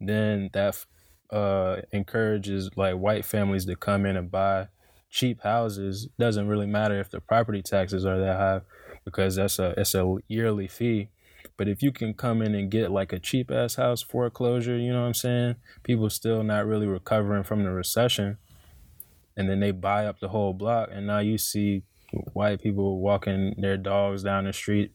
Then 0.00 0.50
that 0.52 0.84
uh, 1.30 1.76
encourages 1.92 2.70
like 2.76 2.96
white 2.96 3.24
families 3.24 3.64
to 3.66 3.76
come 3.76 4.06
in 4.06 4.16
and 4.16 4.30
buy 4.30 4.68
cheap 5.10 5.42
houses. 5.42 6.08
Doesn't 6.18 6.48
really 6.48 6.66
matter 6.66 7.00
if 7.00 7.10
the 7.10 7.20
property 7.20 7.62
taxes 7.62 8.04
are 8.04 8.18
that 8.18 8.36
high 8.36 8.60
because 9.04 9.36
that's 9.36 9.58
a 9.58 9.74
it's 9.76 9.94
a 9.94 10.16
yearly 10.28 10.68
fee. 10.68 11.08
But 11.56 11.68
if 11.68 11.82
you 11.82 11.92
can 11.92 12.14
come 12.14 12.42
in 12.42 12.54
and 12.54 12.70
get 12.70 12.90
like 12.90 13.12
a 13.12 13.18
cheap 13.18 13.50
ass 13.50 13.76
house 13.76 14.02
foreclosure, 14.02 14.76
you 14.76 14.92
know 14.92 15.02
what 15.02 15.08
I'm 15.08 15.14
saying? 15.14 15.56
People 15.82 16.10
still 16.10 16.42
not 16.42 16.66
really 16.66 16.86
recovering 16.86 17.44
from 17.44 17.62
the 17.62 17.70
recession. 17.70 18.38
And 19.36 19.48
then 19.48 19.60
they 19.60 19.70
buy 19.70 20.06
up 20.06 20.20
the 20.20 20.28
whole 20.28 20.52
block 20.52 20.90
and 20.92 21.06
now 21.06 21.18
you 21.18 21.38
see 21.38 21.82
white 22.32 22.62
people 22.62 23.00
walking 23.00 23.54
their 23.58 23.76
dogs 23.76 24.22
down 24.22 24.44
the 24.44 24.52
street 24.52 24.92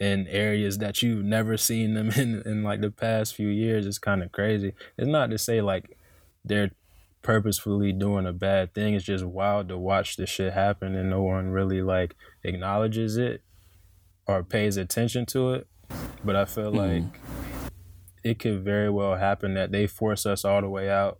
in 0.00 0.26
areas 0.28 0.78
that 0.78 1.02
you've 1.02 1.24
never 1.24 1.56
seen 1.56 1.94
them 1.94 2.10
in 2.16 2.42
in 2.44 2.62
like 2.62 2.80
the 2.80 2.90
past 2.90 3.34
few 3.34 3.48
years. 3.48 3.86
It's 3.86 3.98
kind 3.98 4.22
of 4.22 4.32
crazy. 4.32 4.74
It's 4.96 5.08
not 5.08 5.30
to 5.30 5.38
say 5.38 5.60
like 5.60 5.96
they're 6.44 6.72
purposefully 7.22 7.92
doing 7.92 8.26
a 8.26 8.32
bad 8.32 8.74
thing. 8.74 8.94
It's 8.94 9.04
just 9.04 9.24
wild 9.24 9.68
to 9.68 9.78
watch 9.78 10.16
this 10.16 10.28
shit 10.28 10.52
happen 10.52 10.94
and 10.94 11.08
no 11.08 11.22
one 11.22 11.50
really 11.50 11.82
like 11.82 12.16
acknowledges 12.42 13.16
it 13.16 13.42
or 14.26 14.42
pays 14.42 14.76
attention 14.76 15.26
to 15.26 15.52
it. 15.52 15.66
But 16.24 16.36
I 16.36 16.44
feel 16.44 16.72
mm-hmm. 16.72 17.04
like 17.04 17.20
it 18.24 18.38
could 18.38 18.64
very 18.64 18.90
well 18.90 19.16
happen 19.16 19.54
that 19.54 19.72
they 19.72 19.86
force 19.86 20.26
us 20.26 20.44
all 20.44 20.60
the 20.60 20.68
way 20.68 20.90
out. 20.90 21.18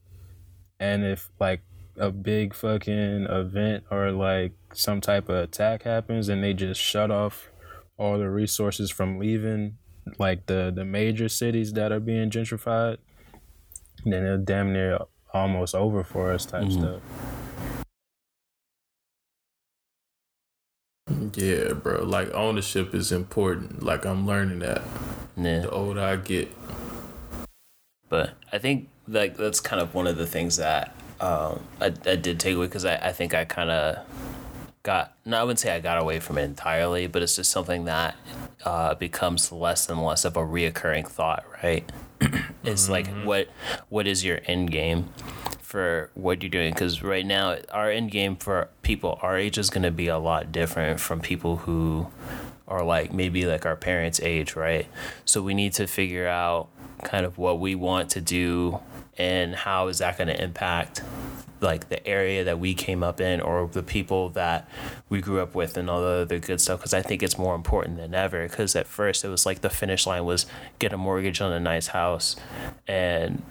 And 0.78 1.04
if 1.04 1.30
like 1.38 1.62
a 1.96 2.10
big 2.10 2.54
fucking 2.54 3.26
event 3.28 3.84
or 3.90 4.10
like 4.10 4.52
some 4.72 5.00
type 5.00 5.28
of 5.28 5.36
attack 5.36 5.82
happens 5.82 6.28
and 6.28 6.42
they 6.42 6.54
just 6.54 6.80
shut 6.80 7.10
off 7.10 7.51
all 7.96 8.18
the 8.18 8.30
resources 8.30 8.90
from 8.90 9.18
leaving 9.18 9.78
like 10.18 10.46
the 10.46 10.72
the 10.74 10.84
major 10.84 11.28
cities 11.28 11.72
that 11.74 11.92
are 11.92 12.00
being 12.00 12.30
gentrified, 12.30 12.98
then 14.04 14.24
it's 14.24 14.44
damn 14.44 14.72
near 14.72 14.98
almost 15.32 15.74
over 15.74 16.02
for 16.04 16.32
us 16.32 16.44
type 16.44 16.70
stuff. 16.70 17.00
Yeah, 21.34 21.72
bro. 21.72 22.02
Like 22.04 22.32
ownership 22.34 22.94
is 22.94 23.12
important. 23.12 23.82
Like 23.82 24.04
I'm 24.04 24.26
learning 24.26 24.60
that. 24.60 24.82
Yeah. 25.36 25.60
The 25.60 25.70
older 25.70 26.00
I 26.00 26.16
get. 26.16 26.50
But 28.08 28.34
I 28.52 28.58
think 28.58 28.88
like 29.08 29.36
that's 29.36 29.60
kind 29.60 29.80
of 29.80 29.94
one 29.94 30.06
of 30.06 30.16
the 30.16 30.26
things 30.26 30.56
that 30.56 30.94
um, 31.20 31.60
I, 31.80 31.86
I 32.06 32.16
did 32.16 32.38
take 32.38 32.56
away 32.56 32.66
because 32.66 32.84
I, 32.84 32.96
I 32.96 33.12
think 33.12 33.34
I 33.34 33.44
kind 33.44 33.70
of 33.70 34.04
got 34.82 35.14
no 35.24 35.40
I 35.40 35.42
wouldn't 35.44 35.60
say 35.60 35.74
I 35.74 35.80
got 35.80 35.98
away 35.98 36.20
from 36.20 36.38
it 36.38 36.44
entirely, 36.44 37.06
but 37.06 37.22
it's 37.22 37.36
just 37.36 37.50
something 37.50 37.84
that 37.84 38.16
uh, 38.64 38.94
becomes 38.94 39.52
less 39.52 39.88
and 39.88 40.02
less 40.02 40.24
of 40.24 40.36
a 40.36 40.40
reoccurring 40.40 41.08
thought, 41.08 41.44
right? 41.62 41.90
it's 42.64 42.88
like 42.88 43.06
what 43.24 43.48
what 43.88 44.06
is 44.06 44.24
your 44.24 44.40
end 44.46 44.70
game 44.70 45.08
for 45.60 46.10
what 46.14 46.42
you're 46.42 46.50
doing? 46.50 46.72
Because 46.72 47.02
right 47.02 47.24
now 47.24 47.58
our 47.70 47.90
end 47.90 48.10
game 48.10 48.36
for 48.36 48.68
people 48.82 49.18
our 49.22 49.36
age 49.36 49.58
is 49.58 49.70
going 49.70 49.84
to 49.84 49.90
be 49.90 50.08
a 50.08 50.18
lot 50.18 50.52
different 50.52 51.00
from 51.00 51.20
people 51.20 51.58
who 51.58 52.08
are 52.68 52.84
like 52.84 53.12
maybe 53.12 53.46
like 53.46 53.66
our 53.66 53.76
parents' 53.76 54.20
age, 54.20 54.56
right? 54.56 54.86
So 55.24 55.42
we 55.42 55.54
need 55.54 55.74
to 55.74 55.86
figure 55.86 56.26
out 56.26 56.68
kind 57.04 57.26
of 57.26 57.38
what 57.38 57.60
we 57.60 57.74
want 57.74 58.10
to 58.10 58.20
do 58.20 58.80
and 59.18 59.54
how 59.54 59.88
is 59.88 59.98
that 59.98 60.16
going 60.16 60.28
to 60.28 60.42
impact 60.42 61.02
like 61.62 61.88
the 61.88 62.04
area 62.06 62.44
that 62.44 62.58
we 62.58 62.74
came 62.74 63.02
up 63.02 63.20
in 63.20 63.40
or 63.40 63.68
the 63.68 63.82
people 63.82 64.28
that 64.30 64.68
we 65.08 65.20
grew 65.20 65.40
up 65.40 65.54
with 65.54 65.76
and 65.76 65.88
all 65.88 66.00
the 66.00 66.22
other 66.22 66.38
good 66.38 66.60
stuff 66.60 66.80
because 66.80 66.94
i 66.94 67.00
think 67.02 67.22
it's 67.22 67.38
more 67.38 67.54
important 67.54 67.96
than 67.96 68.14
ever 68.14 68.46
because 68.48 68.74
at 68.74 68.86
first 68.86 69.24
it 69.24 69.28
was 69.28 69.46
like 69.46 69.60
the 69.60 69.70
finish 69.70 70.06
line 70.06 70.24
was 70.24 70.46
get 70.78 70.92
a 70.92 70.96
mortgage 70.96 71.40
on 71.40 71.52
a 71.52 71.60
nice 71.60 71.88
house 71.88 72.36
and 72.86 73.42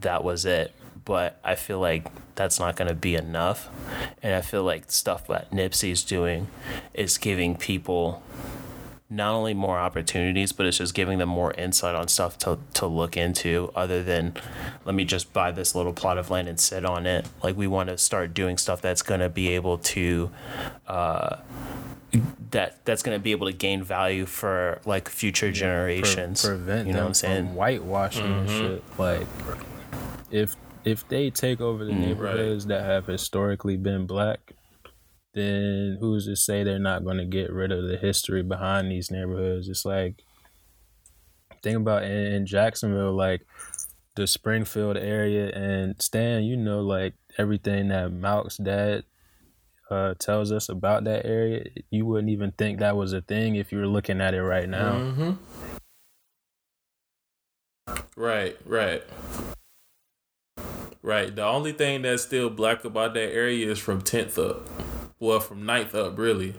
that 0.00 0.24
was 0.24 0.44
it. 0.44 0.72
But 1.04 1.40
i 1.44 1.54
feel 1.54 1.80
like 1.80 2.06
that's 2.34 2.58
not 2.58 2.76
going 2.76 2.88
to 2.88 2.94
be 2.94 3.14
enough. 3.14 3.68
And 4.22 4.34
i 4.34 4.40
feel 4.40 4.62
like 4.62 4.90
stuff 4.90 5.26
that 5.26 5.50
nipsey's 5.50 6.04
doing 6.04 6.48
is 6.94 7.18
giving 7.18 7.56
people 7.56 8.22
not 9.10 9.34
only 9.34 9.52
more 9.52 9.76
opportunities, 9.76 10.52
but 10.52 10.66
it's 10.66 10.78
just 10.78 10.94
giving 10.94 11.18
them 11.18 11.28
more 11.28 11.52
insight 11.54 11.96
on 11.96 12.06
stuff 12.06 12.38
to, 12.38 12.58
to 12.74 12.86
look 12.86 13.16
into 13.16 13.72
other 13.74 14.04
than 14.04 14.34
let 14.84 14.94
me 14.94 15.04
just 15.04 15.32
buy 15.32 15.50
this 15.50 15.74
little 15.74 15.92
plot 15.92 16.16
of 16.16 16.30
land 16.30 16.48
and 16.48 16.60
sit 16.60 16.84
on 16.84 17.06
it. 17.06 17.26
Like 17.42 17.56
we 17.56 17.66
want 17.66 17.88
to 17.88 17.98
start 17.98 18.32
doing 18.32 18.56
stuff 18.56 18.80
that's 18.80 19.02
going 19.02 19.20
to 19.20 19.28
be 19.28 19.48
able 19.48 19.78
to 19.78 20.30
uh, 20.86 21.38
that 22.52 22.84
that's 22.84 23.02
going 23.02 23.18
to 23.18 23.22
be 23.22 23.32
able 23.32 23.48
to 23.48 23.52
gain 23.52 23.82
value 23.82 24.26
for 24.26 24.80
like 24.84 25.08
future 25.08 25.50
generations. 25.50 26.42
Pre- 26.42 26.50
prevent 26.50 26.86
you 26.86 26.92
know 26.92 26.98
them 26.98 27.04
what 27.04 27.08
I'm 27.08 27.14
saying? 27.14 27.46
from 27.46 27.54
whitewashing 27.56 28.32
and 28.32 28.48
shit. 28.48 28.84
Like 28.96 29.26
if 30.30 30.54
if 30.84 31.06
they 31.08 31.30
take 31.30 31.60
over 31.60 31.84
the 31.84 31.92
neighborhoods 31.92 32.66
that 32.66 32.84
have 32.84 33.06
historically 33.06 33.76
been 33.76 34.06
black, 34.06 34.54
then 35.32 35.98
who's 36.00 36.26
to 36.26 36.36
say 36.36 36.62
they're 36.62 36.78
not 36.78 37.04
going 37.04 37.18
to 37.18 37.24
get 37.24 37.52
rid 37.52 37.72
of 37.72 37.86
the 37.86 37.96
history 37.96 38.42
behind 38.42 38.90
these 38.90 39.10
neighborhoods? 39.10 39.68
It's 39.68 39.84
like 39.84 40.22
think 41.62 41.76
about 41.76 42.04
in, 42.04 42.46
Jacksonville, 42.46 43.12
like 43.12 43.46
the 44.16 44.26
Springfield 44.26 44.96
area 44.96 45.50
and 45.50 46.00
Stan. 46.00 46.44
You 46.44 46.56
know, 46.56 46.80
like 46.80 47.14
everything 47.38 47.88
that 47.88 48.12
Malk's 48.12 48.56
dad 48.56 49.04
uh, 49.90 50.14
tells 50.18 50.52
us 50.52 50.68
about 50.68 51.04
that 51.04 51.26
area, 51.26 51.64
you 51.90 52.06
wouldn't 52.06 52.30
even 52.30 52.52
think 52.52 52.78
that 52.78 52.96
was 52.96 53.12
a 53.12 53.20
thing 53.20 53.56
if 53.56 53.72
you 53.72 53.78
were 53.78 53.86
looking 53.86 54.20
at 54.20 54.34
it 54.34 54.42
right 54.42 54.68
now. 54.68 54.92
Mm-hmm. 54.92 55.30
Right, 58.16 58.56
right. 58.64 59.02
Right. 61.02 61.34
The 61.34 61.44
only 61.44 61.72
thing 61.72 62.02
that's 62.02 62.22
still 62.22 62.50
black 62.50 62.84
about 62.84 63.14
that 63.14 63.32
area 63.32 63.70
is 63.70 63.78
from 63.78 64.02
tenth 64.02 64.38
up. 64.38 64.68
Well, 65.20 65.38
from 65.38 65.62
9th 65.62 65.94
up, 65.94 66.18
really. 66.18 66.54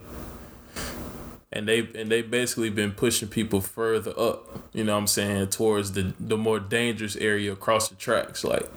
And 1.51 1.67
they 1.67 1.79
and 1.95 2.09
they 2.09 2.21
basically 2.21 2.69
been 2.69 2.93
pushing 2.93 3.27
people 3.27 3.59
further 3.59 4.17
up, 4.17 4.47
you 4.71 4.85
know 4.85 4.93
what 4.93 4.99
I'm 4.99 5.07
saying, 5.07 5.47
towards 5.47 5.91
the 5.91 6.13
the 6.17 6.37
more 6.37 6.61
dangerous 6.61 7.17
area 7.17 7.51
across 7.51 7.89
the 7.89 7.95
tracks. 7.95 8.45
Like 8.45 8.69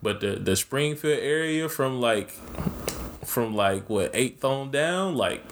but 0.00 0.20
the 0.20 0.36
the 0.36 0.56
Springfield 0.56 1.18
area 1.18 1.68
from 1.68 2.00
like 2.00 2.30
from 3.22 3.54
like 3.54 3.90
what 3.90 4.12
eighth 4.14 4.42
on 4.46 4.70
down, 4.70 5.14
like 5.14 5.42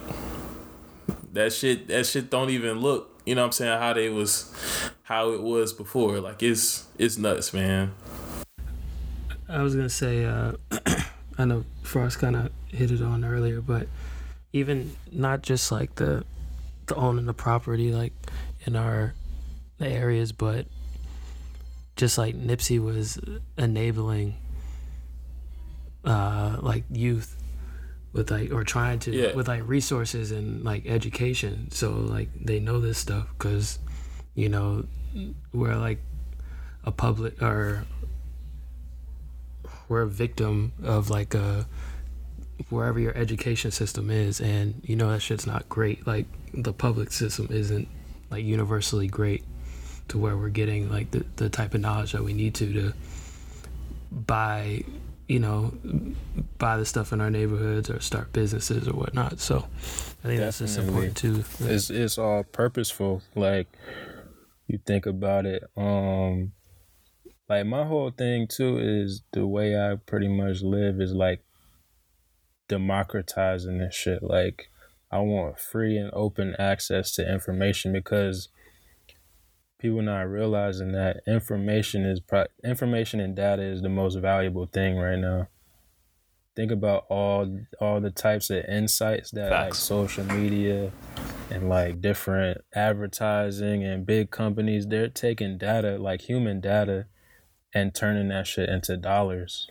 that 1.35 1.53
shit 1.53 1.89
that 1.89 2.07
shit 2.07 2.31
don't 2.31 2.49
even 2.49 2.81
look 2.81 3.11
you 3.27 3.35
know 3.35 3.43
what 3.43 3.47
I'm 3.47 3.53
saying 3.53 3.79
how 3.79 3.93
they 3.93 4.09
was 4.09 4.53
how 5.03 5.31
it 5.31 5.43
was 5.43 5.73
before. 5.73 6.21
Like 6.21 6.43
it's 6.43 6.87
it's 6.99 7.17
nuts, 7.17 7.53
man. 7.53 7.93
I 9.49 9.63
was 9.63 9.75
gonna 9.75 9.89
say, 9.89 10.25
uh, 10.25 10.53
I 11.39 11.45
know 11.45 11.65
Frost 11.83 12.19
kind 12.19 12.37
of 12.37 12.51
hit 12.73 12.91
it 12.91 13.03
on 13.03 13.25
earlier, 13.25 13.61
but 13.61 13.87
even 14.53 14.97
not 15.13 15.43
just 15.43 15.71
like 15.73 15.95
the 15.97 16.25
the 16.87 16.95
owning 16.97 17.27
the 17.27 17.35
property, 17.35 17.93
like 17.93 18.13
in 18.67 18.75
our 18.77 19.15
areas, 19.81 20.33
but 20.33 20.67
just 21.97 22.19
like 22.19 22.35
Nipsey 22.35 22.83
was 22.83 23.19
enabling, 23.57 24.35
uh, 26.05 26.59
like 26.61 26.85
youth 26.91 27.37
with 28.13 28.31
like 28.31 28.51
or 28.53 28.65
trying 28.65 28.99
to 29.01 29.13
Yeah. 29.13 29.35
with 29.35 29.47
like 29.49 29.63
resources 29.69 30.33
and 30.33 30.65
like 30.65 30.87
education, 30.87 31.71
so 31.71 31.91
like 31.93 32.29
they 32.45 32.59
know 32.59 32.81
this 32.81 32.99
stuff 32.99 33.29
because 33.39 33.79
you 34.35 34.49
know 34.49 34.85
we're 35.53 35.77
like 35.77 36.01
a 36.85 36.91
public 36.91 37.41
or 37.43 37.85
we're 39.89 40.03
a 40.03 40.09
victim 40.09 40.73
of 40.83 41.11
like 41.11 41.35
a 41.35 41.67
wherever 42.69 42.99
your 42.99 43.17
education 43.17 43.71
system 43.71 44.11
is 44.11 44.41
and 44.41 44.81
you 44.85 44.97
know 44.97 45.11
that 45.11 45.21
shit's 45.21 45.47
not 45.47 45.69
great. 45.69 46.07
Like 46.07 46.27
the 46.53 46.73
public 46.73 47.13
system 47.13 47.49
isn't 47.51 47.89
like 48.31 48.45
universally 48.45 49.09
great 49.09 49.45
to 50.09 50.19
where 50.19 50.37
we're 50.37 50.49
getting 50.49 50.91
like 50.91 51.11
the, 51.11 51.25
the 51.37 51.49
type 51.49 51.75
of 51.75 51.81
knowledge 51.81 52.13
that 52.13 52.25
we 52.25 52.33
need 52.33 52.55
to 52.57 52.73
to 52.73 52.93
buy 54.11 54.83
you 55.29 55.39
know 55.39 55.73
buy 56.59 56.77
the 56.77 56.85
stuff 56.85 57.13
in 57.13 57.21
our 57.21 57.31
neighborhoods 57.31 57.89
or 57.89 58.01
start 58.01 58.33
businesses 58.33 58.89
or 58.89 58.93
whatnot. 58.93 59.41
So 59.41 59.67
i 60.25 60.27
think 60.27 60.41
that's 60.41 60.59
just 60.59 60.79
important 60.79 61.17
too. 61.17 61.45
It's 61.61 61.91
it's 61.91 62.19
all 62.19 62.45
purposeful. 62.45 63.23
Like 63.35 63.69
you 64.71 64.79
think 64.87 65.05
about 65.07 65.47
it 65.47 65.65
um 65.77 66.53
like 67.49 67.67
my 67.67 67.85
whole 67.85 68.11
thing 68.11 68.47
too 68.47 68.79
is 68.79 69.23
the 69.33 69.45
way 69.45 69.77
i 69.77 69.97
pretty 70.07 70.29
much 70.29 70.63
live 70.63 71.01
is 71.01 71.13
like 71.13 71.43
democratizing 72.71 73.79
this 73.79 73.95
shit. 73.95 74.23
Like 74.23 74.71
i 75.13 75.19
want 75.19 75.59
free 75.59 75.97
and 75.99 76.11
open 76.13 76.55
access 76.59 77.13
to 77.17 77.33
information 77.33 77.93
because 77.93 78.49
people 79.79 80.03
not 80.03 80.21
realizing 80.21 80.93
that 80.93 81.21
information 81.27 82.05
is 82.05 82.21
pro- 82.21 82.47
information 82.63 83.19
and 83.19 83.35
data 83.35 83.63
is 83.63 83.83
the 83.83 83.89
most 83.89 84.15
valuable 84.17 84.67
thing 84.67 84.97
right 84.97 85.19
now. 85.19 85.49
Think 86.55 86.71
about 86.71 87.07
all 87.09 87.61
all 87.81 88.01
the 88.01 88.11
types 88.11 88.51
of 88.51 88.65
insights 88.67 89.31
that 89.33 89.51
like 89.51 89.75
social 89.75 90.25
media 90.25 90.93
and 91.51 91.69
like 91.69 92.01
different 92.01 92.59
advertising 92.75 93.83
and 93.83 94.07
big 94.07 94.31
companies 94.31 94.87
they're 94.87 95.09
taking 95.09 95.59
data 95.59 95.97
like 95.97 96.23
human 96.23 96.61
data 96.61 97.07
and 97.75 97.95
turning 97.95 98.29
that 98.29 98.47
shit 98.47 98.69
into 98.69 98.97
dollars 98.97 99.71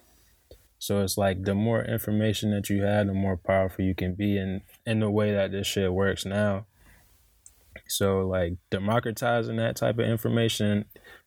so 0.79 1.01
it's 1.01 1.17
like 1.17 1.43
the 1.43 1.53
more 1.53 1.83
information 1.83 2.51
that 2.51 2.69
you 2.69 2.81
have 2.81 3.07
the 3.07 3.13
more 3.13 3.37
powerful 3.37 3.85
you 3.85 3.93
can 3.93 4.15
be 4.15 4.37
and 4.37 4.61
in 4.85 4.99
the 4.99 5.09
way 5.09 5.31
that 5.31 5.51
this 5.51 5.67
shit 5.67 5.93
works 5.93 6.25
now 6.25 6.65
so 7.87 8.21
like 8.21 8.53
democratizing 8.71 9.57
that 9.57 9.75
type 9.75 9.99
of 9.99 10.05
information 10.05 10.85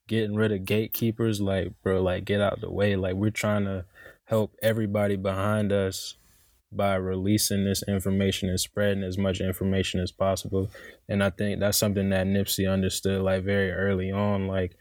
getting 0.08 0.34
rid 0.34 0.50
of 0.50 0.64
gatekeepers 0.64 1.40
like 1.40 1.72
bro 1.82 2.02
like 2.02 2.24
get 2.24 2.40
out 2.40 2.60
the 2.60 2.70
way 2.70 2.96
like 2.96 3.14
we're 3.14 3.30
trying 3.30 3.64
to 3.64 3.84
help 4.24 4.54
everybody 4.62 5.16
behind 5.16 5.72
us 5.72 6.16
by 6.72 6.94
releasing 6.94 7.64
this 7.64 7.82
information 7.86 8.48
and 8.48 8.58
spreading 8.58 9.02
as 9.04 9.18
much 9.18 9.40
information 9.40 10.00
as 10.00 10.10
possible. 10.10 10.70
And 11.08 11.22
I 11.22 11.30
think 11.30 11.60
that's 11.60 11.76
something 11.76 12.08
that 12.10 12.26
Nipsey 12.26 12.70
understood 12.70 13.20
like 13.22 13.44
very 13.44 13.70
early 13.70 14.10
on. 14.10 14.48
Like 14.48 14.76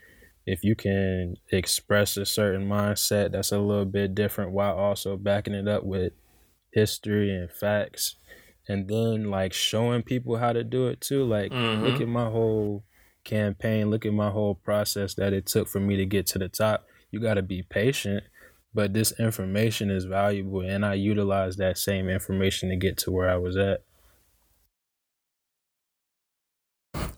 if 0.46 0.64
you 0.64 0.76
can 0.76 1.36
express 1.52 2.18
a 2.18 2.26
certain 2.26 2.68
mindset 2.68 3.32
that's 3.32 3.52
a 3.52 3.60
little 3.60 3.86
bit 3.86 4.16
different 4.16 4.52
while 4.52 4.76
also 4.76 5.18
backing 5.18 5.54
it 5.54 5.68
up 5.68 5.84
with 5.84 6.14
history 6.74 7.36
and 7.36 7.52
facts 7.52 8.16
and 8.68 8.88
then 8.88 9.26
like 9.26 9.54
showing 9.54 10.02
people 10.02 10.38
how 10.38 10.54
to 10.54 10.64
do 10.64 10.88
it 10.88 11.02
too. 11.02 11.24
Like 11.24 11.52
mm-hmm. 11.52 11.84
look 11.84 12.02
at 12.02 12.08
my 12.08 12.30
whole 12.30 12.84
campaign, 13.24 13.90
look 13.90 14.06
at 14.06 14.14
my 14.14 14.30
whole 14.30 14.56
process 14.56 15.14
that 15.16 15.34
it 15.34 15.46
took 15.46 15.68
for 15.68 15.80
me 15.80 15.98
to 15.98 16.06
get 16.06 16.26
to 16.28 16.40
the 16.40 16.50
top. 16.50 16.86
You 17.12 17.20
gotta 17.20 17.42
be 17.42 17.64
patient 17.64 18.24
but 18.74 18.94
this 18.94 19.14
information 19.20 19.90
is 19.90 20.06
valuable 20.06 20.62
and 20.62 20.86
I 20.86 20.94
utilize 20.94 21.58
that 21.58 21.78
same 21.78 22.08
information 22.08 22.70
to 22.70 22.76
get 22.76 22.98
to 23.00 23.12
where 23.12 23.30
I 23.30 23.38
was 23.38 23.58
at. 23.58 23.84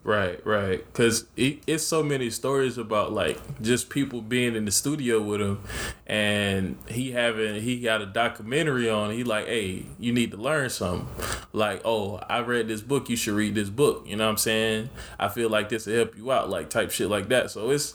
Right, 0.03 0.45
right. 0.45 0.85
Because 0.85 1.25
it, 1.37 1.59
it's 1.65 1.83
so 1.83 2.03
many 2.03 2.29
stories 2.29 2.77
about 2.77 3.13
like 3.13 3.39
just 3.61 3.89
people 3.89 4.21
being 4.21 4.53
in 4.55 4.65
the 4.65 4.71
studio 4.71 5.21
with 5.21 5.39
him, 5.39 5.63
and 6.05 6.77
he 6.89 7.11
having 7.11 7.61
he 7.61 7.79
got 7.79 8.01
a 8.01 8.05
documentary 8.05 8.89
on. 8.89 9.11
He 9.11 9.23
like, 9.23 9.47
hey, 9.47 9.85
you 9.99 10.11
need 10.11 10.31
to 10.31 10.37
learn 10.37 10.69
something. 10.69 11.07
Like, 11.53 11.81
oh, 11.85 12.17
I 12.27 12.39
read 12.39 12.67
this 12.67 12.81
book. 12.81 13.09
You 13.09 13.15
should 13.15 13.33
read 13.33 13.55
this 13.55 13.69
book. 13.69 14.03
You 14.05 14.17
know 14.17 14.25
what 14.25 14.31
I'm 14.31 14.37
saying? 14.37 14.89
I 15.17 15.29
feel 15.29 15.49
like 15.49 15.69
this 15.69 15.85
will 15.85 15.95
help 15.95 16.17
you 16.17 16.31
out. 16.33 16.49
Like 16.49 16.69
type 16.69 16.91
shit 16.91 17.09
like 17.09 17.29
that. 17.29 17.51
So 17.51 17.69
it's 17.69 17.93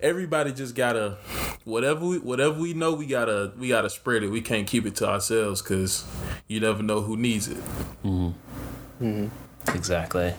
everybody 0.00 0.52
just 0.52 0.76
gotta 0.76 1.18
whatever 1.64 2.06
we 2.06 2.18
whatever 2.18 2.60
we 2.60 2.74
know 2.74 2.94
we 2.94 3.06
gotta 3.06 3.52
we 3.58 3.68
gotta 3.68 3.90
spread 3.90 4.22
it. 4.22 4.28
We 4.28 4.40
can't 4.40 4.68
keep 4.68 4.86
it 4.86 4.94
to 4.96 5.08
ourselves 5.08 5.62
because 5.62 6.04
you 6.46 6.60
never 6.60 6.84
know 6.84 7.00
who 7.00 7.16
needs 7.16 7.48
it. 7.48 7.58
Mm-hmm. 8.04 9.04
Mm-hmm. 9.04 9.76
Exactly. 9.76 10.34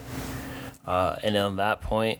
Uh, 0.89 1.15
and 1.21 1.37
on 1.37 1.57
that 1.57 1.81
point, 1.81 2.19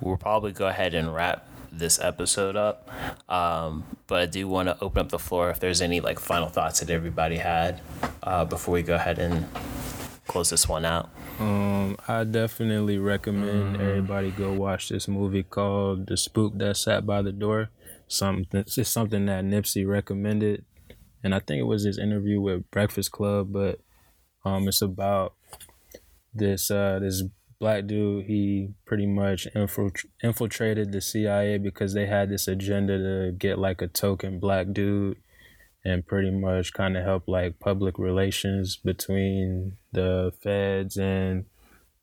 we'll 0.00 0.16
probably 0.16 0.50
go 0.50 0.66
ahead 0.66 0.94
and 0.94 1.14
wrap 1.14 1.46
this 1.70 2.00
episode 2.00 2.56
up. 2.56 2.90
Um, 3.30 3.84
but 4.08 4.20
I 4.20 4.26
do 4.26 4.48
want 4.48 4.68
to 4.68 4.76
open 4.80 5.02
up 5.02 5.10
the 5.10 5.18
floor 5.20 5.48
if 5.48 5.60
there's 5.60 5.80
any 5.80 6.00
like 6.00 6.18
final 6.18 6.48
thoughts 6.48 6.80
that 6.80 6.90
everybody 6.90 7.36
had 7.36 7.80
uh, 8.24 8.44
before 8.44 8.74
we 8.74 8.82
go 8.82 8.96
ahead 8.96 9.20
and 9.20 9.46
close 10.26 10.50
this 10.50 10.68
one 10.68 10.84
out. 10.84 11.08
Um, 11.38 11.96
I 12.08 12.24
definitely 12.24 12.98
recommend 12.98 13.80
everybody 13.80 14.32
go 14.32 14.54
watch 14.54 14.88
this 14.88 15.06
movie 15.06 15.44
called 15.44 16.08
The 16.08 16.16
Spook 16.16 16.58
That 16.58 16.78
Sat 16.78 17.06
by 17.06 17.22
the 17.22 17.30
Door. 17.32 17.70
Something 18.08 18.64
it's 18.66 18.88
something 18.88 19.26
that 19.26 19.44
Nipsey 19.44 19.86
recommended, 19.86 20.64
and 21.22 21.32
I 21.32 21.38
think 21.38 21.60
it 21.60 21.66
was 21.66 21.84
his 21.84 21.96
interview 21.96 22.40
with 22.40 22.68
Breakfast 22.72 23.12
Club. 23.12 23.52
But 23.52 23.78
um, 24.44 24.66
it's 24.66 24.82
about 24.82 25.34
this 26.34 26.72
uh 26.72 26.98
this 27.00 27.22
black 27.60 27.86
dude. 27.86 28.24
He 28.24 28.70
pretty 28.86 29.06
much 29.06 29.46
infiltr- 29.54 30.06
infiltrated 30.22 30.90
the 30.90 31.00
CIA 31.00 31.58
because 31.58 31.94
they 31.94 32.06
had 32.06 32.30
this 32.30 32.48
agenda 32.48 32.98
to 32.98 33.32
get 33.32 33.58
like 33.58 33.80
a 33.82 33.86
token 33.86 34.40
black 34.40 34.72
dude 34.72 35.18
and 35.84 36.06
pretty 36.06 36.30
much 36.30 36.72
kind 36.72 36.96
of 36.96 37.04
help 37.04 37.28
like 37.28 37.60
public 37.60 37.98
relations 37.98 38.76
between 38.76 39.76
the 39.92 40.32
feds 40.42 40.96
and 40.96 41.44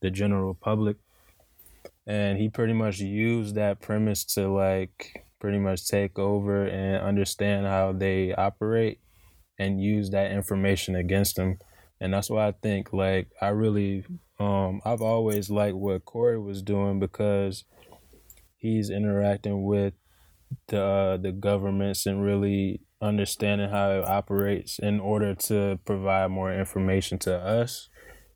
the 0.02 0.10
general 0.10 0.54
public. 0.54 0.98
And 2.06 2.38
he 2.38 2.48
pretty 2.48 2.74
much 2.74 3.00
used 3.00 3.56
that 3.56 3.82
premise 3.82 4.24
to 4.36 4.48
like 4.48 5.26
pretty 5.40 5.60
much 5.60 5.88
take 5.88 6.18
over 6.18 6.66
and 6.66 7.04
understand 7.04 7.66
how 7.66 7.92
they 7.92 8.34
operate 8.34 9.00
and 9.60 9.82
use 9.82 10.12
that 10.12 10.32
information 10.32 10.96
against 10.96 11.36
them. 11.36 11.58
And 12.00 12.14
that's 12.14 12.30
why 12.30 12.48
I 12.48 12.52
think 12.52 12.94
like 12.94 13.30
I 13.42 13.50
really 13.50 14.06
um 14.40 14.82
I've 14.86 15.02
always 15.02 15.50
liked 15.50 15.76
what 15.76 16.06
Korey 16.06 16.44
was 16.44 16.62
doing 16.62 17.00
because 17.00 17.64
he's 18.56 18.90
interacting 18.90 19.64
with 19.64 19.94
the 20.68 20.82
uh, 20.82 21.18
the 21.18 21.32
governments 21.32 22.06
and 22.06 22.24
really 22.24 22.82
understanding 23.02 23.70
how 23.70 23.92
it 23.92 24.06
operates 24.06 24.80
in 24.80 25.00
order 25.00 25.36
to 25.36 25.80
provide 25.86 26.32
more 26.32 26.54
information 26.54 27.20
to 27.20 27.36
us 27.36 27.90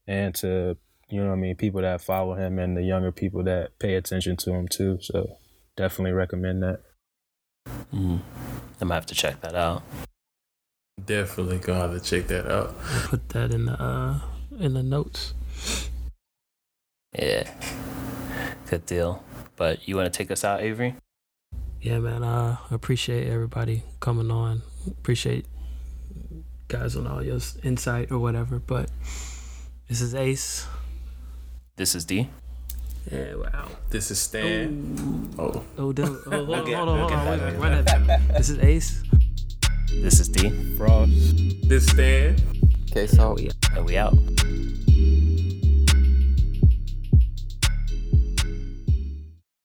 and 0.08 0.36
to 0.36 0.78
you 1.10 1.20
know 1.20 1.28
what 1.28 1.34
I 1.34 1.38
mean 1.38 1.56
people 1.56 1.82
that 1.82 2.02
follow 2.02 2.36
him 2.36 2.58
and 2.60 2.78
the 2.78 2.84
younger 2.84 3.12
people 3.12 3.44
that 3.44 3.78
pay 3.80 3.96
attention 3.96 4.38
to 4.38 4.54
him 4.54 4.68
too. 4.68 5.00
So 5.02 5.38
definitely 5.76 6.14
recommend 6.14 6.64
that. 6.64 6.82
I 8.80 8.84
might 8.86 8.96
have 8.96 9.06
to 9.08 9.16
check 9.16 9.42
that 9.42 9.56
out. 9.56 9.84
Definitely 11.04 11.58
gonna 11.58 11.80
have 11.80 11.94
to 11.94 12.00
check 12.00 12.28
that 12.28 12.50
out. 12.50 12.76
put 13.06 13.28
that 13.30 13.54
in 13.54 13.66
the 13.66 13.82
uh 13.82 14.20
in 14.60 14.74
the 14.74 14.84
notes 14.84 15.34
Yeah. 17.14 17.50
Good 18.70 18.86
deal. 18.86 19.24
But 19.56 19.88
you 19.88 19.96
want 19.96 20.12
to 20.12 20.18
take 20.18 20.32
us 20.32 20.44
out, 20.44 20.62
Avery? 20.62 20.96
yeah 21.84 21.98
man 21.98 22.24
uh 22.24 22.58
appreciate 22.70 23.26
everybody 23.28 23.82
coming 24.00 24.30
on 24.30 24.62
appreciate 24.86 25.48
guys 26.68 26.96
on 26.96 27.08
all 27.08 27.24
your 27.24 27.40
insight 27.64 28.12
or 28.12 28.20
whatever 28.20 28.60
but 28.60 28.88
this 29.90 30.00
is 30.00 30.14
ace 30.14 30.68
This 31.78 31.96
is 31.96 32.06
D. 32.06 32.30
yeah 33.12 33.34
wow 33.34 33.68
This 33.90 34.12
is 34.12 34.20
Stan. 34.22 35.34
Oh, 35.40 35.64
oh, 35.80 35.92
did, 35.92 36.06
oh 36.06 36.46
hold, 36.46 36.50
on, 36.52 36.66
hold 36.68 36.70
on 36.70 36.88
hold 36.88 36.90
on 36.90 37.10
back 37.10 37.30
wait, 37.30 37.38
to 37.40 37.46
wait, 37.46 37.58
run 37.58 37.84
that 37.86 38.38
this 38.38 38.50
is 38.50 38.60
ace 38.60 39.04
This 40.04 40.20
is 40.20 40.30
D. 40.30 40.52
Frost. 40.78 41.12
this 41.68 41.86
is 41.86 41.90
Stan. 41.90 42.36
Okay, 42.92 43.08
so 43.08 43.34
we 43.34 43.50
And 43.76 43.86
we 43.86 43.98
out. 43.98 44.14